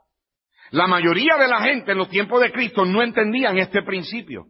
La 0.76 0.88
mayoría 0.88 1.38
de 1.38 1.47
la 1.47 1.61
gente 1.61 1.93
en 1.93 1.97
los 1.97 2.09
tiempos 2.09 2.41
de 2.41 2.51
Cristo 2.51 2.84
no 2.84 3.01
entendían 3.01 3.57
este 3.57 3.82
principio. 3.84 4.47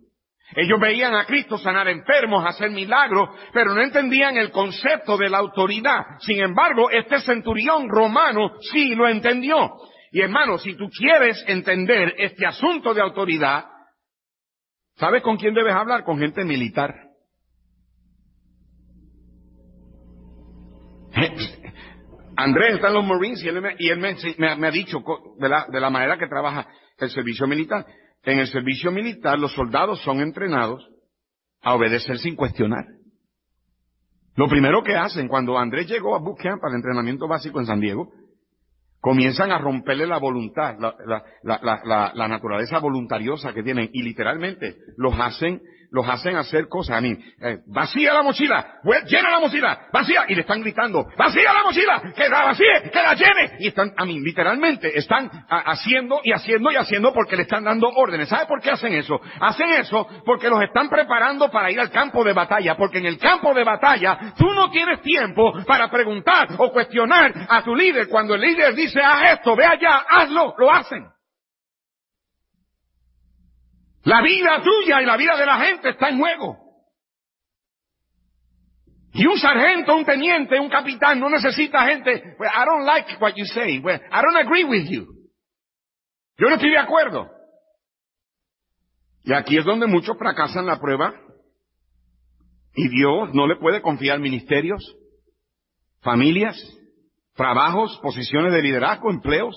Ellos 0.56 0.80
veían 0.80 1.14
a 1.14 1.26
Cristo 1.26 1.60
sanar 1.60 1.88
enfermos, 1.88 2.44
hacer 2.48 2.72
milagros, 2.72 3.30
pero 3.54 3.76
no 3.76 3.82
entendían 3.84 4.36
el 4.36 4.50
concepto 4.50 5.18
de 5.18 5.30
la 5.30 5.38
autoridad. 5.38 6.02
Sin 6.22 6.40
embargo, 6.42 6.90
este 6.90 7.20
centurión 7.20 7.88
romano 7.88 8.54
sí 8.72 8.96
lo 8.96 9.08
entendió. 9.08 9.76
Y 10.12 10.22
hermano, 10.22 10.58
si 10.58 10.74
tú 10.76 10.90
quieres 10.90 11.44
entender 11.48 12.16
este 12.18 12.48
asunto 12.48 12.96
de 12.96 13.02
autoridad, 13.02 13.66
¿sabes 14.96 15.22
con 15.22 15.38
quién 15.38 15.54
debes 15.54 15.76
hablar? 15.76 16.04
Con 16.04 16.18
gente 16.18 16.44
militar. 16.44 16.96
Andrés 22.38 22.76
está 22.76 22.88
en 22.90 22.94
los 22.94 23.06
Marines 23.06 23.44
y 23.44 23.48
él, 23.48 23.62
me, 23.62 24.68
ha 24.68 24.72
dicho 24.72 25.04
de 25.38 25.50
la, 25.50 25.68
de 25.72 25.80
la 25.80 25.90
manera 25.90 26.18
que 26.18 26.28
trabaja 26.28 26.68
el 26.98 27.10
servicio 27.10 27.48
militar. 27.48 27.86
En 28.24 28.40
el 28.40 28.48
servicio 28.48 28.92
militar 28.92 29.40
los 29.40 29.54
soldados 29.54 30.02
son 30.02 30.20
entrenados 30.20 30.88
a 31.62 31.76
obedecer 31.76 32.18
sin 32.18 32.36
cuestionar. 32.36 32.86
Lo 34.36 34.48
primero 34.48 34.84
que 34.84 34.96
hacen 34.96 35.28
cuando 35.28 35.58
Andrés 35.58 35.88
llegó 35.88 36.16
a 36.16 36.20
Boot 36.20 36.40
Camp 36.40 36.64
al 36.64 36.76
entrenamiento 36.76 37.28
básico 37.28 37.60
en 37.60 37.66
San 37.66 37.80
Diego, 37.80 38.12
comienzan 39.00 39.52
a 39.52 39.60
romperle 39.60 40.08
la 40.08 40.18
voluntad, 40.18 40.76
la, 40.80 40.94
la, 41.44 42.28
naturaleza 42.28 42.80
voluntariosa 42.80 43.54
que 43.54 43.64
tienen 43.64 43.90
y 43.94 44.02
literalmente 44.02 44.78
los 44.98 45.14
hacen 45.20 45.62
los 45.96 46.08
hacen 46.10 46.36
hacer 46.36 46.68
cosas. 46.68 46.98
A 46.98 47.02
mí, 47.02 47.18
eh, 47.42 47.60
vacía 47.68 48.14
la 48.14 48.22
mochila, 48.22 48.82
llena 49.08 49.30
la 49.30 49.40
mochila, 49.40 49.88
vacía, 49.94 50.26
y 50.28 50.36
le 50.36 50.42
están 50.42 50.62
gritando, 50.62 51.08
vacía 51.18 51.54
la 51.54 51.64
mochila, 51.64 52.02
que 52.14 52.28
la 52.28 52.44
vacíe, 52.44 52.92
que 52.92 53.02
la 53.02 53.14
llene. 53.14 53.56
Y 53.60 53.68
están, 53.70 53.94
a 53.96 54.04
mí, 54.04 54.20
literalmente, 54.20 54.98
están 54.98 55.32
haciendo 55.48 56.20
y 56.22 56.34
haciendo 56.34 56.70
y 56.72 56.76
haciendo 56.76 57.14
porque 57.14 57.38
le 57.38 57.44
están 57.44 57.64
dando 57.64 57.88
órdenes. 57.88 58.28
¿Sabe 58.28 58.46
por 58.46 58.62
qué 58.62 58.72
hacen 58.72 58.94
eso? 58.94 59.22
Hacen 59.40 59.70
eso 59.70 60.06
porque 60.26 60.50
los 60.50 60.62
están 60.62 60.90
preparando 60.90 61.50
para 61.50 61.72
ir 61.72 61.80
al 61.80 61.90
campo 61.90 62.26
de 62.26 62.34
batalla, 62.34 62.76
porque 62.76 62.98
en 62.98 63.06
el 63.06 63.18
campo 63.18 63.54
de 63.54 63.64
batalla 63.64 64.34
tú 64.38 64.52
no 64.52 64.70
tienes 64.70 65.02
tiempo 65.02 65.54
para 65.66 65.90
preguntar 65.90 66.50
o 66.58 66.74
cuestionar 66.74 67.34
a 67.48 67.64
tu 67.64 67.74
líder. 67.74 68.10
Cuando 68.10 68.36
el 68.36 68.42
líder 68.42 68.76
dice, 68.76 69.00
haz 69.02 69.40
esto, 69.40 69.56
ve 69.56 69.66
allá, 69.66 70.04
hazlo, 70.10 70.56
lo 70.58 70.72
hacen. 70.72 71.15
La 74.06 74.22
vida 74.22 74.62
tuya 74.64 75.02
y 75.02 75.06
la 75.06 75.18
vida 75.18 75.36
de 75.36 75.46
la 75.46 75.58
gente 75.58 75.90
está 75.90 76.10
en 76.10 76.20
juego. 76.20 76.58
Y 79.14 79.26
un 79.26 79.38
sargento, 79.38 79.96
un 79.96 80.06
teniente, 80.06 80.60
un 80.60 80.70
capitán 80.70 81.20
no 81.20 81.30
necesita 81.30 81.86
gente. 81.88 82.12
I 82.12 82.66
don't 82.66 82.86
like 82.86 83.18
what 83.20 83.34
you 83.36 83.46
say. 83.46 83.78
I 83.78 84.22
don't 84.22 84.38
agree 84.38 84.64
with 84.64 84.88
you. 84.90 85.08
Yo 86.38 86.50
no 86.50 86.56
estoy 86.56 86.70
de 86.70 86.78
acuerdo. 86.78 87.32
Y 89.24 89.34
aquí 89.34 89.58
es 89.58 89.66
donde 89.66 89.88
muchos 89.88 90.18
fracasan 90.18 90.68
la 90.68 90.80
prueba. 90.80 91.16
Y 92.76 92.90
Dios 92.90 93.34
no 93.34 93.48
le 93.48 93.56
puede 93.56 93.82
confiar 93.82 94.20
ministerios, 94.20 94.84
familias, 96.02 96.58
trabajos, 97.34 97.98
posiciones 98.04 98.52
de 98.52 98.62
liderazgo, 98.62 99.10
empleos. 99.10 99.56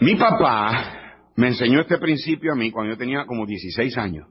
Mi 0.00 0.14
papá 0.16 1.30
me 1.36 1.48
enseñó 1.48 1.80
este 1.80 1.98
principio 1.98 2.52
a 2.52 2.56
mí 2.56 2.70
cuando 2.70 2.92
yo 2.92 2.98
tenía 2.98 3.24
como 3.26 3.46
16 3.46 3.96
años. 3.98 4.28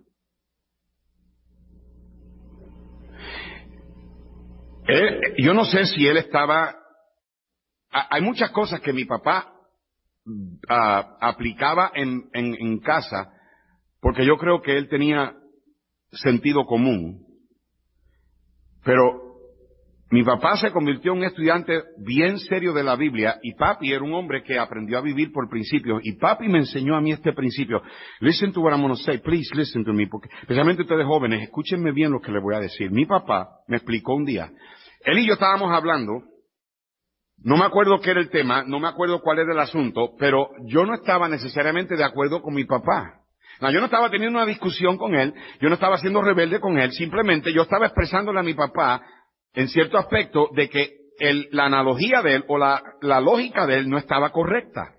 yo 5.39 5.53
no 5.55 5.65
sé 5.65 5.87
si 5.87 6.05
él 6.05 6.17
estaba... 6.17 6.75
hay 7.89 8.21
muchas 8.21 8.51
cosas 8.51 8.79
que 8.81 8.93
mi 8.93 9.05
papá 9.05 9.51
ah, 10.69 11.17
aplicaba 11.19 11.91
en, 11.95 12.29
en 12.33 12.79
casa 12.79 13.31
porque 13.99 14.23
yo 14.23 14.37
creo 14.37 14.61
que 14.61 14.77
él 14.77 14.87
tenía 14.87 15.35
sentido 16.11 16.65
común. 16.65 17.25
Pero 18.83 19.24
mi 20.15 20.23
papá 20.23 20.55
se 20.55 20.71
convirtió 20.71 21.11
en 21.11 21.17
un 21.17 21.23
estudiante 21.25 21.83
bien 21.97 22.39
serio 22.39 22.71
de 22.71 22.85
la 22.85 22.95
Biblia 22.95 23.37
y 23.43 23.53
papi 23.53 23.91
era 23.91 24.01
un 24.01 24.13
hombre 24.13 24.43
que 24.43 24.57
aprendió 24.57 24.97
a 24.97 25.01
vivir 25.01 25.33
por 25.33 25.49
principios 25.49 25.99
y 26.05 26.13
papi 26.13 26.47
me 26.47 26.59
enseñó 26.59 26.95
a 26.95 27.01
mí 27.01 27.11
este 27.11 27.33
principio. 27.33 27.81
Listen 28.21 28.53
to 28.53 28.61
what 28.61 28.71
I'm 28.71 28.81
going 28.81 28.95
to 28.95 29.03
say, 29.03 29.17
please 29.17 29.53
listen 29.53 29.83
to 29.83 29.91
me, 29.91 30.07
porque 30.07 30.29
especialmente 30.39 30.83
ustedes 30.83 31.05
jóvenes, 31.05 31.41
escúchenme 31.41 31.91
bien 31.91 32.13
lo 32.13 32.21
que 32.21 32.31
les 32.31 32.41
voy 32.41 32.55
a 32.55 32.61
decir. 32.61 32.91
Mi 32.91 33.05
papá 33.05 33.57
me 33.67 33.75
explicó 33.75 34.15
un 34.15 34.23
día, 34.23 34.49
él 35.03 35.19
y 35.19 35.27
yo 35.27 35.33
estábamos 35.33 35.69
hablando, 35.73 36.23
no 37.43 37.57
me 37.57 37.65
acuerdo 37.65 37.99
qué 37.99 38.11
era 38.11 38.21
el 38.21 38.29
tema, 38.29 38.63
no 38.65 38.79
me 38.79 38.87
acuerdo 38.87 39.19
cuál 39.19 39.39
era 39.39 39.51
el 39.51 39.59
asunto, 39.59 40.13
pero 40.17 40.47
yo 40.65 40.85
no 40.85 40.93
estaba 40.93 41.27
necesariamente 41.27 41.97
de 41.97 42.05
acuerdo 42.05 42.41
con 42.41 42.53
mi 42.53 42.63
papá. 42.63 43.19
No, 43.59 43.69
yo 43.69 43.79
no 43.79 43.85
estaba 43.85 44.09
teniendo 44.09 44.37
una 44.37 44.47
discusión 44.47 44.97
con 44.97 45.13
él, 45.15 45.33
yo 45.61 45.67
no 45.67 45.75
estaba 45.75 45.97
siendo 45.97 46.21
rebelde 46.21 46.61
con 46.61 46.77
él, 46.77 46.91
simplemente 46.93 47.53
yo 47.53 47.63
estaba 47.63 47.87
expresándole 47.87 48.39
a 48.39 48.43
mi 48.43 48.53
papá 48.53 49.01
en 49.55 49.67
cierto 49.69 49.97
aspecto 49.97 50.49
de 50.53 50.69
que 50.69 51.05
la 51.51 51.65
analogía 51.65 52.21
de 52.21 52.35
él 52.35 52.45
o 52.47 52.57
la, 52.57 52.81
lógica 53.21 53.65
de 53.65 53.79
él 53.79 53.89
no 53.89 53.97
estaba 53.97 54.31
correcta. 54.31 54.95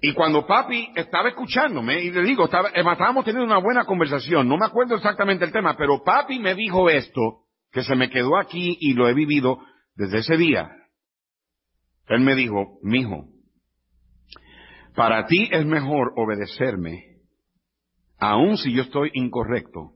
Y 0.00 0.14
cuando 0.14 0.46
papi 0.46 0.90
estaba 0.96 1.28
escuchándome, 1.28 2.02
y 2.02 2.10
le 2.10 2.22
digo, 2.22 2.46
estaba, 2.46 2.70
estábamos 2.70 3.24
teniendo 3.24 3.44
una 3.44 3.62
buena 3.62 3.84
conversación, 3.84 4.48
no 4.48 4.56
me 4.56 4.66
acuerdo 4.66 4.96
exactamente 4.96 5.44
el 5.44 5.52
tema, 5.52 5.76
pero 5.76 6.02
papi 6.02 6.38
me 6.38 6.54
dijo 6.54 6.88
esto, 6.88 7.44
que 7.70 7.82
se 7.82 7.94
me 7.94 8.10
quedó 8.10 8.38
aquí 8.38 8.76
y 8.80 8.94
lo 8.94 9.08
he 9.08 9.14
vivido 9.14 9.58
desde 9.94 10.18
ese 10.18 10.36
día. 10.36 10.70
Él 12.08 12.20
me 12.20 12.34
dijo, 12.34 12.78
mijo, 12.82 13.26
para 14.94 15.26
ti 15.26 15.48
es 15.52 15.64
mejor 15.66 16.12
obedecerme, 16.16 17.18
aun 18.18 18.56
si 18.56 18.72
yo 18.72 18.82
estoy 18.82 19.10
incorrecto, 19.12 19.95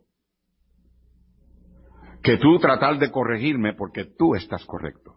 que 2.22 2.36
tú 2.36 2.58
tratar 2.58 2.98
de 2.98 3.10
corregirme 3.10 3.74
porque 3.74 4.04
tú 4.04 4.34
estás 4.34 4.64
correcto. 4.64 5.14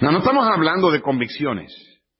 No, 0.00 0.10
no 0.12 0.18
estamos 0.18 0.46
hablando 0.46 0.90
de 0.90 1.00
convicciones. 1.00 1.72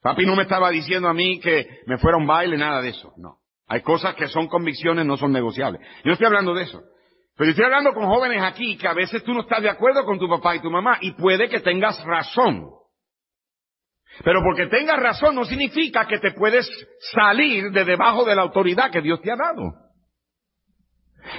Papi 0.02 0.24
no 0.24 0.34
me 0.34 0.42
estaba 0.42 0.70
diciendo 0.70 1.08
a 1.08 1.14
mí 1.14 1.40
que 1.40 1.66
me 1.86 1.98
fuera 1.98 2.16
un 2.16 2.26
baile, 2.26 2.56
nada 2.56 2.80
de 2.80 2.90
eso. 2.90 3.12
No. 3.16 3.38
Hay 3.66 3.82
cosas 3.82 4.14
que 4.14 4.28
son 4.28 4.48
convicciones, 4.48 5.04
no 5.06 5.16
son 5.16 5.32
negociables. 5.32 5.80
Yo 5.80 6.06
no 6.06 6.12
estoy 6.12 6.26
hablando 6.26 6.54
de 6.54 6.64
eso. 6.64 6.82
Pero 7.36 7.50
estoy 7.50 7.64
hablando 7.64 7.92
con 7.94 8.06
jóvenes 8.06 8.42
aquí 8.42 8.76
que 8.76 8.88
a 8.88 8.94
veces 8.94 9.22
tú 9.24 9.32
no 9.32 9.42
estás 9.42 9.62
de 9.62 9.70
acuerdo 9.70 10.04
con 10.04 10.18
tu 10.18 10.28
papá 10.28 10.56
y 10.56 10.60
tu 10.60 10.70
mamá 10.70 10.98
y 11.00 11.12
puede 11.12 11.48
que 11.48 11.60
tengas 11.60 12.02
razón. 12.04 12.68
Pero 14.24 14.42
porque 14.42 14.66
tengas 14.66 14.98
razón 14.98 15.34
no 15.34 15.44
significa 15.44 16.06
que 16.06 16.18
te 16.18 16.32
puedes 16.32 16.68
salir 17.12 17.70
de 17.70 17.84
debajo 17.84 18.24
de 18.24 18.34
la 18.34 18.42
autoridad 18.42 18.90
que 18.90 19.00
Dios 19.00 19.20
te 19.22 19.30
ha 19.30 19.36
dado. 19.36 19.89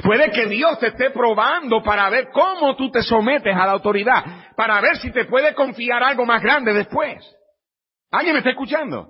Puede 0.03 0.31
que 0.31 0.47
Dios 0.47 0.79
te 0.79 0.87
esté 0.87 1.11
probando 1.11 1.83
para 1.83 2.09
ver 2.09 2.29
cómo 2.31 2.75
tú 2.75 2.89
te 2.89 3.03
sometes 3.03 3.55
a 3.55 3.65
la 3.65 3.73
autoridad, 3.73 4.23
para 4.55 4.79
ver 4.81 4.97
si 4.97 5.11
te 5.11 5.25
puede 5.25 5.53
confiar 5.53 6.03
algo 6.03 6.25
más 6.25 6.41
grande 6.41 6.73
después. 6.73 7.17
¿Alguien 8.11 8.33
me 8.33 8.39
está 8.39 8.51
escuchando? 8.51 9.09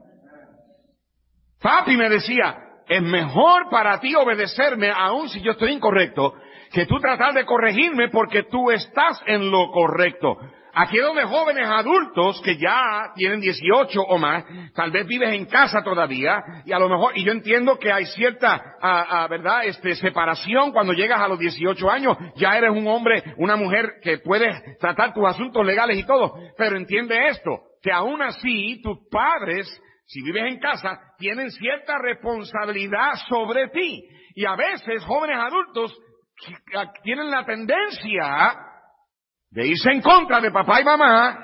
Papi 1.61 1.95
me 1.95 2.09
decía, 2.09 2.57
es 2.87 3.01
mejor 3.01 3.69
para 3.69 3.99
ti 3.99 4.15
obedecerme 4.15 4.91
aun 4.91 5.29
si 5.29 5.41
yo 5.41 5.51
estoy 5.51 5.71
incorrecto, 5.71 6.33
que 6.71 6.85
tú 6.85 6.99
tratar 6.99 7.33
de 7.33 7.45
corregirme 7.45 8.09
porque 8.09 8.43
tú 8.43 8.71
estás 8.71 9.21
en 9.27 9.51
lo 9.51 9.71
correcto. 9.71 10.37
Aquí 10.73 10.97
es 10.97 11.03
donde 11.03 11.23
jóvenes 11.23 11.67
adultos 11.67 12.41
que 12.41 12.57
ya 12.57 13.11
tienen 13.15 13.41
18 13.41 14.01
o 14.01 14.17
más, 14.17 14.45
tal 14.73 14.91
vez 14.91 15.05
vives 15.05 15.33
en 15.33 15.45
casa 15.45 15.83
todavía, 15.83 16.41
y 16.65 16.71
a 16.71 16.79
lo 16.79 16.87
mejor, 16.87 17.17
y 17.17 17.25
yo 17.25 17.31
entiendo 17.31 17.77
que 17.77 17.91
hay 17.91 18.05
cierta, 18.05 18.61
a, 18.81 19.27
verdad, 19.27 19.65
este, 19.65 19.95
separación 19.95 20.71
cuando 20.71 20.93
llegas 20.93 21.19
a 21.19 21.27
los 21.27 21.39
18 21.39 21.89
años, 21.89 22.17
ya 22.35 22.57
eres 22.57 22.71
un 22.71 22.87
hombre, 22.87 23.21
una 23.37 23.55
mujer 23.55 23.95
que 24.01 24.19
puedes 24.19 24.55
tratar 24.79 25.13
tus 25.13 25.25
asuntos 25.25 25.65
legales 25.65 25.97
y 25.97 26.03
todo, 26.03 26.35
pero 26.57 26.77
entiende 26.77 27.27
esto, 27.27 27.59
que 27.81 27.91
aún 27.91 28.21
así 28.21 28.81
tus 28.81 28.97
padres, 29.09 29.67
si 30.05 30.21
vives 30.21 30.53
en 30.53 30.59
casa, 30.59 30.99
tienen 31.17 31.51
cierta 31.51 31.97
responsabilidad 31.97 33.13
sobre 33.27 33.67
ti. 33.69 34.07
Y 34.35 34.45
a 34.45 34.55
veces 34.55 35.03
jóvenes 35.03 35.37
adultos 35.37 35.97
tienen 37.03 37.29
la 37.29 37.45
tendencia 37.45 38.70
de 39.51 39.67
irse 39.67 39.91
en 39.91 40.01
contra 40.01 40.39
de 40.39 40.49
papá 40.49 40.81
y 40.81 40.85
mamá, 40.85 41.37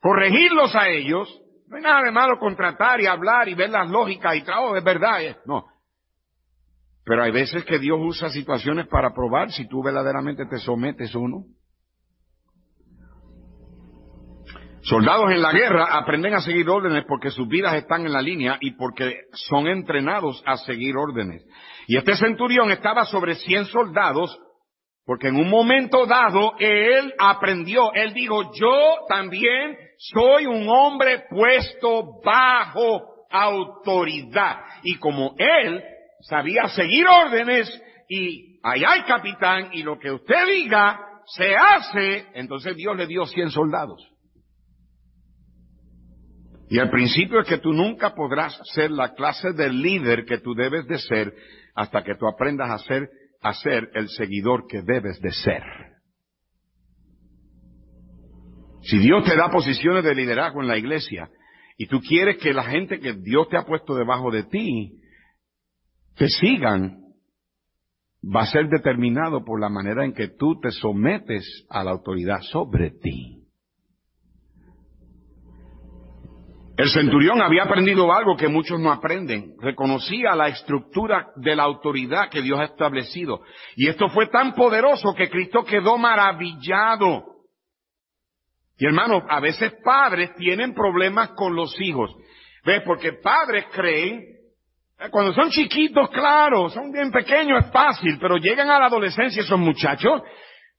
corregirlos 0.00 0.74
a 0.74 0.88
ellos. 0.88 1.28
No 1.66 1.76
hay 1.76 1.82
nada 1.82 2.02
de 2.02 2.12
malo 2.12 2.38
con 2.38 2.56
tratar 2.56 3.00
y 3.00 3.06
hablar 3.06 3.48
y 3.48 3.54
ver 3.54 3.70
las 3.70 3.90
lógicas 3.90 4.36
y 4.36 4.42
todo, 4.42 4.76
es 4.76 4.84
verdad. 4.84 5.22
Eh. 5.22 5.36
No. 5.44 5.66
Pero 7.04 7.22
hay 7.22 7.32
veces 7.32 7.64
que 7.64 7.78
Dios 7.78 7.98
usa 8.00 8.30
situaciones 8.30 8.86
para 8.86 9.12
probar 9.12 9.50
si 9.50 9.68
tú 9.68 9.82
verdaderamente 9.82 10.46
te 10.46 10.58
sometes 10.58 11.14
o 11.14 11.28
no. 11.28 11.44
Soldados 14.82 15.30
en 15.30 15.40
la 15.40 15.50
guerra 15.50 15.96
aprenden 15.96 16.34
a 16.34 16.42
seguir 16.42 16.68
órdenes 16.68 17.04
porque 17.08 17.30
sus 17.30 17.48
vidas 17.48 17.74
están 17.74 18.04
en 18.04 18.12
la 18.12 18.20
línea 18.20 18.58
y 18.60 18.72
porque 18.72 19.22
son 19.32 19.66
entrenados 19.66 20.42
a 20.46 20.58
seguir 20.58 20.94
órdenes. 20.96 21.42
Y 21.86 21.96
este 21.96 22.14
centurión 22.16 22.70
estaba 22.70 23.06
sobre 23.06 23.34
100 23.34 23.64
soldados 23.66 24.38
porque 25.06 25.28
en 25.28 25.36
un 25.36 25.50
momento 25.50 26.06
dado 26.06 26.54
él 26.58 27.12
aprendió, 27.18 27.92
él 27.92 28.14
dijo, 28.14 28.52
yo 28.54 29.04
también 29.08 29.76
soy 29.98 30.46
un 30.46 30.68
hombre 30.68 31.24
puesto 31.28 32.20
bajo 32.24 33.26
autoridad. 33.30 34.60
Y 34.82 34.96
como 34.96 35.34
él 35.38 35.82
sabía 36.20 36.68
seguir 36.68 37.06
órdenes 37.06 37.82
y 38.08 38.60
allá 38.62 38.92
hay 38.92 39.02
capitán 39.02 39.68
y 39.72 39.82
lo 39.82 39.98
que 39.98 40.10
usted 40.10 40.46
diga 40.46 41.00
se 41.26 41.54
hace, 41.54 42.26
entonces 42.34 42.76
Dios 42.76 42.96
le 42.96 43.06
dio 43.06 43.26
100 43.26 43.50
soldados. 43.50 44.10
Y 46.68 46.78
el 46.78 46.90
principio 46.90 47.40
es 47.40 47.46
que 47.46 47.58
tú 47.58 47.72
nunca 47.72 48.14
podrás 48.14 48.58
ser 48.72 48.90
la 48.90 49.14
clase 49.14 49.52
de 49.52 49.70
líder 49.70 50.24
que 50.24 50.38
tú 50.38 50.54
debes 50.54 50.86
de 50.86 50.98
ser 50.98 51.34
hasta 51.74 52.02
que 52.02 52.14
tú 52.14 52.26
aprendas 52.26 52.70
a 52.70 52.78
ser, 52.78 53.08
a 53.44 53.52
ser 53.52 53.90
el 53.94 54.08
seguidor 54.08 54.66
que 54.66 54.80
debes 54.80 55.20
de 55.20 55.30
ser. 55.30 55.62
Si 58.82 58.98
Dios 58.98 59.22
te 59.24 59.36
da 59.36 59.50
posiciones 59.50 60.02
de 60.02 60.14
liderazgo 60.14 60.62
en 60.62 60.68
la 60.68 60.78
iglesia 60.78 61.30
y 61.76 61.86
tú 61.86 62.00
quieres 62.00 62.38
que 62.38 62.54
la 62.54 62.64
gente 62.64 63.00
que 63.00 63.12
Dios 63.12 63.48
te 63.50 63.58
ha 63.58 63.66
puesto 63.66 63.94
debajo 63.94 64.30
de 64.30 64.44
ti 64.44 64.98
te 66.16 66.28
sigan, 66.28 67.02
va 68.24 68.42
a 68.42 68.46
ser 68.46 68.68
determinado 68.68 69.44
por 69.44 69.60
la 69.60 69.68
manera 69.68 70.06
en 70.06 70.14
que 70.14 70.28
tú 70.28 70.58
te 70.60 70.70
sometes 70.70 71.66
a 71.68 71.84
la 71.84 71.90
autoridad 71.90 72.40
sobre 72.40 72.92
ti. 72.92 73.43
El 76.76 76.90
centurión 76.90 77.40
había 77.40 77.62
aprendido 77.62 78.12
algo 78.12 78.36
que 78.36 78.48
muchos 78.48 78.80
no 78.80 78.90
aprenden. 78.90 79.54
Reconocía 79.60 80.34
la 80.34 80.48
estructura 80.48 81.28
de 81.36 81.54
la 81.54 81.62
autoridad 81.62 82.28
que 82.28 82.42
Dios 82.42 82.58
ha 82.58 82.64
establecido. 82.64 83.42
Y 83.76 83.88
esto 83.88 84.08
fue 84.08 84.26
tan 84.26 84.54
poderoso 84.54 85.14
que 85.14 85.30
Cristo 85.30 85.64
quedó 85.64 85.96
maravillado. 85.98 87.26
Y 88.76 88.86
hermanos, 88.86 89.22
a 89.28 89.38
veces 89.38 89.72
padres 89.84 90.34
tienen 90.34 90.74
problemas 90.74 91.30
con 91.30 91.54
los 91.54 91.80
hijos. 91.80 92.10
¿Ves? 92.64 92.82
Porque 92.84 93.12
padres 93.12 93.66
creen, 93.72 94.24
eh, 94.98 95.10
cuando 95.10 95.32
son 95.32 95.50
chiquitos, 95.50 96.10
claro, 96.10 96.68
son 96.70 96.90
bien 96.90 97.12
pequeños, 97.12 97.66
es 97.66 97.70
fácil, 97.70 98.18
pero 98.20 98.36
llegan 98.36 98.68
a 98.68 98.80
la 98.80 98.86
adolescencia 98.86 99.42
esos 99.42 99.60
muchachos, 99.60 100.22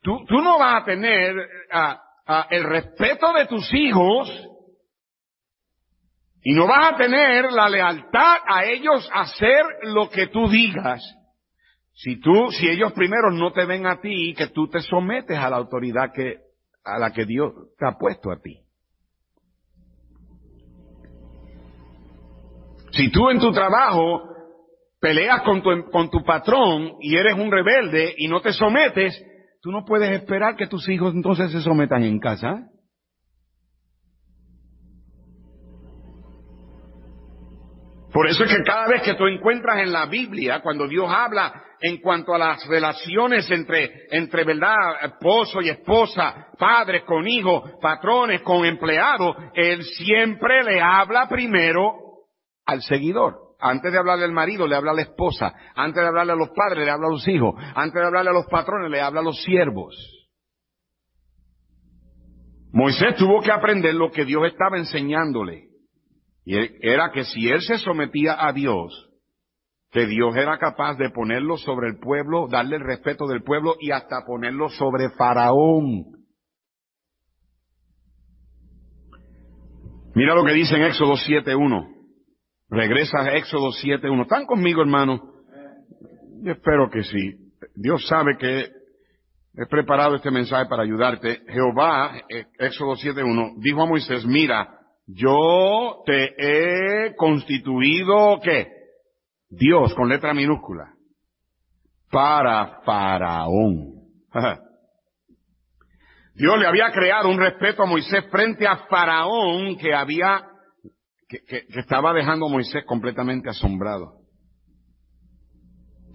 tú, 0.01 0.25
no 0.29 0.59
vas 0.59 0.81
a 0.81 0.85
tener 0.85 1.35
ah, 1.71 2.47
el 2.49 2.65
respeto 2.65 3.31
de 3.31 3.45
tus 3.45 3.73
hijos 3.73 4.29
y 6.47 6.53
no 6.53 6.67
vas 6.67 6.93
a 6.93 6.95
tener 6.95 7.51
la 7.51 7.67
lealtad 7.67 8.37
a 8.47 8.65
ellos 8.65 9.09
hacer 9.11 9.65
lo 9.81 10.11
que 10.11 10.27
tú 10.27 10.47
digas. 10.47 11.01
Si 11.91 12.19
tú, 12.21 12.51
si 12.51 12.69
ellos 12.69 12.93
primero 12.93 13.31
no 13.31 13.51
te 13.51 13.65
ven 13.65 13.87
a 13.87 13.99
ti, 13.99 14.35
que 14.37 14.49
tú 14.49 14.67
te 14.67 14.79
sometes 14.81 15.39
a 15.39 15.49
la 15.49 15.57
autoridad 15.57 16.13
que, 16.13 16.37
a 16.83 16.99
la 16.99 17.11
que 17.11 17.25
Dios 17.25 17.51
te 17.79 17.87
ha 17.87 17.97
puesto 17.97 18.31
a 18.31 18.39
ti. 18.39 18.59
Si 22.91 23.09
tú 23.09 23.31
en 23.31 23.39
tu 23.39 23.51
trabajo 23.51 24.29
peleas 25.01 25.41
con 25.41 25.63
tu, 25.63 25.89
con 25.89 26.11
tu 26.11 26.23
patrón 26.23 26.97
y 27.01 27.15
eres 27.15 27.33
un 27.33 27.51
rebelde 27.51 28.13
y 28.19 28.27
no 28.27 28.39
te 28.41 28.53
sometes, 28.53 29.19
tú 29.63 29.71
no 29.71 29.83
puedes 29.83 30.11
esperar 30.11 30.55
que 30.55 30.67
tus 30.67 30.87
hijos 30.89 31.15
entonces 31.15 31.51
se 31.51 31.61
sometan 31.61 32.03
en 32.03 32.19
casa. 32.19 32.69
Por 38.16 38.30
eso 38.30 38.45
es 38.45 38.49
que 38.55 38.63
cada 38.63 38.88
vez 38.88 39.01
que 39.01 39.16
tú 39.16 39.28
encuentras 39.28 39.80
en 39.80 39.91
la 39.91 40.05
Biblia, 40.05 40.61
cuando 40.61 40.88
Dios 40.88 41.05
habla 41.09 41.66
en 41.82 41.97
cuanto 41.97 42.34
a 42.34 42.38
las 42.38 42.66
relaciones 42.66 43.51
entre, 43.51 44.07
entre 44.09 44.45
verdad, 44.45 45.03
esposo 45.03 45.59
y 45.61 45.68
esposa, 45.68 46.47
padres 46.57 47.03
con 47.03 47.28
hijos, 47.28 47.72
patrones 47.82 48.41
con 48.41 48.63
empleados, 48.63 49.36
Él 49.53 49.84
siempre 49.84 50.63
le 50.63 50.82
habla 50.82 51.28
primero 51.28 51.93
al 52.66 52.82
seguidor. 52.84 53.36
Antes 53.59 53.91
de 53.91 53.99
hablarle 53.99 54.24
al 54.24 54.32
marido, 54.32 54.66
le 54.66 54.78
habla 54.78 54.91
a 54.91 54.95
la 54.95 55.01
esposa. 55.01 55.53
Antes 55.76 56.01
de 56.01 56.07
hablarle 56.07 56.32
a 56.32 56.38
los 56.38 56.51
padres, 56.51 56.86
le 56.86 56.91
habla 56.91 57.07
a 57.07 57.11
los 57.11 57.28
hijos. 57.28 57.53
Antes 57.76 57.95
de 57.95 58.07
hablarle 58.07 58.30
a 58.30 58.34
los 58.34 58.45
patrones, 58.45 58.89
le 58.89 59.01
habla 59.01 59.20
a 59.20 59.24
los 59.24 59.43
siervos. 59.43 59.93
Moisés 62.72 63.18
tuvo 63.18 63.41
que 63.41 63.51
aprender 63.51 63.93
lo 63.93 64.09
que 64.09 64.24
Dios 64.24 64.45
estaba 64.45 64.78
enseñándole. 64.78 65.74
Y 66.45 66.55
era 66.87 67.11
que 67.11 67.23
si 67.23 67.49
él 67.49 67.61
se 67.61 67.79
sometía 67.79 68.37
a 68.39 68.53
Dios, 68.53 69.09
que 69.91 70.05
Dios 70.05 70.35
era 70.35 70.59
capaz 70.59 70.95
de 70.97 71.09
ponerlo 71.09 71.57
sobre 71.57 71.87
el 71.87 71.99
pueblo, 71.99 72.47
darle 72.47 72.75
el 72.75 72.83
respeto 72.83 73.27
del 73.27 73.43
pueblo 73.43 73.75
y 73.79 73.91
hasta 73.91 74.25
ponerlo 74.25 74.69
sobre 74.69 75.09
Faraón. 75.11 76.03
Mira 80.13 80.35
lo 80.35 80.45
que 80.45 80.53
dice 80.53 80.75
en 80.75 80.83
Éxodo 80.83 81.13
7.1. 81.13 81.93
Regresa 82.69 83.21
a 83.21 83.35
Éxodo 83.35 83.69
7.1. 83.71 84.21
¿Están 84.21 84.45
conmigo, 84.45 84.81
hermano? 84.81 85.33
Yo 86.43 86.51
espero 86.51 86.89
que 86.89 87.03
sí. 87.03 87.33
Dios 87.75 88.05
sabe 88.07 88.37
que 88.37 88.69
he 89.57 89.65
preparado 89.67 90.15
este 90.15 90.29
mensaje 90.29 90.67
para 90.67 90.83
ayudarte. 90.83 91.41
Jehová, 91.47 92.17
eh, 92.29 92.45
Éxodo 92.59 92.95
7.1, 92.95 93.55
dijo 93.59 93.81
a 93.81 93.87
Moisés, 93.87 94.25
mira, 94.25 94.74
yo 95.08 96.01
te 96.06 96.34
he 96.38 97.16
constituido, 97.16 98.39
¿qué? 98.41 98.68
Dios 99.49 99.93
con 99.93 100.10
letra 100.10 100.34
minúscula. 100.34 100.93
Para 102.12 102.82
Faraón. 102.84 103.93
Dios 106.36 106.60
le 106.60 106.68
había 106.68 106.91
creado 106.91 107.30
un 107.30 107.39
respeto 107.39 107.84
a 107.84 107.86
Moisés 107.86 108.26
frente 108.30 108.68
a 108.68 108.88
Faraón 108.89 109.78
que 109.78 109.93
había, 109.93 110.45
que, 111.30 111.39
que 111.45 111.80
estaba 111.80 112.12
dejando 112.14 112.47
a 112.47 112.49
Moisés 112.49 112.84
completamente 112.86 113.49
asombrado. 113.49 114.24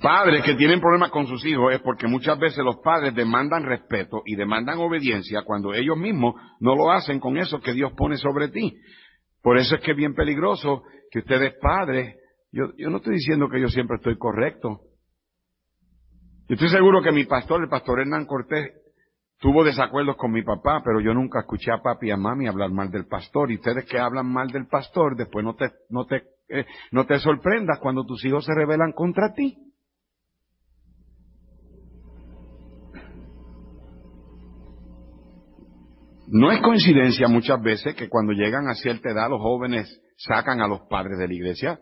Padres 0.00 0.42
que 0.44 0.54
tienen 0.54 0.80
problemas 0.80 1.10
con 1.10 1.26
sus 1.26 1.44
hijos 1.44 1.74
es 1.74 1.80
porque 1.80 2.06
muchas 2.06 2.38
veces 2.38 2.64
los 2.64 2.78
padres 2.78 3.14
demandan 3.14 3.64
respeto 3.64 4.22
y 4.24 4.34
demandan 4.34 4.78
obediencia 4.78 5.42
cuando 5.44 5.74
ellos 5.74 5.96
mismos 5.98 6.34
no 6.58 6.74
lo 6.74 6.90
hacen 6.90 7.20
con 7.20 7.36
eso 7.36 7.60
que 7.60 7.74
Dios 7.74 7.92
pone 7.96 8.16
sobre 8.16 8.48
ti. 8.48 8.78
Por 9.42 9.58
eso 9.58 9.74
es 9.74 9.82
que 9.82 9.90
es 9.90 9.96
bien 9.96 10.14
peligroso 10.14 10.84
que 11.10 11.18
ustedes 11.18 11.54
padres, 11.60 12.16
yo, 12.50 12.72
yo 12.78 12.88
no 12.88 12.98
estoy 12.98 13.14
diciendo 13.14 13.48
que 13.50 13.60
yo 13.60 13.68
siempre 13.68 13.96
estoy 13.96 14.16
correcto. 14.16 14.80
Yo 16.48 16.54
estoy 16.54 16.70
seguro 16.70 17.02
que 17.02 17.12
mi 17.12 17.24
pastor, 17.24 17.62
el 17.62 17.68
pastor 17.68 18.00
Hernán 18.00 18.24
Cortés, 18.24 18.72
tuvo 19.38 19.64
desacuerdos 19.64 20.16
con 20.16 20.32
mi 20.32 20.42
papá, 20.42 20.82
pero 20.82 21.00
yo 21.00 21.12
nunca 21.12 21.40
escuché 21.40 21.72
a 21.72 21.82
papi 21.82 22.08
y 22.08 22.10
a 22.10 22.16
mami 22.16 22.48
hablar 22.48 22.70
mal 22.70 22.90
del 22.90 23.06
pastor. 23.06 23.50
Y 23.50 23.56
ustedes 23.56 23.84
que 23.84 23.98
hablan 23.98 24.32
mal 24.32 24.48
del 24.48 24.66
pastor, 24.66 25.14
después 25.14 25.44
no 25.44 25.54
te, 25.56 25.70
no 25.90 26.06
te, 26.06 26.24
eh, 26.48 26.64
no 26.90 27.04
te 27.04 27.18
sorprendas 27.18 27.78
cuando 27.80 28.04
tus 28.04 28.24
hijos 28.24 28.46
se 28.46 28.54
rebelan 28.54 28.92
contra 28.92 29.34
ti. 29.34 29.69
No 36.32 36.52
es 36.52 36.60
coincidencia 36.60 37.26
muchas 37.26 37.60
veces 37.60 37.94
que 37.96 38.08
cuando 38.08 38.32
llegan 38.32 38.68
a 38.68 38.74
cierta 38.74 39.10
edad 39.10 39.28
los 39.28 39.40
jóvenes 39.40 40.00
sacan 40.16 40.60
a 40.60 40.68
los 40.68 40.82
padres 40.88 41.18
de 41.18 41.26
la 41.26 41.34
iglesia. 41.34 41.80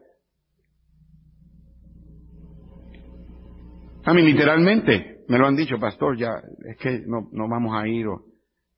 A 4.05 4.15
mí 4.15 4.23
literalmente 4.23 5.19
me 5.29 5.37
lo 5.37 5.47
han 5.47 5.57
dicho, 5.57 5.79
pastor, 5.79 6.17
ya 6.17 6.31
es 6.67 6.79
que 6.79 7.03
no, 7.07 7.29
no 7.31 7.47
vamos 7.47 7.77
a 7.77 7.87
ir. 7.87 8.07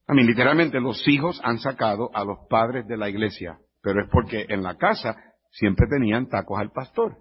A 0.08 0.12
mí, 0.12 0.24
literalmente, 0.24 0.80
los 0.80 1.06
hijos 1.06 1.40
han 1.44 1.58
sacado 1.58 2.10
a 2.14 2.24
los 2.24 2.38
padres 2.48 2.88
de 2.88 2.96
la 2.96 3.08
iglesia, 3.08 3.60
pero 3.80 4.02
es 4.02 4.10
porque 4.10 4.46
en 4.48 4.64
la 4.64 4.76
casa 4.76 5.16
siempre 5.52 5.86
tenían 5.88 6.28
tacos 6.28 6.58
al 6.58 6.72
pastor. 6.72 7.16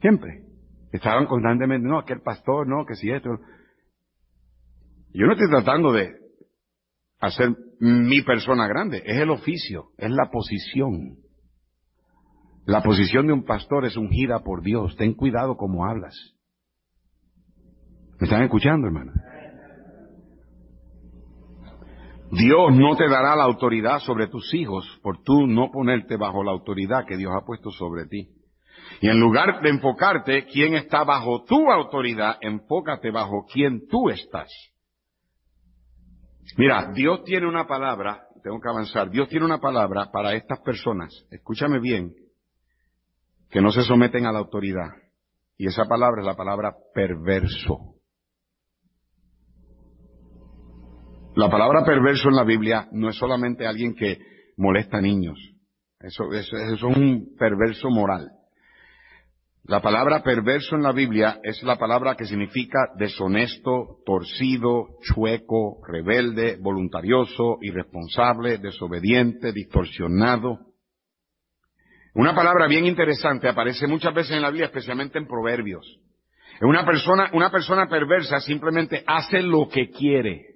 Siempre. 0.00 0.42
Estaban 0.90 1.26
constantemente, 1.26 1.86
no, 1.86 2.00
aquel 2.00 2.20
pastor, 2.20 2.66
no, 2.66 2.84
que 2.84 2.96
si 2.96 3.12
esto. 3.12 3.30
Yo 5.12 5.26
no 5.26 5.34
estoy 5.34 5.48
tratando 5.48 5.92
de 5.92 6.16
hacer 7.20 7.54
mi 7.78 8.22
persona 8.22 8.66
grande, 8.66 9.02
es 9.04 9.18
el 9.18 9.30
oficio, 9.30 9.90
es 9.98 10.10
la 10.10 10.30
posición. 10.30 11.18
La 12.66 12.82
posición 12.82 13.26
de 13.26 13.32
un 13.32 13.44
pastor 13.44 13.84
es 13.84 13.96
ungida 13.96 14.40
por 14.40 14.62
Dios. 14.62 14.96
Ten 14.96 15.14
cuidado 15.14 15.56
como 15.56 15.86
hablas. 15.86 16.14
¿Me 18.18 18.26
están 18.26 18.42
escuchando, 18.42 18.86
hermano? 18.86 19.12
Dios 22.32 22.72
no 22.72 22.96
te 22.96 23.08
dará 23.08 23.34
la 23.34 23.42
autoridad 23.42 23.98
sobre 24.00 24.28
tus 24.28 24.54
hijos 24.54 24.86
por 25.02 25.22
tú 25.22 25.46
no 25.46 25.70
ponerte 25.72 26.16
bajo 26.16 26.44
la 26.44 26.52
autoridad 26.52 27.06
que 27.06 27.16
Dios 27.16 27.32
ha 27.34 27.44
puesto 27.44 27.70
sobre 27.70 28.06
ti. 28.06 28.28
Y 29.00 29.08
en 29.08 29.18
lugar 29.18 29.60
de 29.62 29.70
enfocarte 29.70 30.44
quién 30.46 30.74
está 30.74 31.02
bajo 31.02 31.44
tu 31.44 31.70
autoridad, 31.70 32.36
enfócate 32.40 33.10
bajo 33.10 33.46
quién 33.52 33.88
tú 33.88 34.10
estás. 34.10 34.48
Mira, 36.56 36.92
Dios 36.92 37.24
tiene 37.24 37.46
una 37.46 37.66
palabra, 37.66 38.26
tengo 38.42 38.60
que 38.60 38.68
avanzar, 38.68 39.10
Dios 39.10 39.28
tiene 39.28 39.44
una 39.44 39.58
palabra 39.58 40.10
para 40.10 40.34
estas 40.34 40.60
personas, 40.60 41.26
escúchame 41.30 41.80
bien, 41.80 42.14
que 43.50 43.60
no 43.60 43.70
se 43.70 43.82
someten 43.82 44.26
a 44.26 44.32
la 44.32 44.38
autoridad. 44.38 44.90
Y 45.56 45.66
esa 45.66 45.84
palabra 45.84 46.22
es 46.22 46.26
la 46.26 46.36
palabra 46.36 46.74
perverso. 46.94 47.94
La 51.36 51.50
palabra 51.50 51.84
perverso 51.84 52.28
en 52.28 52.36
la 52.36 52.44
Biblia 52.44 52.88
no 52.92 53.08
es 53.08 53.16
solamente 53.16 53.66
alguien 53.66 53.94
que 53.94 54.18
molesta 54.56 54.98
a 54.98 55.00
niños. 55.00 55.38
Eso, 56.00 56.32
es 56.32 56.82
un 56.82 57.36
perverso 57.38 57.90
moral. 57.90 58.30
La 59.64 59.80
palabra 59.80 60.22
perverso 60.22 60.74
en 60.74 60.82
la 60.82 60.92
Biblia 60.92 61.38
es 61.42 61.62
la 61.62 61.76
palabra 61.76 62.16
que 62.16 62.24
significa 62.24 62.88
deshonesto, 62.96 63.98
torcido, 64.06 64.98
chueco, 65.02 65.80
rebelde, 65.86 66.56
voluntarioso, 66.60 67.58
irresponsable, 67.60 68.58
desobediente, 68.58 69.52
distorsionado. 69.52 70.58
Una 72.14 72.34
palabra 72.34 72.66
bien 72.66 72.86
interesante 72.86 73.48
aparece 73.48 73.86
muchas 73.86 74.14
veces 74.14 74.32
en 74.32 74.42
la 74.42 74.50
Biblia, 74.50 74.66
especialmente 74.66 75.18
en 75.18 75.28
Proverbios. 75.28 75.86
Una 76.62 76.84
persona, 76.84 77.30
una 77.32 77.50
persona 77.50 77.86
perversa 77.88 78.40
simplemente 78.40 79.04
hace 79.06 79.40
lo 79.42 79.68
que 79.68 79.90
quiere. 79.90 80.49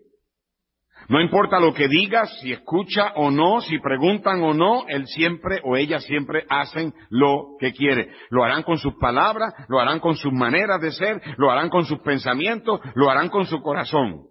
No 1.08 1.20
importa 1.20 1.60
lo 1.60 1.74
que 1.74 1.88
digas, 1.88 2.30
si 2.40 2.52
escucha 2.52 3.12
o 3.16 3.30
no, 3.30 3.60
si 3.60 3.78
preguntan 3.78 4.42
o 4.42 4.54
no, 4.54 4.86
él 4.88 5.06
siempre 5.06 5.60
o 5.64 5.76
ella 5.76 6.00
siempre 6.00 6.44
hacen 6.48 6.94
lo 7.10 7.56
que 7.58 7.72
quiere. 7.72 8.10
Lo 8.30 8.44
harán 8.44 8.62
con 8.62 8.78
sus 8.78 8.94
palabras, 8.94 9.54
lo 9.68 9.80
harán 9.80 10.00
con 10.00 10.16
sus 10.16 10.32
maneras 10.32 10.80
de 10.80 10.92
ser, 10.92 11.20
lo 11.36 11.50
harán 11.50 11.68
con 11.68 11.84
sus 11.84 12.00
pensamientos, 12.00 12.80
lo 12.94 13.10
harán 13.10 13.28
con 13.28 13.46
su 13.46 13.60
corazón. 13.60 14.22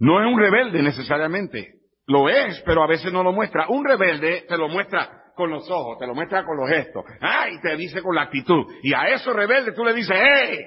No 0.00 0.20
es 0.20 0.26
un 0.26 0.38
rebelde 0.38 0.82
necesariamente. 0.82 1.80
Lo 2.06 2.28
es, 2.28 2.60
pero 2.66 2.82
a 2.82 2.86
veces 2.86 3.12
no 3.12 3.22
lo 3.22 3.32
muestra. 3.32 3.66
Un 3.68 3.84
rebelde 3.84 4.44
te 4.48 4.58
lo 4.58 4.68
muestra 4.68 5.22
con 5.34 5.50
los 5.50 5.68
ojos, 5.70 5.98
te 5.98 6.06
lo 6.06 6.14
muestra 6.14 6.44
con 6.44 6.56
los 6.56 6.68
gestos. 6.68 7.04
¡Ay! 7.20 7.60
Te 7.62 7.76
dice 7.76 8.02
con 8.02 8.14
la 8.14 8.22
actitud. 8.22 8.64
Y 8.82 8.92
a 8.92 9.04
esos 9.08 9.34
rebeldes 9.34 9.74
tú 9.74 9.84
le 9.84 9.94
dices, 9.94 10.16
¡hey! 10.16 10.58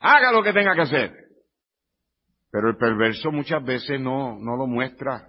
Haga 0.00 0.32
lo 0.32 0.42
que 0.42 0.52
tenga 0.52 0.74
que 0.74 0.82
hacer. 0.82 1.23
Pero 2.54 2.68
el 2.68 2.76
perverso 2.76 3.32
muchas 3.32 3.64
veces 3.64 4.00
no, 4.00 4.38
no 4.38 4.56
lo 4.56 4.68
muestra, 4.68 5.28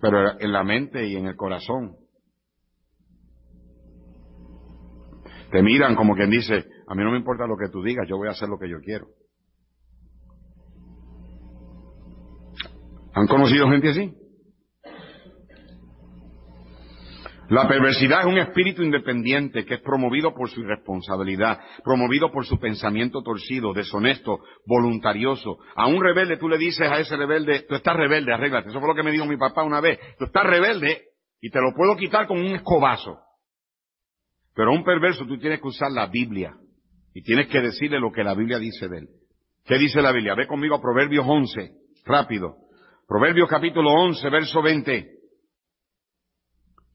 pero 0.00 0.40
en 0.40 0.50
la 0.50 0.64
mente 0.64 1.06
y 1.06 1.14
en 1.14 1.26
el 1.26 1.36
corazón. 1.36 1.94
Te 5.50 5.62
miran 5.62 5.96
como 5.96 6.14
quien 6.14 6.30
dice, 6.30 6.64
a 6.86 6.94
mí 6.94 7.04
no 7.04 7.10
me 7.10 7.18
importa 7.18 7.46
lo 7.46 7.58
que 7.58 7.68
tú 7.70 7.82
digas, 7.82 8.08
yo 8.08 8.16
voy 8.16 8.28
a 8.28 8.30
hacer 8.30 8.48
lo 8.48 8.58
que 8.58 8.70
yo 8.70 8.78
quiero. 8.80 9.08
¿Han 13.12 13.26
conocido 13.26 13.68
gente 13.68 13.90
así? 13.90 14.19
La 17.50 17.66
perversidad 17.66 18.20
es 18.20 18.26
un 18.26 18.38
espíritu 18.38 18.80
independiente 18.80 19.64
que 19.64 19.74
es 19.74 19.80
promovido 19.80 20.32
por 20.32 20.48
su 20.48 20.60
irresponsabilidad, 20.60 21.58
promovido 21.82 22.30
por 22.30 22.46
su 22.46 22.60
pensamiento 22.60 23.22
torcido, 23.22 23.72
deshonesto, 23.72 24.38
voluntarioso. 24.66 25.58
A 25.74 25.88
un 25.88 26.00
rebelde 26.00 26.36
tú 26.36 26.48
le 26.48 26.58
dices 26.58 26.88
a 26.88 27.00
ese 27.00 27.16
rebelde, 27.16 27.66
tú 27.68 27.74
estás 27.74 27.96
rebelde, 27.96 28.32
arréglate. 28.32 28.68
Eso 28.68 28.78
fue 28.78 28.88
lo 28.88 28.94
que 28.94 29.02
me 29.02 29.10
dijo 29.10 29.26
mi 29.26 29.36
papá 29.36 29.64
una 29.64 29.80
vez. 29.80 29.98
Tú 30.16 30.26
estás 30.26 30.44
rebelde 30.44 31.06
y 31.40 31.50
te 31.50 31.60
lo 31.60 31.74
puedo 31.74 31.96
quitar 31.96 32.28
con 32.28 32.38
un 32.38 32.54
escobazo. 32.54 33.18
Pero 34.54 34.70
a 34.70 34.74
un 34.74 34.84
perverso 34.84 35.26
tú 35.26 35.36
tienes 35.36 35.60
que 35.60 35.66
usar 35.66 35.90
la 35.90 36.06
Biblia 36.06 36.54
y 37.14 37.22
tienes 37.24 37.48
que 37.48 37.60
decirle 37.60 37.98
lo 37.98 38.12
que 38.12 38.22
la 38.22 38.34
Biblia 38.34 38.60
dice 38.60 38.86
de 38.86 38.98
él. 38.98 39.08
¿Qué 39.64 39.76
dice 39.76 40.00
la 40.00 40.12
Biblia? 40.12 40.36
Ve 40.36 40.46
conmigo 40.46 40.76
a 40.76 40.80
Proverbios 40.80 41.26
11, 41.26 41.72
rápido. 42.04 42.58
Proverbios 43.08 43.48
capítulo 43.48 43.90
11, 43.90 44.30
verso 44.30 44.62
20. 44.62 45.19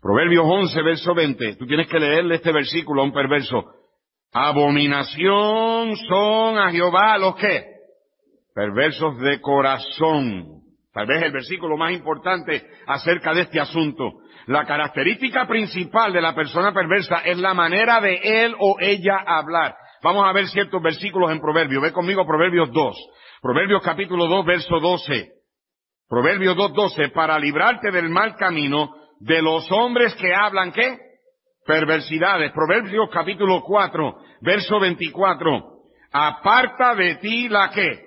Proverbios 0.06 0.46
11, 0.48 0.82
verso 0.84 1.16
20. 1.16 1.56
Tú 1.56 1.66
tienes 1.66 1.88
que 1.88 1.98
leerle 1.98 2.36
este 2.36 2.52
versículo 2.52 3.02
a 3.02 3.06
un 3.06 3.12
perverso. 3.12 3.66
Abominación 4.32 5.96
son 5.98 6.60
a 6.60 6.70
Jehová 6.70 7.18
los 7.18 7.36
que? 7.38 7.64
Perversos 8.54 9.18
de 9.18 9.42
corazón. 9.42 10.62
Tal 10.94 11.08
vez 11.08 11.24
el 11.24 11.32
versículo 11.32 11.76
más 11.76 11.92
importante 11.92 12.68
acerca 12.86 13.34
de 13.34 13.42
este 13.42 13.60
asunto. 13.60 14.20
La 14.46 14.68
característica 14.68 15.48
principal 15.48 16.14
de 16.14 16.22
la 16.22 16.36
persona 16.36 16.72
perversa 16.72 17.22
es 17.26 17.40
la 17.40 17.56
manera 17.56 18.00
de 18.00 18.44
él 18.44 18.54
o 18.60 18.78
ella 18.80 19.24
hablar. 19.26 19.76
Vamos 20.04 20.24
a 20.30 20.34
ver 20.34 20.46
ciertos 20.50 20.84
versículos 20.84 21.32
en 21.32 21.42
Proverbios. 21.42 21.82
Ve 21.82 21.92
conmigo 21.92 22.28
Proverbios 22.28 22.72
2. 22.72 22.96
Proverbios 23.42 23.82
capítulo 23.82 24.28
2, 24.28 24.46
verso 24.46 24.80
12. 24.80 25.32
Proverbios 26.08 26.56
2, 26.56 26.74
12. 26.74 27.10
Para 27.10 27.40
librarte 27.40 27.90
del 27.90 28.10
mal 28.10 28.36
camino, 28.36 28.94
de 29.20 29.42
los 29.42 29.72
hombres 29.72 30.14
que 30.16 30.34
hablan 30.34 30.72
qué? 30.72 30.98
Perversidades. 31.66 32.52
Proverbios 32.52 33.10
capítulo 33.12 33.62
4, 33.64 34.18
verso 34.42 34.80
24. 34.80 35.76
Aparta 36.12 36.96
de 36.96 37.16
ti 37.16 37.50
la 37.50 37.70
qué? 37.70 38.06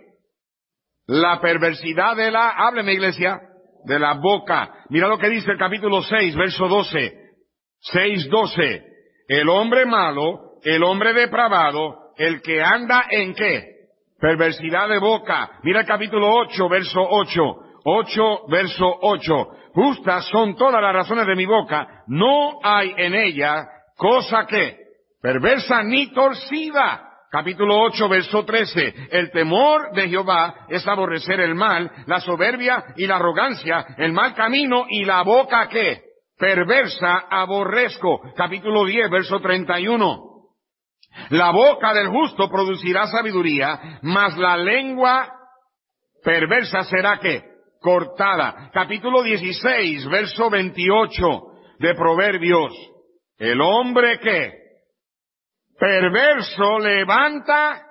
La 1.06 1.40
perversidad 1.40 2.16
de 2.16 2.30
la, 2.30 2.50
hábleme 2.50 2.92
iglesia, 2.92 3.40
de 3.84 3.98
la 3.98 4.14
boca. 4.14 4.84
Mira 4.90 5.08
lo 5.08 5.18
que 5.18 5.28
dice 5.28 5.50
el 5.50 5.58
capítulo 5.58 6.02
6, 6.02 6.36
verso 6.36 6.68
12. 6.68 7.28
6, 7.80 8.28
12. 8.28 8.84
El 9.28 9.48
hombre 9.48 9.86
malo, 9.86 10.58
el 10.62 10.82
hombre 10.82 11.12
depravado, 11.12 12.12
el 12.16 12.42
que 12.42 12.62
anda 12.62 13.06
en 13.10 13.34
qué? 13.34 13.78
Perversidad 14.20 14.88
de 14.88 14.98
boca. 14.98 15.58
Mira 15.62 15.80
el 15.80 15.86
capítulo 15.86 16.28
8, 16.30 16.68
verso 16.68 17.00
8. 17.00 17.56
8, 17.88 18.46
verso 18.48 18.98
8. 19.00 19.48
Justas 19.74 20.26
son 20.28 20.56
todas 20.56 20.82
las 20.82 20.92
razones 20.92 21.26
de 21.26 21.36
mi 21.36 21.46
boca, 21.46 22.04
no 22.08 22.58
hay 22.62 22.92
en 22.96 23.14
ella 23.14 23.66
cosa 23.96 24.46
que 24.46 24.76
perversa 25.22 25.82
ni 25.82 26.12
torcida. 26.12 27.04
Capítulo 27.30 27.82
8, 27.82 28.08
verso 28.08 28.44
13. 28.44 29.08
El 29.10 29.30
temor 29.30 29.92
de 29.92 30.08
Jehová 30.08 30.66
es 30.68 30.86
aborrecer 30.86 31.40
el 31.40 31.54
mal, 31.54 31.90
la 32.06 32.20
soberbia 32.20 32.84
y 32.96 33.06
la 33.06 33.16
arrogancia, 33.16 33.86
el 33.98 34.12
mal 34.12 34.34
camino 34.34 34.86
y 34.88 35.04
la 35.04 35.22
boca 35.22 35.68
que 35.68 36.02
perversa 36.38 37.26
aborrezco. 37.30 38.20
Capítulo 38.34 38.84
10, 38.84 39.10
verso 39.10 39.40
31. 39.40 40.24
La 41.30 41.50
boca 41.50 41.92
del 41.94 42.08
justo 42.08 42.48
producirá 42.50 43.06
sabiduría, 43.06 43.98
mas 44.02 44.36
la 44.36 44.56
lengua 44.56 45.30
perversa 46.22 46.84
será 46.84 47.18
que 47.18 47.57
cortada. 47.80 48.70
Capítulo 48.72 49.22
16, 49.22 50.08
verso 50.08 50.50
28 50.50 51.26
de 51.78 51.94
Proverbios. 51.94 52.72
El 53.38 53.60
hombre 53.60 54.18
que 54.18 54.52
perverso 55.78 56.78
levanta 56.80 57.84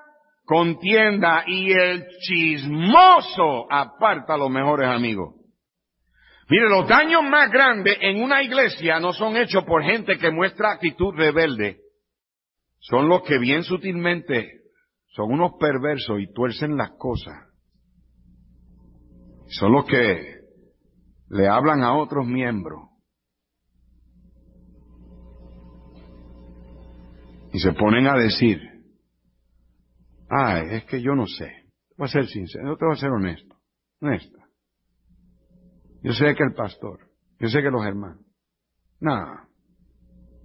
contienda 0.45 1.43
y 1.45 1.71
el 1.71 2.07
chismoso 2.19 3.71
aparta 3.71 4.37
los 4.37 4.49
mejores 4.49 4.87
amigos. 4.87 5.35
Mire, 6.49 6.69
los 6.69 6.87
daños 6.87 7.23
más 7.23 7.51
grandes 7.51 7.97
en 7.99 8.21
una 8.21 8.41
iglesia 8.41 8.99
no 8.99 9.11
son 9.11 9.35
hechos 9.35 9.65
por 9.65 9.83
gente 9.83 10.17
que 10.17 10.31
muestra 10.31 10.71
actitud 10.71 11.13
rebelde. 11.13 11.79
Son 12.79 13.09
los 13.09 13.23
que 13.23 13.37
bien 13.37 13.63
sutilmente 13.63 14.49
son 15.07 15.33
unos 15.33 15.53
perversos 15.59 16.21
y 16.21 16.31
tuercen 16.31 16.77
las 16.77 16.91
cosas 16.91 17.46
son 19.49 19.71
los 19.71 19.85
que 19.85 20.41
le 21.29 21.47
hablan 21.47 21.83
a 21.83 21.95
otros 21.95 22.25
miembros 22.25 22.89
y 27.53 27.59
se 27.59 27.71
ponen 27.73 28.07
a 28.07 28.15
decir, 28.15 28.61
ay, 30.29 30.67
es 30.71 30.85
que 30.85 31.01
yo 31.01 31.15
no 31.15 31.25
sé, 31.25 31.51
voy 31.97 32.05
a 32.05 32.11
ser 32.11 32.27
sincero, 32.27 32.65
no 32.65 32.77
te 32.77 32.85
voy 32.85 32.93
a 32.95 32.99
ser 32.99 33.09
honesto. 33.09 33.55
No 33.99 34.13
está. 34.13 34.47
Yo 36.03 36.13
sé 36.13 36.35
que 36.35 36.43
el 36.43 36.53
pastor, 36.53 36.99
yo 37.39 37.47
sé 37.49 37.61
que 37.61 37.71
los 37.71 37.85
hermanos. 37.85 38.23
Nada. 38.99 39.47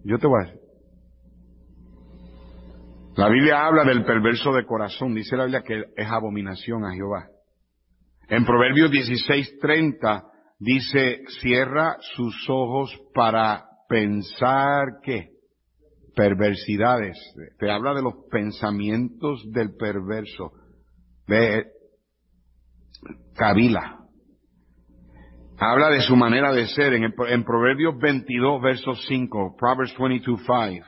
Yo 0.04 0.18
te 0.18 0.26
voy 0.26 0.42
a 0.42 0.46
decir. 0.46 0.60
La 3.16 3.28
Biblia 3.28 3.66
habla 3.66 3.84
del 3.84 4.04
perverso 4.04 4.52
de 4.52 4.64
corazón. 4.64 5.14
Dice 5.14 5.36
la 5.36 5.44
Biblia 5.44 5.62
que 5.62 5.84
es 5.96 6.10
abominación 6.10 6.84
a 6.84 6.94
Jehová. 6.94 7.28
En 8.32 8.46
Proverbios 8.46 8.90
16:30 8.90 10.24
dice, 10.58 11.20
cierra 11.42 11.98
sus 12.16 12.34
ojos 12.48 12.98
para 13.12 13.66
pensar 13.86 15.00
que 15.02 15.32
perversidades. 16.16 17.18
Te 17.58 17.70
habla 17.70 17.92
de 17.92 18.00
los 18.00 18.14
pensamientos 18.30 19.44
del 19.52 19.76
perverso. 19.76 20.50
Ve, 21.28 21.66
Kabila. 23.34 23.98
Habla 25.58 25.90
de 25.90 26.00
su 26.00 26.16
manera 26.16 26.54
de 26.54 26.68
ser 26.68 26.94
en, 26.94 27.12
en 27.28 27.44
Proverbios 27.44 27.98
22, 27.98 28.62
verso 28.62 28.94
5. 28.94 29.56
Proverbs 29.58 29.94
22, 29.98 30.40
5. 30.40 30.86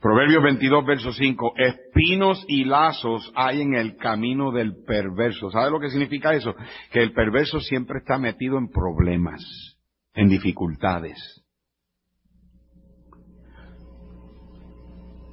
Proverbios 0.00 0.42
22, 0.42 0.86
verso 0.86 1.12
5. 1.12 1.52
Espinos 1.58 2.42
y 2.48 2.64
lazos 2.64 3.30
hay 3.34 3.60
en 3.60 3.74
el 3.74 3.96
camino 3.96 4.50
del 4.50 4.82
perverso. 4.84 5.50
¿Sabe 5.50 5.70
lo 5.70 5.78
que 5.78 5.90
significa 5.90 6.32
eso? 6.32 6.54
Que 6.90 7.02
el 7.02 7.12
perverso 7.12 7.60
siempre 7.60 7.98
está 7.98 8.16
metido 8.16 8.56
en 8.56 8.70
problemas, 8.70 9.42
en 10.14 10.28
dificultades. 10.28 11.44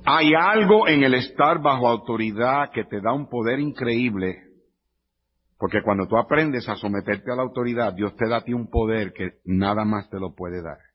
Hay 0.04 0.34
algo 0.34 0.88
en 0.88 1.04
el 1.04 1.14
estar 1.14 1.62
bajo 1.62 1.88
autoridad 1.88 2.72
que 2.74 2.84
te 2.84 3.00
da 3.02 3.14
un 3.14 3.30
poder 3.30 3.60
increíble, 3.60 4.38
porque 5.58 5.82
cuando 5.82 6.08
tú 6.08 6.18
aprendes 6.18 6.68
a 6.68 6.76
someterte 6.76 7.32
a 7.32 7.36
la 7.36 7.44
autoridad, 7.44 7.94
Dios 7.94 8.16
te 8.16 8.28
da 8.28 8.38
a 8.38 8.44
ti 8.44 8.54
un 8.54 8.70
poder 8.70 9.14
que 9.14 9.40
nada 9.46 9.86
más 9.86 10.10
te 10.10 10.20
lo 10.20 10.34
puede 10.34 10.62
dar. 10.62 10.87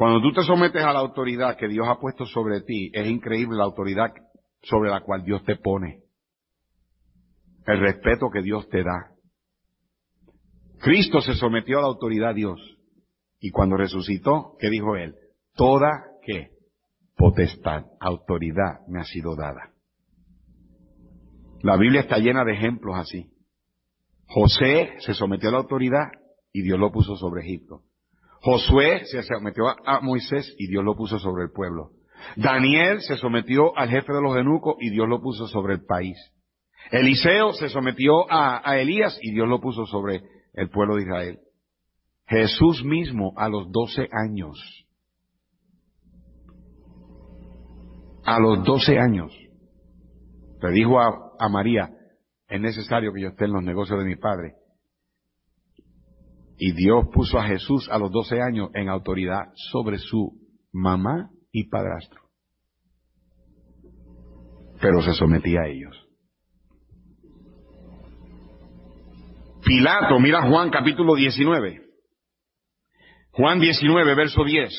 Cuando 0.00 0.22
tú 0.22 0.32
te 0.32 0.42
sometes 0.44 0.82
a 0.82 0.94
la 0.94 1.00
autoridad 1.00 1.58
que 1.58 1.68
Dios 1.68 1.86
ha 1.86 2.00
puesto 2.00 2.24
sobre 2.24 2.62
ti, 2.62 2.90
es 2.94 3.06
increíble 3.06 3.58
la 3.58 3.64
autoridad 3.64 4.08
sobre 4.62 4.88
la 4.88 5.02
cual 5.02 5.24
Dios 5.24 5.44
te 5.44 5.56
pone. 5.56 6.00
El 7.66 7.80
respeto 7.80 8.30
que 8.30 8.40
Dios 8.40 8.66
te 8.70 8.82
da. 8.82 9.10
Cristo 10.78 11.20
se 11.20 11.34
sometió 11.34 11.76
a 11.76 11.82
la 11.82 11.88
autoridad 11.88 12.28
de 12.28 12.36
Dios. 12.36 12.78
Y 13.40 13.50
cuando 13.50 13.76
resucitó, 13.76 14.56
¿qué 14.58 14.70
dijo 14.70 14.96
él? 14.96 15.16
Toda, 15.54 16.06
¿qué? 16.22 16.48
Potestad, 17.14 17.84
autoridad 18.00 18.80
me 18.88 19.00
ha 19.00 19.04
sido 19.04 19.36
dada. 19.36 19.74
La 21.60 21.76
Biblia 21.76 22.00
está 22.00 22.16
llena 22.16 22.42
de 22.46 22.54
ejemplos 22.54 22.96
así. 22.96 23.34
José 24.28 24.94
se 25.00 25.12
sometió 25.12 25.50
a 25.50 25.52
la 25.52 25.58
autoridad 25.58 26.06
y 26.54 26.62
Dios 26.62 26.78
lo 26.78 26.90
puso 26.90 27.16
sobre 27.16 27.42
Egipto. 27.42 27.82
Josué 28.40 29.04
se 29.04 29.22
sometió 29.22 29.66
a 29.68 30.00
Moisés 30.00 30.54
y 30.58 30.66
Dios 30.68 30.82
lo 30.84 30.96
puso 30.96 31.18
sobre 31.18 31.44
el 31.44 31.50
pueblo. 31.50 31.90
Daniel 32.36 33.00
se 33.02 33.16
sometió 33.16 33.76
al 33.76 33.90
jefe 33.90 34.12
de 34.12 34.22
los 34.22 34.36
eunucos 34.36 34.76
y 34.80 34.90
Dios 34.90 35.08
lo 35.08 35.20
puso 35.20 35.46
sobre 35.46 35.74
el 35.74 35.84
país. 35.84 36.16
Eliseo 36.90 37.52
se 37.52 37.68
sometió 37.68 38.26
a, 38.30 38.78
Elías 38.78 39.18
y 39.22 39.32
Dios 39.32 39.48
lo 39.48 39.60
puso 39.60 39.86
sobre 39.86 40.22
el 40.54 40.70
pueblo 40.70 40.96
de 40.96 41.02
Israel. 41.02 41.38
Jesús 42.26 42.84
mismo 42.84 43.32
a 43.36 43.48
los 43.48 43.70
doce 43.70 44.08
años, 44.12 44.58
a 48.24 48.38
los 48.38 48.64
doce 48.64 48.98
años, 48.98 49.32
le 50.62 50.70
dijo 50.70 51.00
a 51.00 51.48
María, 51.48 51.90
es 52.48 52.60
necesario 52.60 53.12
que 53.12 53.22
yo 53.22 53.28
esté 53.28 53.44
en 53.44 53.52
los 53.52 53.62
negocios 53.62 53.98
de 53.98 54.04
mi 54.04 54.16
padre. 54.16 54.54
Y 56.62 56.72
Dios 56.72 57.06
puso 57.10 57.38
a 57.38 57.46
Jesús 57.46 57.88
a 57.90 57.96
los 57.96 58.12
12 58.12 58.42
años 58.42 58.68
en 58.74 58.90
autoridad 58.90 59.46
sobre 59.54 59.96
su 59.96 60.38
mamá 60.72 61.30
y 61.50 61.70
padrastro. 61.70 62.20
Pero 64.78 65.00
se 65.00 65.14
sometía 65.14 65.62
a 65.62 65.68
ellos. 65.68 65.96
Pilato, 69.64 70.20
mira 70.20 70.42
Juan 70.42 70.68
capítulo 70.68 71.14
19. 71.14 71.80
Juan 73.30 73.58
19, 73.58 74.14
verso 74.14 74.44
10. 74.44 74.70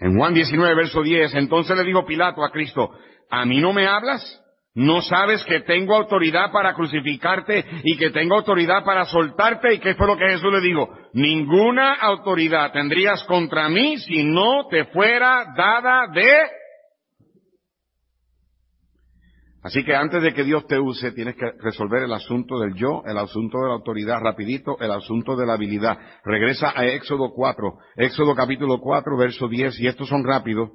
En 0.00 0.18
Juan 0.18 0.34
19, 0.34 0.74
verso 0.74 1.02
10, 1.02 1.34
entonces 1.34 1.74
le 1.78 1.84
dijo 1.84 2.04
Pilato 2.04 2.44
a 2.44 2.50
Cristo, 2.50 2.90
¿a 3.30 3.46
mí 3.46 3.58
no 3.62 3.72
me 3.72 3.86
hablas? 3.86 4.38
¿No 4.74 5.02
sabes 5.02 5.42
que 5.44 5.60
tengo 5.60 5.96
autoridad 5.96 6.52
para 6.52 6.74
crucificarte 6.74 7.64
y 7.82 7.96
que 7.96 8.10
tengo 8.10 8.36
autoridad 8.36 8.84
para 8.84 9.06
soltarte? 9.06 9.74
¿Y 9.74 9.78
qué 9.78 9.94
fue 9.94 10.06
lo 10.06 10.16
que 10.16 10.28
Jesús 10.28 10.52
le 10.52 10.60
dijo? 10.60 10.88
Ninguna 11.14 11.94
autoridad 11.94 12.70
tendrías 12.72 13.24
contra 13.24 13.68
mí 13.68 13.98
si 13.98 14.22
no 14.22 14.68
te 14.68 14.84
fuera 14.86 15.46
dada 15.56 16.06
de... 16.14 16.28
Así 19.62 19.84
que 19.84 19.94
antes 19.94 20.22
de 20.22 20.32
que 20.32 20.44
Dios 20.44 20.66
te 20.68 20.78
use, 20.78 21.10
tienes 21.12 21.34
que 21.34 21.50
resolver 21.58 22.04
el 22.04 22.12
asunto 22.12 22.60
del 22.60 22.74
yo, 22.74 23.02
el 23.04 23.18
asunto 23.18 23.58
de 23.58 23.66
la 23.66 23.74
autoridad 23.74 24.20
rapidito, 24.20 24.78
el 24.78 24.92
asunto 24.92 25.34
de 25.34 25.44
la 25.44 25.54
habilidad. 25.54 25.98
Regresa 26.24 26.72
a 26.74 26.86
Éxodo 26.86 27.32
4, 27.34 27.78
Éxodo 27.96 28.34
capítulo 28.36 28.78
4, 28.78 29.16
verso 29.16 29.48
10, 29.48 29.80
y 29.80 29.88
estos 29.88 30.08
son 30.08 30.24
rápidos. 30.24 30.70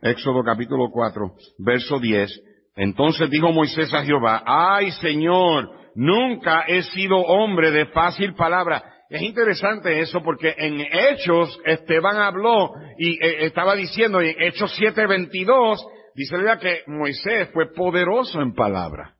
Éxodo 0.00 0.44
capítulo 0.44 0.90
4, 0.92 1.34
verso 1.58 1.98
10. 1.98 2.42
Entonces 2.76 3.30
dijo 3.30 3.52
Moisés 3.52 3.92
a 3.94 4.04
Jehová, 4.04 4.42
ay 4.44 4.92
Señor, 4.92 5.70
nunca 5.94 6.64
he 6.68 6.82
sido 6.82 7.16
hombre 7.16 7.70
de 7.70 7.86
fácil 7.86 8.34
palabra. 8.34 8.84
Es 9.08 9.22
interesante 9.22 10.00
eso 10.00 10.22
porque 10.22 10.54
en 10.58 10.80
Hechos 10.80 11.58
Esteban 11.64 12.18
habló 12.18 12.72
y 12.98 13.14
eh, 13.24 13.46
estaba 13.46 13.74
diciendo 13.74 14.20
en 14.20 14.34
Hechos 14.38 14.76
7:22, 14.78 15.78
dice 16.14 16.36
que 16.60 16.82
Moisés 16.86 17.48
fue 17.52 17.72
poderoso 17.72 18.40
en 18.42 18.52
palabra. 18.52 19.14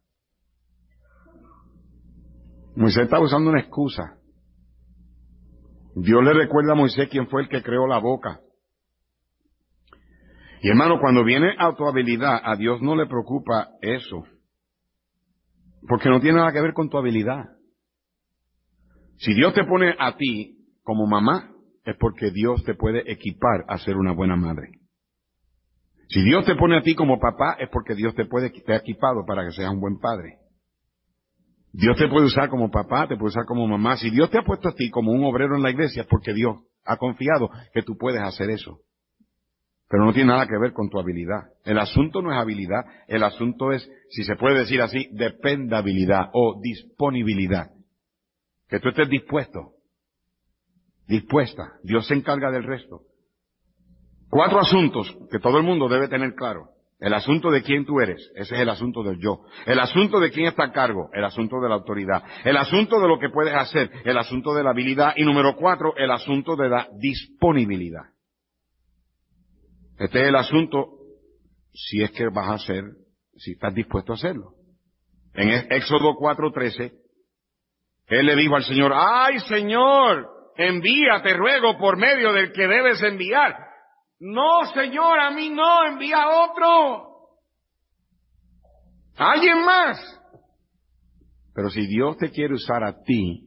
Moisés 2.74 3.04
estaba 3.04 3.24
usando 3.24 3.48
una 3.48 3.60
excusa. 3.60 4.18
Dios 5.94 6.22
le 6.22 6.34
recuerda 6.34 6.72
a 6.72 6.76
Moisés 6.76 7.08
quién 7.08 7.26
fue 7.28 7.42
el 7.42 7.48
que 7.48 7.62
creó 7.62 7.86
la 7.86 7.98
boca. 7.98 8.40
Y 10.66 10.68
hermano, 10.68 10.98
cuando 10.98 11.22
viene 11.22 11.54
autohabilidad, 11.60 12.40
a 12.42 12.56
Dios 12.56 12.82
no 12.82 12.96
le 12.96 13.06
preocupa 13.06 13.68
eso. 13.82 14.24
Porque 15.86 16.08
no 16.08 16.18
tiene 16.18 16.38
nada 16.38 16.50
que 16.50 16.60
ver 16.60 16.72
con 16.72 16.88
tu 16.88 16.98
habilidad. 16.98 17.50
Si 19.18 19.32
Dios 19.32 19.54
te 19.54 19.62
pone 19.62 19.94
a 19.96 20.16
ti 20.16 20.66
como 20.82 21.06
mamá, 21.06 21.52
es 21.84 21.94
porque 22.00 22.32
Dios 22.32 22.64
te 22.64 22.74
puede 22.74 23.08
equipar 23.12 23.64
a 23.68 23.78
ser 23.78 23.96
una 23.96 24.10
buena 24.10 24.34
madre. 24.34 24.80
Si 26.08 26.20
Dios 26.24 26.44
te 26.44 26.56
pone 26.56 26.78
a 26.78 26.82
ti 26.82 26.96
como 26.96 27.20
papá, 27.20 27.56
es 27.60 27.68
porque 27.68 27.94
Dios 27.94 28.16
te 28.16 28.24
puede 28.24 28.50
te 28.50 28.72
ha 28.72 28.78
equipado 28.78 29.24
para 29.24 29.44
que 29.44 29.52
seas 29.52 29.70
un 29.70 29.78
buen 29.78 30.00
padre. 30.00 30.38
Dios 31.72 31.96
te 31.96 32.08
puede 32.08 32.26
usar 32.26 32.48
como 32.48 32.72
papá, 32.72 33.06
te 33.06 33.14
puede 33.14 33.28
usar 33.28 33.44
como 33.46 33.68
mamá. 33.68 33.98
Si 33.98 34.10
Dios 34.10 34.30
te 34.30 34.38
ha 34.40 34.42
puesto 34.42 34.70
a 34.70 34.74
ti 34.74 34.90
como 34.90 35.12
un 35.12 35.22
obrero 35.26 35.54
en 35.54 35.62
la 35.62 35.70
iglesia, 35.70 36.02
es 36.02 36.08
porque 36.08 36.34
Dios 36.34 36.56
ha 36.84 36.96
confiado 36.96 37.50
que 37.72 37.82
tú 37.82 37.96
puedes 37.96 38.20
hacer 38.20 38.50
eso. 38.50 38.80
Pero 39.88 40.04
no 40.04 40.12
tiene 40.12 40.32
nada 40.32 40.46
que 40.46 40.58
ver 40.58 40.72
con 40.72 40.90
tu 40.90 40.98
habilidad. 40.98 41.44
El 41.64 41.78
asunto 41.78 42.20
no 42.20 42.32
es 42.32 42.38
habilidad, 42.38 42.84
el 43.06 43.22
asunto 43.22 43.72
es, 43.72 43.88
si 44.10 44.24
se 44.24 44.34
puede 44.36 44.58
decir 44.58 44.82
así, 44.82 45.08
dependabilidad 45.12 46.30
o 46.32 46.60
disponibilidad. 46.60 47.70
Que 48.68 48.80
tú 48.80 48.88
estés 48.88 49.08
dispuesto, 49.08 49.74
dispuesta. 51.06 51.74
Dios 51.84 52.06
se 52.08 52.14
encarga 52.14 52.50
del 52.50 52.64
resto. 52.64 53.02
Cuatro 54.28 54.58
asuntos 54.58 55.16
que 55.30 55.38
todo 55.38 55.58
el 55.58 55.64
mundo 55.64 55.88
debe 55.88 56.08
tener 56.08 56.34
claro. 56.34 56.70
El 56.98 57.12
asunto 57.12 57.50
de 57.50 57.62
quién 57.62 57.84
tú 57.84 58.00
eres, 58.00 58.30
ese 58.34 58.54
es 58.54 58.60
el 58.60 58.70
asunto 58.70 59.02
del 59.02 59.20
yo. 59.20 59.42
El 59.66 59.78
asunto 59.78 60.18
de 60.18 60.30
quién 60.30 60.46
está 60.46 60.64
a 60.64 60.72
cargo, 60.72 61.10
el 61.12 61.24
asunto 61.24 61.60
de 61.60 61.68
la 61.68 61.74
autoridad. 61.74 62.24
El 62.42 62.56
asunto 62.56 62.98
de 62.98 63.06
lo 63.06 63.18
que 63.18 63.28
puedes 63.28 63.54
hacer, 63.54 63.90
el 64.04 64.16
asunto 64.16 64.54
de 64.54 64.64
la 64.64 64.70
habilidad. 64.70 65.12
Y 65.16 65.24
número 65.24 65.54
cuatro, 65.56 65.94
el 65.96 66.10
asunto 66.10 66.56
de 66.56 66.70
la 66.70 66.88
disponibilidad. 66.98 68.15
Este 69.98 70.22
es 70.22 70.28
el 70.28 70.36
asunto 70.36 70.98
si 71.72 72.02
es 72.02 72.10
que 72.12 72.28
vas 72.28 72.48
a 72.48 72.54
hacer, 72.54 72.84
si 73.36 73.52
estás 73.52 73.74
dispuesto 73.74 74.12
a 74.12 74.16
hacerlo. 74.16 74.52
En 75.34 75.50
Éxodo 75.70 76.14
4:13, 76.14 76.92
él 78.06 78.26
le 78.26 78.36
dijo 78.36 78.56
al 78.56 78.64
Señor, 78.64 78.92
ay 78.94 79.40
Señor, 79.40 80.28
envíate, 80.56 81.34
ruego, 81.34 81.78
por 81.78 81.96
medio 81.96 82.32
del 82.32 82.52
que 82.52 82.66
debes 82.66 83.02
enviar. 83.02 83.56
No, 84.18 84.64
Señor, 84.72 85.20
a 85.20 85.30
mí 85.30 85.50
no, 85.50 85.86
envía 85.86 86.22
a 86.22 86.50
otro. 86.50 87.06
Alguien 89.16 89.64
más. 89.64 89.98
Pero 91.54 91.70
si 91.70 91.86
Dios 91.86 92.16
te 92.18 92.30
quiere 92.30 92.54
usar 92.54 92.84
a 92.84 93.02
ti, 93.02 93.46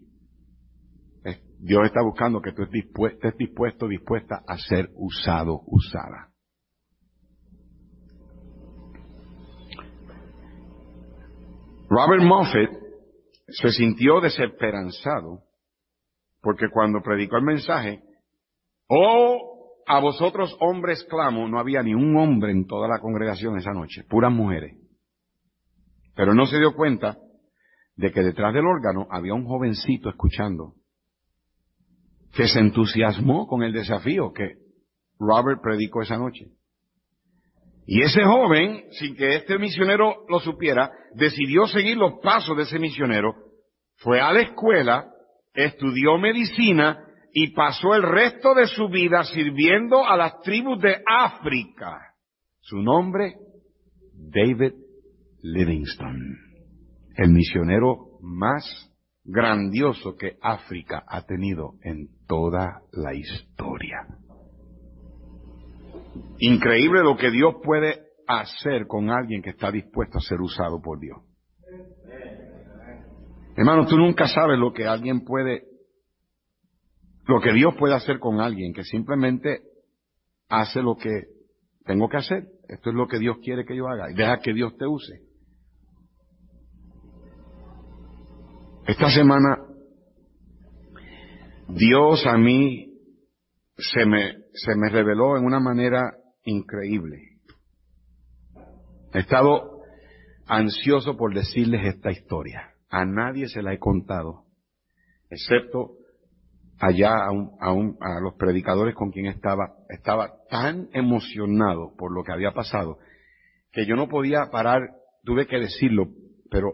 Dios 1.60 1.86
está 1.86 2.02
buscando 2.02 2.42
que 2.42 2.54
tú 2.54 2.64
estés 3.06 3.36
dispuesto, 3.38 3.88
dispuesta 3.88 4.42
a 4.48 4.58
ser 4.58 4.90
usado, 4.96 5.62
usada. 5.66 6.29
Robert 11.90 12.22
Moffett 12.22 12.70
se 13.48 13.70
sintió 13.72 14.22
desesperanzado 14.22 15.44
porque 16.42 16.70
cuando 16.72 17.02
predicó 17.02 17.38
el 17.38 17.44
mensaje, 17.44 18.02
oh, 18.88 19.74
a 19.88 20.00
vosotros 20.00 20.56
hombres 20.60 21.04
clamo, 21.10 21.48
no 21.48 21.60
había 21.60 21.82
ni 21.82 21.96
un 21.96 22.16
hombre 22.16 22.52
en 22.52 22.68
toda 22.68 22.88
la 22.88 23.00
congregación 23.00 23.58
esa 23.58 23.72
noche, 23.72 24.04
puras 24.08 24.32
mujeres. 24.32 24.78
Pero 26.16 26.36
no 26.36 26.46
se 26.46 26.60
dio 26.60 26.76
cuenta 26.76 27.18
de 27.96 28.12
que 28.12 28.22
detrás 28.22 28.54
del 28.54 28.68
órgano 28.68 29.08
había 29.10 29.34
un 29.34 29.46
jovencito 29.46 30.10
escuchando, 30.10 30.76
que 32.34 32.48
se 32.48 32.60
entusiasmó 32.60 33.48
con 33.48 33.64
el 33.64 33.74
desafío 33.74 34.32
que 34.32 34.58
Robert 35.18 35.60
predicó 35.62 36.04
esa 36.04 36.18
noche. 36.18 36.52
Y 37.92 38.04
ese 38.04 38.24
joven, 38.24 38.84
sin 38.92 39.16
que 39.16 39.38
este 39.38 39.58
misionero 39.58 40.18
lo 40.30 40.40
supiera, 40.40 40.92
decidió 41.16 41.66
seguir 41.66 41.98
los 41.98 42.20
pasos 42.22 42.56
de 42.56 42.62
ese 42.62 42.78
misionero, 42.78 43.34
fue 43.96 44.22
a 44.22 44.32
la 44.32 44.42
escuela, 44.42 45.12
estudió 45.56 46.20
medicina 46.20 47.04
y 47.34 47.48
pasó 47.56 47.96
el 47.96 48.04
resto 48.04 48.54
de 48.54 48.68
su 48.68 48.90
vida 48.90 49.24
sirviendo 49.24 50.06
a 50.06 50.16
las 50.16 50.40
tribus 50.42 50.80
de 50.80 50.98
África. 51.04 52.14
Su 52.60 52.78
nombre, 52.78 53.38
David 54.14 54.74
Livingstone, 55.42 56.36
el 57.16 57.32
misionero 57.32 58.20
más 58.22 58.66
grandioso 59.24 60.16
que 60.16 60.38
África 60.44 61.06
ha 61.08 61.26
tenido 61.26 61.74
en 61.82 62.10
toda 62.28 62.82
la 62.92 63.16
historia. 63.16 64.06
Increíble 66.40 67.02
lo 67.04 67.18
que 67.18 67.32
Dios 67.32 67.56
puede 67.64 68.00
hacer 68.28 68.88
con 68.88 69.10
alguien 69.10 69.42
que 69.42 69.50
está 69.50 69.72
dispuesto 69.72 70.18
a 70.18 70.22
ser 70.22 70.40
usado 70.40 70.82
por 70.82 71.00
Dios. 71.00 71.18
Hermano, 73.58 73.86
tú 73.88 73.98
nunca 73.98 74.28
sabes 74.28 74.58
lo 74.58 74.72
que 74.72 74.86
alguien 74.86 75.26
puede, 75.26 75.64
lo 77.26 77.42
que 77.42 77.52
Dios 77.52 77.76
puede 77.78 77.94
hacer 77.94 78.20
con 78.20 78.40
alguien 78.40 78.74
que 78.74 78.84
simplemente 78.84 79.64
hace 80.48 80.82
lo 80.82 80.96
que 80.96 81.24
tengo 81.86 82.08
que 82.08 82.18
hacer. 82.18 82.48
Esto 82.68 82.92
es 82.92 82.96
lo 82.96 83.08
que 83.08 83.20
Dios 83.20 83.38
quiere 83.44 83.66
que 83.66 83.76
yo 83.76 83.88
haga. 83.88 84.12
Y 84.12 84.14
deja 84.14 84.40
que 84.40 84.54
Dios 84.54 84.78
te 84.78 84.86
use. 84.86 85.24
Esta 88.88 89.10
semana, 89.10 89.58
Dios 91.68 92.26
a 92.26 92.38
mí 92.38 92.89
se 93.80 94.06
me, 94.06 94.36
se 94.54 94.76
me 94.76 94.90
reveló 94.90 95.38
en 95.38 95.46
una 95.46 95.60
manera 95.60 96.14
increíble. 96.44 97.38
He 99.14 99.20
estado 99.20 99.82
ansioso 100.46 101.18
por 101.18 101.34
decirles 101.34 101.96
esta 101.96 102.12
historia. 102.12 102.74
A 102.90 103.06
nadie 103.06 103.48
se 103.48 103.62
la 103.62 103.74
he 103.74 103.80
contado, 103.80 104.46
excepto 105.30 105.92
allá 106.80 107.12
a, 107.12 107.30
a, 107.30 108.20
los 108.22 108.34
predicadores 108.36 108.96
con 108.96 109.12
quien 109.12 109.28
estaba. 109.28 109.76
Estaba 109.90 110.34
tan 110.50 110.90
emocionado 110.94 111.94
por 111.98 112.12
lo 112.14 112.24
que 112.24 112.34
había 112.34 112.52
pasado 112.52 113.00
que 113.72 113.86
yo 113.86 113.96
no 113.96 114.08
podía 114.08 114.50
parar, 114.50 114.82
tuve 115.24 115.46
que 115.46 115.58
decirlo, 115.58 116.08
pero 116.50 116.74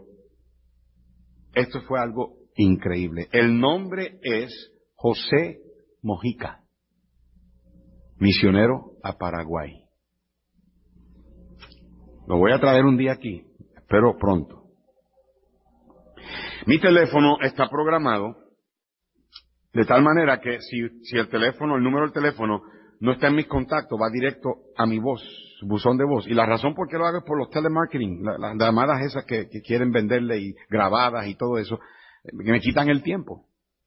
esto 1.53 1.81
fue 1.81 1.99
algo 1.99 2.37
increíble. 2.55 3.27
El 3.33 3.59
nombre 3.59 4.17
es 4.23 4.71
José 4.95 5.59
Mojica 6.01 6.64
misionero 8.17 8.91
a 9.03 9.13
Paraguay. 9.17 9.83
Lo 12.27 12.37
voy 12.37 12.51
a 12.51 12.59
traer 12.59 12.85
un 12.85 12.97
día 12.97 13.13
aquí, 13.13 13.45
espero 13.75 14.17
pronto. 14.17 14.63
Mi 16.65 16.79
teléfono 16.79 17.37
está 17.41 17.69
programado 17.69 18.35
de 19.73 19.85
tal 19.85 20.01
manera 20.01 20.39
que 20.39 20.59
si, 20.61 20.87
si 21.03 21.17
el 21.17 21.29
teléfono, 21.29 21.75
el 21.75 21.83
número 21.83 22.05
del 22.05 22.13
teléfono 22.13 22.63
no 23.01 23.11
está 23.11 23.27
en 23.27 23.35
mis 23.35 23.47
contactos, 23.47 23.99
va 24.01 24.09
directo 24.09 24.55
a 24.77 24.85
mi 24.85 24.99
voz, 24.99 25.21
buzón 25.61 25.97
de 25.97 26.05
voz. 26.05 26.25
Y 26.27 26.33
la 26.33 26.45
razón 26.45 26.73
por 26.73 26.87
qué 26.87 26.97
lo 26.97 27.05
hago 27.05 27.19
es 27.19 27.23
por 27.25 27.37
los 27.37 27.49
telemarketing, 27.49 28.23
las 28.23 28.55
llamadas 28.57 29.01
esas 29.01 29.25
que, 29.25 29.49
que 29.49 29.61
quieren 29.61 29.91
venderle 29.91 30.39
y 30.39 30.55
grabadas 30.69 31.27
y 31.27 31.35
todo 31.35 31.57
eso, 31.57 31.79
que 32.23 32.51
me 32.51 32.59
quitan 32.59 32.89
el 32.89 33.03
tiempo. 33.03 33.45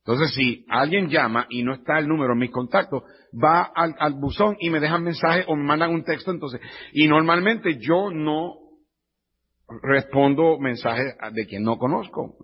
Entonces, 0.08 0.34
si 0.34 0.64
alguien 0.70 1.10
llama 1.10 1.46
y 1.50 1.62
no 1.62 1.74
está 1.74 1.98
el 1.98 2.08
número 2.08 2.32
en 2.32 2.38
mis 2.38 2.50
contactos, 2.50 3.02
va 3.34 3.62
al, 3.62 4.14
buzón 4.14 4.56
y 4.58 4.70
me 4.70 4.80
dejan 4.80 5.04
mensaje 5.04 5.44
o 5.46 5.54
me 5.54 5.64
mandan 5.64 5.90
un 5.90 6.02
texto, 6.02 6.30
entonces, 6.30 6.62
y 6.94 7.06
normalmente 7.06 7.76
yo 7.78 8.10
no 8.10 8.54
respondo 9.82 10.58
mensajes 10.58 11.14
de 11.34 11.46
quien 11.46 11.62
no 11.62 11.76
conozco. 11.76 12.38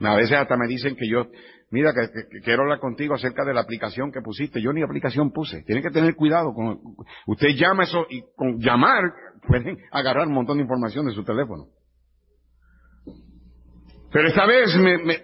a 0.00 0.14
veces 0.16 0.36
hasta 0.36 0.54
me 0.58 0.68
dicen 0.68 0.96
que 0.96 1.08
yo, 1.08 1.28
mira, 1.70 1.94
que, 1.94 2.40
quiero 2.42 2.64
hablar 2.64 2.78
contigo 2.78 3.14
acerca 3.14 3.46
de 3.46 3.54
la 3.54 3.62
aplicación 3.62 4.12
que 4.12 4.20
pusiste. 4.20 4.60
Yo 4.60 4.70
ni 4.70 4.82
aplicación 4.82 5.32
puse. 5.32 5.62
Tienen 5.62 5.82
que 5.82 5.90
tener 5.90 6.14
cuidado 6.14 6.52
con, 6.52 6.78
usted 7.26 7.48
llama 7.56 7.84
eso 7.84 8.04
y 8.10 8.22
con 8.36 8.58
llamar 8.58 9.02
pueden 9.48 9.78
agarrar 9.92 10.26
un 10.26 10.34
montón 10.34 10.58
de 10.58 10.64
información 10.64 11.06
de 11.06 11.14
su 11.14 11.24
teléfono. 11.24 11.68
Pero 14.14 14.28
esta 14.28 14.46
vez 14.46 14.68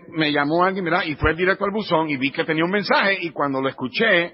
me, 0.08 0.32
llamó 0.32 0.64
alguien, 0.64 0.84
¿verdad? 0.84 1.04
Y 1.06 1.14
fue 1.14 1.36
directo 1.36 1.64
al 1.64 1.70
buzón 1.70 2.10
y 2.10 2.16
vi 2.16 2.32
que 2.32 2.44
tenía 2.44 2.64
un 2.64 2.72
mensaje 2.72 3.18
y 3.20 3.30
cuando 3.30 3.60
lo 3.62 3.68
escuché, 3.68 4.32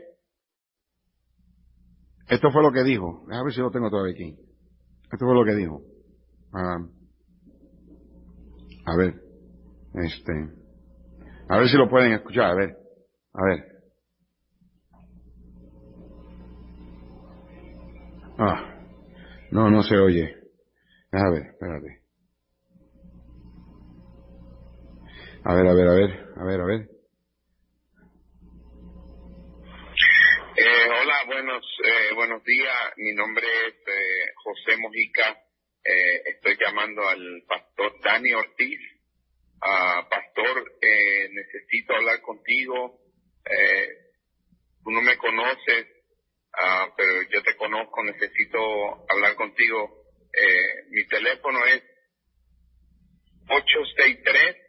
esto 2.26 2.50
fue 2.50 2.62
lo 2.62 2.72
que 2.72 2.82
dijo. 2.82 3.26
A 3.30 3.42
ver 3.42 3.52
si 3.52 3.60
lo 3.60 3.70
tengo 3.70 3.90
todavía 3.90 4.14
aquí. 4.14 4.34
Esto 5.12 5.26
fue 5.26 5.34
lo 5.34 5.44
que 5.44 5.54
dijo. 5.56 5.82
Ah, 6.54 6.78
a 8.86 8.96
ver, 8.96 9.16
este, 9.92 10.32
a 11.50 11.58
ver 11.58 11.68
si 11.68 11.76
lo 11.76 11.90
pueden 11.90 12.12
escuchar, 12.12 12.52
a 12.52 12.54
ver, 12.54 12.76
a 13.34 13.44
ver. 13.44 13.64
Ah, 18.38 18.74
no, 19.50 19.70
no 19.70 19.82
se 19.82 19.98
oye. 19.98 20.34
A 21.12 21.30
ver, 21.30 21.42
espérate. 21.42 22.05
A 25.48 25.54
ver, 25.54 25.64
a 25.64 25.74
ver, 25.74 25.86
a 25.86 25.94
ver, 25.94 26.10
a 26.38 26.44
ver, 26.44 26.60
a 26.60 26.64
ver. 26.64 26.80
Eh, 30.56 30.88
hola, 30.90 31.24
buenos, 31.26 31.64
eh, 31.84 32.14
buenos 32.16 32.42
días. 32.42 32.74
Mi 32.96 33.12
nombre 33.12 33.46
es 33.68 33.74
eh, 33.74 34.32
José 34.42 34.76
Mojica. 34.76 35.38
Eh, 35.84 36.22
estoy 36.34 36.56
llamando 36.58 37.08
al 37.08 37.44
pastor 37.46 37.92
Dani 38.02 38.34
Ortiz. 38.34 38.80
Ah, 39.62 40.04
pastor, 40.10 40.64
eh, 40.82 41.28
necesito 41.30 41.94
hablar 41.94 42.20
contigo. 42.22 42.98
Eh, 43.48 43.88
tú 44.82 44.90
no 44.90 45.00
me 45.00 45.16
conoces, 45.16 45.86
uh, 46.54 46.90
pero 46.96 47.22
yo 47.30 47.40
te 47.44 47.54
conozco. 47.54 48.02
Necesito 48.02 48.58
hablar 49.08 49.36
contigo. 49.36 50.06
Mi 50.90 51.06
teléfono 51.06 51.64
es 51.66 51.82
863 53.48 54.65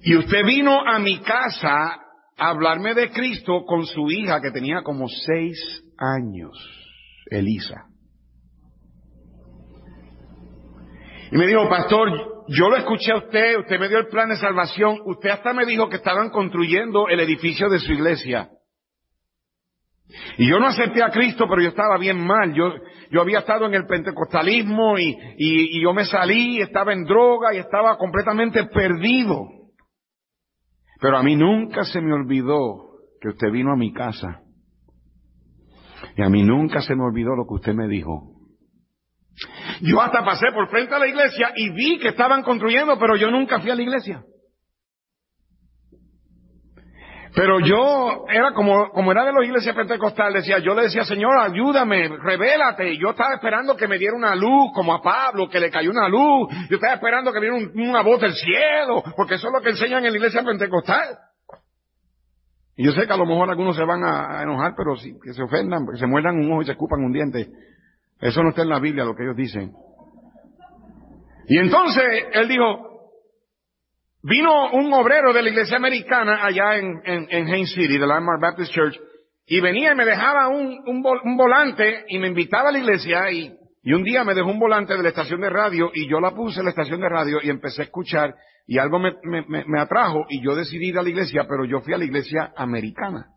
Y 0.00 0.16
usted 0.16 0.46
vino 0.46 0.80
a 0.80 0.98
mi 0.98 1.20
casa 1.20 2.05
hablarme 2.36 2.94
de 2.94 3.10
Cristo 3.10 3.64
con 3.66 3.86
su 3.86 4.10
hija 4.10 4.40
que 4.40 4.50
tenía 4.50 4.82
como 4.82 5.08
seis 5.08 5.84
años, 5.98 6.56
Elisa. 7.30 7.86
Y 11.32 11.36
me 11.36 11.46
dijo, 11.46 11.68
pastor, 11.68 12.44
yo 12.48 12.68
lo 12.68 12.76
escuché 12.76 13.12
a 13.12 13.16
usted, 13.16 13.58
usted 13.58 13.80
me 13.80 13.88
dio 13.88 13.98
el 13.98 14.06
plan 14.06 14.28
de 14.28 14.36
salvación, 14.36 14.98
usted 15.06 15.30
hasta 15.30 15.52
me 15.52 15.66
dijo 15.66 15.88
que 15.88 15.96
estaban 15.96 16.30
construyendo 16.30 17.08
el 17.08 17.20
edificio 17.20 17.68
de 17.68 17.80
su 17.80 17.92
iglesia. 17.92 18.50
Y 20.38 20.48
yo 20.48 20.60
no 20.60 20.68
acepté 20.68 21.02
a 21.02 21.10
Cristo, 21.10 21.46
pero 21.48 21.62
yo 21.62 21.68
estaba 21.70 21.98
bien 21.98 22.24
mal. 22.24 22.54
Yo, 22.54 22.74
yo 23.10 23.20
había 23.20 23.40
estado 23.40 23.66
en 23.66 23.74
el 23.74 23.86
pentecostalismo 23.86 24.98
y, 24.98 25.16
y, 25.36 25.82
yo 25.82 25.92
me 25.92 26.04
salí, 26.04 26.60
estaba 26.60 26.92
en 26.92 27.04
droga 27.04 27.52
y 27.52 27.58
estaba 27.58 27.96
completamente 27.98 28.64
perdido. 28.66 29.48
Pero 31.06 31.18
a 31.18 31.22
mí 31.22 31.36
nunca 31.36 31.84
se 31.84 32.00
me 32.00 32.12
olvidó 32.12 32.98
que 33.20 33.28
usted 33.28 33.52
vino 33.52 33.72
a 33.72 33.76
mi 33.76 33.92
casa. 33.92 34.40
Y 36.16 36.22
a 36.22 36.28
mí 36.28 36.42
nunca 36.42 36.80
se 36.80 36.96
me 36.96 37.04
olvidó 37.04 37.36
lo 37.36 37.46
que 37.46 37.54
usted 37.54 37.74
me 37.74 37.86
dijo. 37.86 38.32
Yo 39.82 40.00
hasta 40.00 40.24
pasé 40.24 40.46
por 40.52 40.68
frente 40.68 40.96
a 40.96 40.98
la 40.98 41.06
iglesia 41.06 41.52
y 41.54 41.70
vi 41.70 42.00
que 42.00 42.08
estaban 42.08 42.42
construyendo, 42.42 42.98
pero 42.98 43.14
yo 43.14 43.30
nunca 43.30 43.60
fui 43.60 43.70
a 43.70 43.76
la 43.76 43.82
iglesia. 43.82 44.24
Pero 47.36 47.60
yo 47.60 48.24
era 48.30 48.52
como, 48.54 48.88
como 48.92 49.12
era 49.12 49.26
de 49.26 49.32
la 49.34 49.44
iglesia 49.44 49.74
pentecostal, 49.74 50.32
decía, 50.32 50.58
yo 50.58 50.74
le 50.74 50.84
decía, 50.84 51.04
Señor, 51.04 51.38
ayúdame, 51.38 52.08
revélate. 52.08 52.96
Yo 52.96 53.10
estaba 53.10 53.34
esperando 53.34 53.76
que 53.76 53.86
me 53.86 53.98
diera 53.98 54.16
una 54.16 54.34
luz, 54.34 54.70
como 54.74 54.94
a 54.94 55.02
Pablo, 55.02 55.46
que 55.46 55.60
le 55.60 55.70
cayó 55.70 55.90
una 55.90 56.08
luz. 56.08 56.48
Yo 56.70 56.76
estaba 56.76 56.94
esperando 56.94 57.34
que 57.34 57.40
viera 57.40 57.54
una 57.54 58.00
voz 58.00 58.22
del 58.22 58.32
cielo, 58.32 59.04
porque 59.14 59.34
eso 59.34 59.48
es 59.48 59.52
lo 59.52 59.60
que 59.60 59.68
enseñan 59.68 60.02
en 60.06 60.12
la 60.12 60.16
iglesia 60.16 60.42
pentecostal. 60.42 61.18
Y 62.74 62.86
yo 62.86 62.92
sé 62.92 63.06
que 63.06 63.12
a 63.12 63.18
lo 63.18 63.26
mejor 63.26 63.50
algunos 63.50 63.76
se 63.76 63.84
van 63.84 64.02
a, 64.02 64.42
enojar, 64.42 64.72
pero 64.74 64.96
sí, 64.96 65.14
que 65.22 65.34
se 65.34 65.42
ofendan, 65.42 65.86
que 65.92 65.98
se 65.98 66.06
muerdan 66.06 66.38
un 66.38 66.50
ojo 66.52 66.62
y 66.62 66.64
se 66.64 66.72
escupan 66.72 67.04
un 67.04 67.12
diente. 67.12 67.50
Eso 68.18 68.42
no 68.42 68.48
está 68.48 68.62
en 68.62 68.70
la 68.70 68.80
Biblia, 68.80 69.04
lo 69.04 69.14
que 69.14 69.24
ellos 69.24 69.36
dicen. 69.36 69.74
Y 71.48 71.58
entonces 71.58 72.02
él 72.32 72.48
dijo, 72.48 72.95
Vino 74.28 74.72
un 74.72 74.92
obrero 74.92 75.32
de 75.32 75.40
la 75.40 75.50
iglesia 75.50 75.76
americana 75.76 76.44
allá 76.44 76.76
en, 76.78 77.00
en, 77.04 77.46
Haines 77.46 77.72
City, 77.72 77.96
de 77.96 78.06
Landmark 78.08 78.40
Baptist 78.40 78.72
Church, 78.72 78.98
y 79.46 79.60
venía 79.60 79.92
y 79.92 79.94
me 79.94 80.04
dejaba 80.04 80.48
un, 80.48 80.80
un, 80.84 81.36
volante 81.36 82.04
y 82.08 82.18
me 82.18 82.26
invitaba 82.26 82.70
a 82.70 82.72
la 82.72 82.80
iglesia 82.80 83.30
y, 83.30 83.54
y 83.84 83.92
un 83.92 84.02
día 84.02 84.24
me 84.24 84.34
dejó 84.34 84.50
un 84.50 84.58
volante 84.58 84.96
de 84.96 85.02
la 85.04 85.10
estación 85.10 85.40
de 85.42 85.48
radio 85.48 85.92
y 85.94 86.08
yo 86.08 86.18
la 86.18 86.32
puse 86.32 86.58
en 86.58 86.64
la 86.64 86.70
estación 86.70 87.00
de 87.02 87.08
radio 87.08 87.38
y 87.40 87.50
empecé 87.50 87.82
a 87.82 87.84
escuchar 87.84 88.34
y 88.66 88.78
algo 88.78 88.98
me, 88.98 89.12
me, 89.22 89.64
me, 89.64 89.80
atrajo 89.80 90.26
y 90.28 90.42
yo 90.42 90.56
decidí 90.56 90.88
ir 90.88 90.98
a 90.98 91.04
la 91.04 91.10
iglesia, 91.10 91.46
pero 91.48 91.64
yo 91.64 91.80
fui 91.82 91.94
a 91.94 91.98
la 91.98 92.04
iglesia 92.04 92.52
americana. 92.56 93.28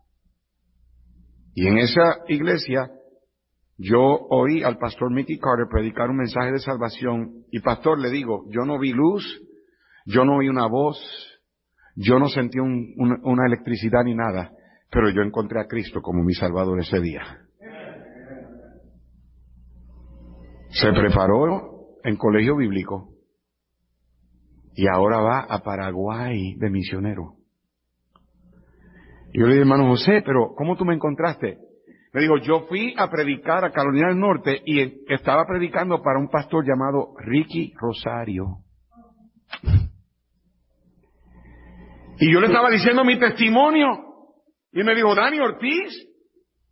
Y 1.54 1.68
en 1.68 1.78
esa 1.78 2.16
iglesia 2.26 2.90
yo 3.78 4.00
oí 4.00 4.64
al 4.64 4.76
pastor 4.78 5.12
Mickey 5.12 5.38
Carter 5.38 5.68
predicar 5.70 6.10
un 6.10 6.16
mensaje 6.16 6.50
de 6.50 6.58
salvación 6.58 7.44
y 7.52 7.60
pastor 7.60 8.00
le 8.00 8.10
digo, 8.10 8.42
yo 8.50 8.64
no 8.64 8.76
vi 8.80 8.92
luz, 8.92 9.40
yo 10.06 10.24
no 10.24 10.36
oí 10.36 10.48
una 10.48 10.66
voz, 10.66 10.98
yo 11.96 12.18
no 12.18 12.28
sentí 12.28 12.58
una 12.58 13.46
electricidad 13.46 14.04
ni 14.04 14.14
nada, 14.14 14.52
pero 14.90 15.10
yo 15.10 15.22
encontré 15.22 15.60
a 15.60 15.66
Cristo 15.66 16.00
como 16.02 16.22
mi 16.22 16.34
Salvador 16.34 16.80
ese 16.80 17.00
día. 17.00 17.22
Se 20.70 20.92
preparó 20.92 21.98
en 22.04 22.16
colegio 22.16 22.56
bíblico 22.56 23.10
y 24.74 24.86
ahora 24.86 25.18
va 25.18 25.40
a 25.40 25.62
Paraguay 25.62 26.54
de 26.56 26.70
misionero. 26.70 27.34
Y 29.32 29.40
yo 29.40 29.46
le 29.46 29.54
dije, 29.54 29.62
hermano 29.62 29.88
José, 29.88 30.22
pero 30.24 30.54
¿cómo 30.56 30.76
tú 30.76 30.84
me 30.84 30.94
encontraste? 30.94 31.58
Me 32.12 32.22
dijo, 32.22 32.38
yo 32.38 32.66
fui 32.68 32.94
a 32.96 33.08
predicar 33.08 33.64
a 33.64 33.70
Carolina 33.70 34.08
del 34.08 34.18
Norte 34.18 34.60
y 34.64 35.04
estaba 35.12 35.46
predicando 35.46 36.02
para 36.02 36.18
un 36.18 36.28
pastor 36.28 36.66
llamado 36.66 37.14
Ricky 37.18 37.72
Rosario. 37.76 38.58
Y 42.20 42.32
yo 42.32 42.40
le 42.40 42.48
estaba 42.48 42.70
diciendo 42.70 43.02
mi 43.02 43.18
testimonio. 43.18 43.88
Y 44.72 44.84
me 44.84 44.94
dijo, 44.94 45.14
Dani 45.14 45.40
Ortiz, 45.40 46.06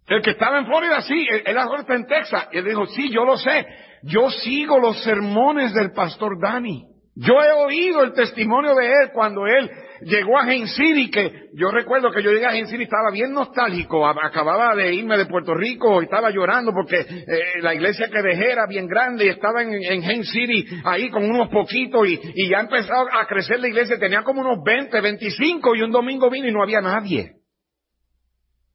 el 0.07 0.22
que 0.22 0.30
estaba 0.30 0.59
en 0.59 0.66
Florida, 0.66 1.01
sí, 1.01 1.26
él 1.44 1.59
ahora 1.59 1.80
está 1.80 1.94
en 1.94 2.07
Texas. 2.07 2.49
Y 2.53 2.59
él 2.59 2.66
dijo, 2.66 2.86
sí, 2.86 3.11
yo 3.11 3.24
lo 3.24 3.36
sé. 3.38 3.66
Yo 4.03 4.30
sigo 4.30 4.78
los 4.78 5.03
sermones 5.03 5.72
del 5.74 5.92
pastor 5.92 6.38
Dani. 6.40 6.84
Yo 7.16 7.34
he 7.42 7.53
oído 7.64 8.05
el 8.05 8.12
testimonio 8.12 8.74
de 8.74 8.86
él 8.86 9.11
cuando 9.12 9.46
él 9.46 9.70
llegó 10.03 10.38
a 10.38 10.44
City, 10.46 11.11
que 11.11 11.49
yo 11.55 11.70
recuerdo 11.70 12.11
que 12.11 12.22
yo 12.22 12.30
llegué 12.30 12.46
a 12.46 12.66
City, 12.66 12.84
estaba 12.84 13.11
bien 13.12 13.32
nostálgico, 13.32 14.07
acababa 14.07 14.74
de 14.74 14.94
irme 14.94 15.16
de 15.16 15.26
Puerto 15.26 15.55
Rico, 15.55 16.01
y 16.01 16.05
estaba 16.05 16.30
llorando 16.30 16.72
porque 16.72 17.01
eh, 17.01 17.61
la 17.61 17.74
iglesia 17.74 18.09
que 18.09 18.22
dejé 18.22 18.53
era 18.53 18.66
bien 18.66 18.86
grande 18.86 19.26
y 19.26 19.28
estaba 19.28 19.62
en, 19.62 19.72
en 19.72 20.24
City 20.24 20.66
ahí 20.84 21.11
con 21.11 21.24
unos 21.24 21.49
poquitos 21.49 22.09
y, 22.09 22.20
y 22.34 22.49
ya 22.49 22.61
empezó 22.61 22.92
a 22.94 23.26
crecer 23.26 23.61
la 23.61 23.68
iglesia, 23.68 23.99
tenía 23.99 24.22
como 24.22 24.40
unos 24.40 24.62
20, 24.64 25.01
25 25.01 25.74
y 25.76 25.82
un 25.82 25.90
domingo 25.90 26.30
vino 26.30 26.49
y 26.49 26.53
no 26.53 26.62
había 26.62 26.80
nadie. 26.80 27.32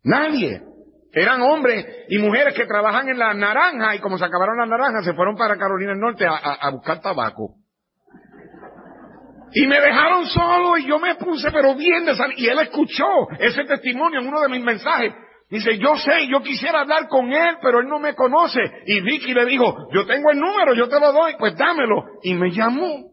Nadie. 0.03 0.61
Eran 1.13 1.41
hombres 1.41 1.85
y 2.09 2.17
mujeres 2.17 2.55
que 2.55 2.65
trabajan 2.65 3.07
en 3.07 3.19
la 3.19 3.33
naranja 3.33 3.95
y 3.95 3.99
como 3.99 4.17
se 4.17 4.25
acabaron 4.25 4.57
las 4.57 4.67
naranjas 4.67 5.05
se 5.05 5.13
fueron 5.13 5.35
para 5.35 5.57
Carolina 5.57 5.91
del 5.91 5.99
Norte 5.99 6.25
a 6.25 6.69
buscar 6.71 7.01
tabaco. 7.01 7.62
Y 9.55 9.67
me 9.67 9.79
dejaron 9.79 10.25
solo 10.25 10.77
y 10.77 10.87
yo 10.87 10.99
me 10.99 11.15
puse 11.15 11.51
pero 11.51 11.75
bien 11.75 12.05
de 12.05 12.15
salir. 12.15 12.39
Y 12.39 12.47
él 12.47 12.59
escuchó 12.59 13.05
ese 13.39 13.63
testimonio 13.65 14.19
en 14.19 14.27
uno 14.27 14.41
de 14.41 14.49
mis 14.49 14.63
mensajes. 14.63 15.13
Dice, 15.49 15.77
yo 15.77 15.95
sé, 15.97 16.27
yo 16.27 16.41
quisiera 16.41 16.81
hablar 16.81 17.07
con 17.07 17.31
él, 17.31 17.57
pero 17.61 17.79
él 17.79 17.87
no 17.87 17.99
me 17.99 18.15
conoce. 18.15 18.59
Y 18.87 19.01
Vicky 19.01 19.33
le 19.33 19.45
dijo, 19.45 19.87
yo 19.93 20.05
tengo 20.07 20.31
el 20.31 20.39
número, 20.39 20.73
yo 20.73 20.89
te 20.89 20.99
lo 20.99 21.11
doy, 21.11 21.33
pues 21.37 21.55
dámelo. 21.55 22.03
Y 22.23 22.33
me 22.33 22.49
llamó. 22.49 23.11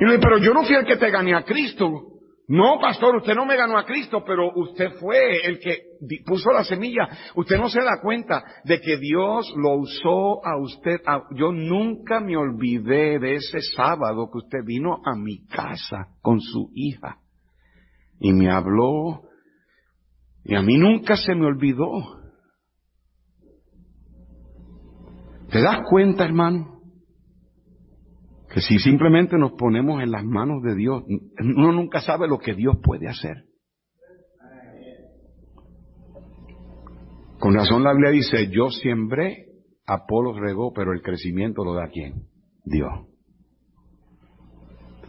Y 0.00 0.04
le 0.04 0.12
dije, 0.12 0.22
pero 0.22 0.38
yo 0.38 0.54
no 0.54 0.64
fui 0.64 0.74
el 0.74 0.86
que 0.86 0.96
te 0.96 1.10
gané 1.10 1.34
a 1.34 1.42
Cristo. 1.42 2.11
No, 2.52 2.78
pastor, 2.78 3.16
usted 3.16 3.34
no 3.34 3.46
me 3.46 3.56
ganó 3.56 3.78
a 3.78 3.86
Cristo, 3.86 4.22
pero 4.26 4.52
usted 4.54 4.90
fue 5.00 5.40
el 5.42 5.58
que 5.58 5.78
puso 6.26 6.50
la 6.52 6.64
semilla. 6.64 7.08
Usted 7.34 7.56
no 7.56 7.70
se 7.70 7.80
da 7.80 7.98
cuenta 8.02 8.44
de 8.64 8.78
que 8.78 8.98
Dios 8.98 9.50
lo 9.56 9.76
usó 9.76 10.46
a 10.46 10.58
usted. 10.60 11.00
yo 11.34 11.50
nunca 11.50 12.20
me 12.20 12.36
olvidé 12.36 13.18
de 13.18 13.36
ese 13.36 13.62
sábado 13.74 14.28
que 14.30 14.36
usted 14.36 14.58
vino 14.66 14.98
a 15.02 15.16
mi 15.16 15.46
casa 15.46 16.08
con 16.20 16.42
su 16.42 16.70
hija 16.74 17.20
y 18.20 18.34
me 18.34 18.50
habló. 18.50 19.22
Y 20.44 20.54
a 20.54 20.60
mí 20.60 20.76
nunca 20.76 21.16
se 21.16 21.34
me 21.34 21.46
olvidó. 21.46 22.20
¿Te 25.50 25.62
das 25.62 25.78
cuenta, 25.88 26.26
hermano? 26.26 26.71
Que 28.52 28.60
si 28.60 28.78
simplemente 28.78 29.38
nos 29.38 29.52
ponemos 29.52 30.02
en 30.02 30.10
las 30.10 30.24
manos 30.24 30.62
de 30.62 30.74
Dios, 30.74 31.02
uno 31.06 31.72
nunca 31.72 32.02
sabe 32.02 32.28
lo 32.28 32.38
que 32.38 32.54
Dios 32.54 32.76
puede 32.82 33.08
hacer. 33.08 33.44
Con 37.38 37.54
razón 37.54 37.82
la 37.82 37.92
Biblia 37.92 38.10
dice, 38.10 38.50
yo 38.50 38.68
siembré, 38.68 39.46
Apolo 39.86 40.38
regó, 40.38 40.72
pero 40.74 40.92
el 40.92 41.00
crecimiento 41.00 41.64
lo 41.64 41.74
da 41.74 41.88
quién? 41.88 42.26
Dios. 42.64 42.92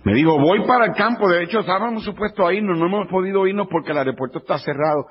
Me 0.06 0.16
dijo, 0.16 0.40
voy 0.40 0.66
para 0.66 0.86
el 0.86 0.94
campo, 0.94 1.30
de 1.30 1.44
hecho 1.44 1.60
estábamos 1.60 2.04
supuestos 2.06 2.48
a 2.48 2.54
irnos, 2.54 2.80
no 2.80 2.86
hemos 2.86 3.08
podido 3.10 3.46
irnos 3.46 3.68
porque 3.70 3.92
el 3.92 3.98
aeropuerto 3.98 4.40
está 4.40 4.58
cerrado. 4.58 5.06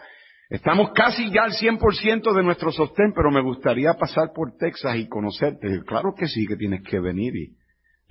Estamos 0.49 0.91
casi 0.95 1.31
ya 1.31 1.45
al 1.45 1.53
100% 1.53 2.35
de 2.35 2.43
nuestro 2.43 2.73
sostén, 2.73 3.13
pero 3.15 3.31
me 3.31 3.43
gustaría 3.43 3.93
pasar 3.95 4.33
por 4.35 4.57
Texas 4.57 4.97
y 4.97 5.07
conocerte. 5.07 5.83
Claro 5.87 6.15
que 6.17 6.27
sí, 6.27 6.47
que 6.47 6.57
tienes 6.57 6.83
que 6.83 6.99
venir 6.99 7.35
y 7.37 7.62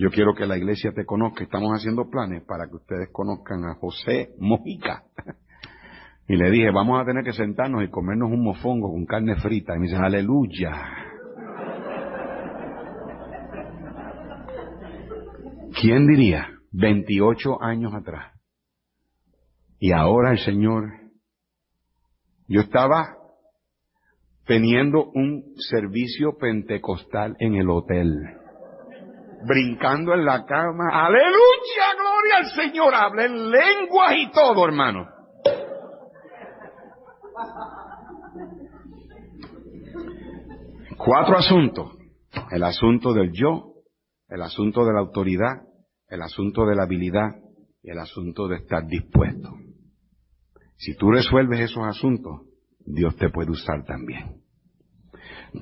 yo 0.01 0.09
quiero 0.09 0.33
que 0.33 0.47
la 0.47 0.57
iglesia 0.57 0.93
te 0.93 1.05
conozca. 1.05 1.43
Estamos 1.43 1.69
haciendo 1.73 2.09
planes 2.09 2.43
para 2.45 2.67
que 2.67 2.75
ustedes 2.75 3.09
conozcan 3.11 3.65
a 3.65 3.75
José 3.75 4.33
Mojica. 4.39 5.03
Y 6.27 6.37
le 6.37 6.49
dije, 6.49 6.71
vamos 6.71 7.01
a 7.01 7.03
tener 7.03 7.25
que 7.25 7.33
sentarnos 7.33 7.83
y 7.83 7.89
comernos 7.89 8.31
un 8.31 8.41
mofongo 8.41 8.89
con 8.89 9.05
carne 9.05 9.35
frita. 9.35 9.75
Y 9.75 9.79
me 9.79 9.87
dice, 9.87 9.97
aleluya. 9.97 10.71
¿Quién 15.81 16.07
diría? 16.07 16.47
28 16.71 17.61
años 17.61 17.93
atrás. 17.93 18.33
Y 19.77 19.91
ahora 19.91 20.31
el 20.31 20.37
Señor, 20.37 20.85
yo 22.47 22.61
estaba 22.61 23.17
teniendo 24.45 25.11
un 25.13 25.53
servicio 25.57 26.37
pentecostal 26.37 27.35
en 27.39 27.55
el 27.55 27.69
hotel 27.69 28.40
brincando 29.45 30.13
en 30.13 30.25
la 30.25 30.45
cama. 30.45 30.89
Aleluya, 30.91 31.95
gloria 31.97 32.37
al 32.37 32.45
Señor. 32.51 32.93
Habla 32.93 33.25
en 33.25 33.49
lenguas 33.49 34.13
y 34.17 34.31
todo, 34.31 34.65
hermano. 34.65 35.07
Cuatro 40.97 41.37
asuntos. 41.37 41.97
El 42.51 42.63
asunto 42.63 43.13
del 43.13 43.31
yo, 43.33 43.73
el 44.29 44.41
asunto 44.41 44.85
de 44.85 44.93
la 44.93 44.99
autoridad, 44.99 45.63
el 46.07 46.21
asunto 46.21 46.65
de 46.65 46.75
la 46.75 46.83
habilidad 46.83 47.35
y 47.81 47.89
el 47.89 47.99
asunto 47.99 48.47
de 48.47 48.57
estar 48.57 48.85
dispuesto. 48.85 49.49
Si 50.77 50.95
tú 50.95 51.11
resuelves 51.11 51.59
esos 51.59 51.83
asuntos, 51.83 52.41
Dios 52.79 53.15
te 53.15 53.29
puede 53.29 53.51
usar 53.51 53.83
también. 53.85 54.41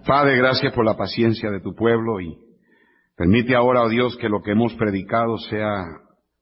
Padre, 0.06 0.38
gracias 0.38 0.74
por 0.74 0.86
la 0.86 0.96
paciencia 0.96 1.50
de 1.50 1.62
tu 1.62 1.74
pueblo 1.74 2.22
y 2.22 2.38
permite 3.20 3.54
ahora, 3.54 3.84
oh 3.84 3.90
Dios, 3.90 4.16
que 4.16 4.30
lo 4.30 4.42
que 4.42 4.52
hemos 4.52 4.74
predicado 4.76 5.38
sea 5.50 5.84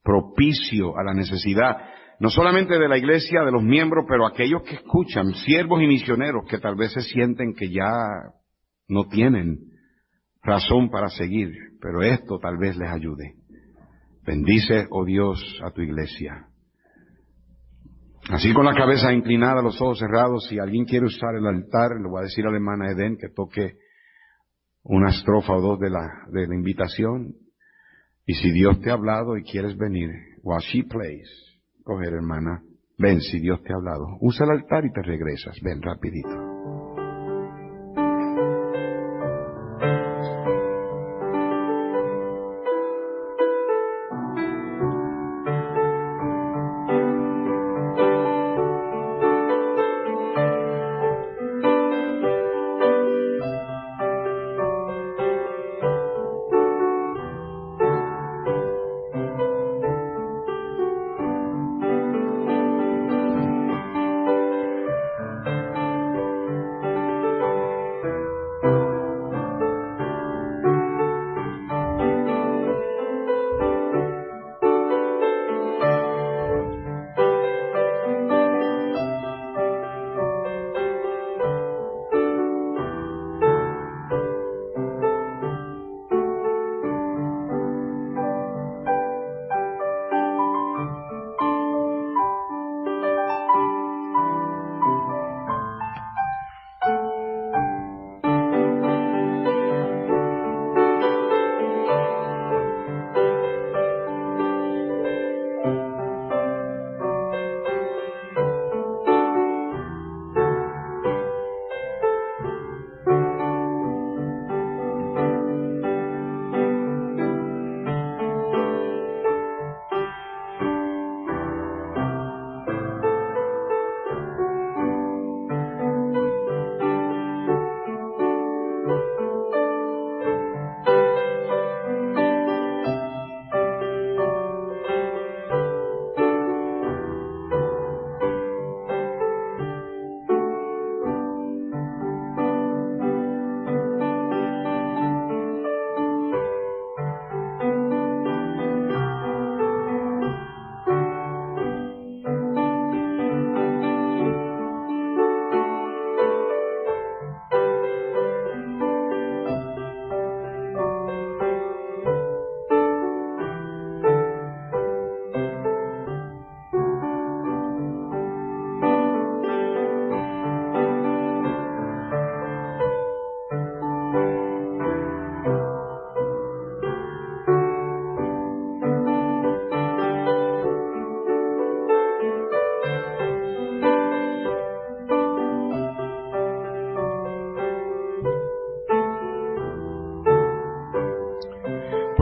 propicio 0.03 0.95
a 0.95 1.03
la 1.03 1.15
necesidad, 1.15 1.75
no 2.19 2.29
solamente 2.29 2.77
de 2.77 2.87
la 2.87 2.99
iglesia, 2.99 3.41
de 3.43 3.51
los 3.51 3.63
miembros, 3.63 4.05
pero 4.07 4.27
aquellos 4.27 4.61
que 4.61 4.75
escuchan, 4.75 5.33
siervos 5.33 5.81
y 5.81 5.87
misioneros 5.87 6.45
que 6.47 6.59
tal 6.59 6.75
vez 6.75 6.93
se 6.93 7.01
sienten 7.01 7.55
que 7.55 7.71
ya 7.71 7.89
no 8.87 9.07
tienen 9.07 9.57
razón 10.43 10.91
para 10.91 11.09
seguir, 11.09 11.51
pero 11.81 12.03
esto 12.03 12.37
tal 12.37 12.59
vez 12.59 12.77
les 12.77 12.91
ayude. 12.91 13.33
Bendice, 14.23 14.85
oh 14.91 15.03
Dios, 15.03 15.59
a 15.63 15.71
tu 15.71 15.81
iglesia. 15.81 16.45
Así 18.29 18.53
con 18.53 18.65
la 18.65 18.75
cabeza 18.75 19.11
inclinada, 19.11 19.63
los 19.63 19.81
ojos 19.81 19.97
cerrados, 19.97 20.45
si 20.47 20.59
alguien 20.59 20.85
quiere 20.85 21.07
usar 21.07 21.33
el 21.35 21.47
altar, 21.47 21.99
le 21.99 22.07
voy 22.07 22.19
a 22.19 22.25
decir 22.25 22.45
a 22.45 22.51
la 22.51 22.57
hermana 22.57 22.91
Eden 22.91 23.17
que 23.17 23.29
toque 23.29 23.77
una 24.87 25.09
estrofa 25.09 25.53
o 25.53 25.61
dos 25.61 25.79
de 25.79 25.89
la, 25.89 26.25
de 26.31 26.47
la 26.47 26.55
invitación. 26.55 27.35
Y 28.25 28.33
si 28.35 28.51
Dios 28.51 28.79
te 28.81 28.89
ha 28.89 28.93
hablado 28.93 29.37
y 29.37 29.43
quieres 29.43 29.77
venir, 29.77 30.09
while 30.43 30.61
she 30.61 30.83
plays, 30.83 31.29
coger 31.83 32.13
hermana, 32.13 32.61
ven 32.97 33.21
si 33.21 33.39
Dios 33.39 33.61
te 33.63 33.73
ha 33.73 33.77
hablado. 33.77 34.17
Usa 34.21 34.45
el 34.45 34.51
altar 34.51 34.85
y 34.85 34.91
te 34.91 35.01
regresas, 35.01 35.55
ven 35.61 35.81
rapidito. 35.81 36.56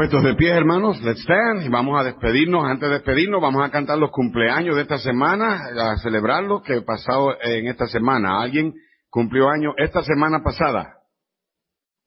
Puestos 0.06 0.23
de 0.23 0.36
pie, 0.36 0.52
hermanos, 0.52 1.02
let's 1.02 1.22
stand 1.22 1.64
y 1.64 1.68
vamos 1.68 1.99
a 1.99 2.03
despedirnos. 2.03 2.64
Antes 2.64 2.90
de 2.90 2.94
despedirnos, 2.98 3.41
vamos 3.41 3.65
a 3.65 3.72
cantar 3.72 3.98
los 3.98 4.11
cumpleaños 4.11 4.76
de 4.76 4.84
esta 4.84 4.99
semana, 4.99 5.57
a 5.80 5.98
celebrarlos 5.98 6.61
que 6.61 6.76
he 6.76 6.82
pasado 6.84 7.36
en 7.41 7.65
esta 7.65 7.88
semana. 7.88 8.40
¿Alguien 8.40 8.76
cumplió 9.10 9.49
año 9.49 9.73
esta 9.77 10.03
semana 10.03 10.44
pasada? 10.44 10.98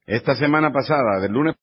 Esta 0.07 0.37
semana 0.37 0.73
pasada, 0.73 1.19
del 1.21 1.33
lunes 1.33 1.57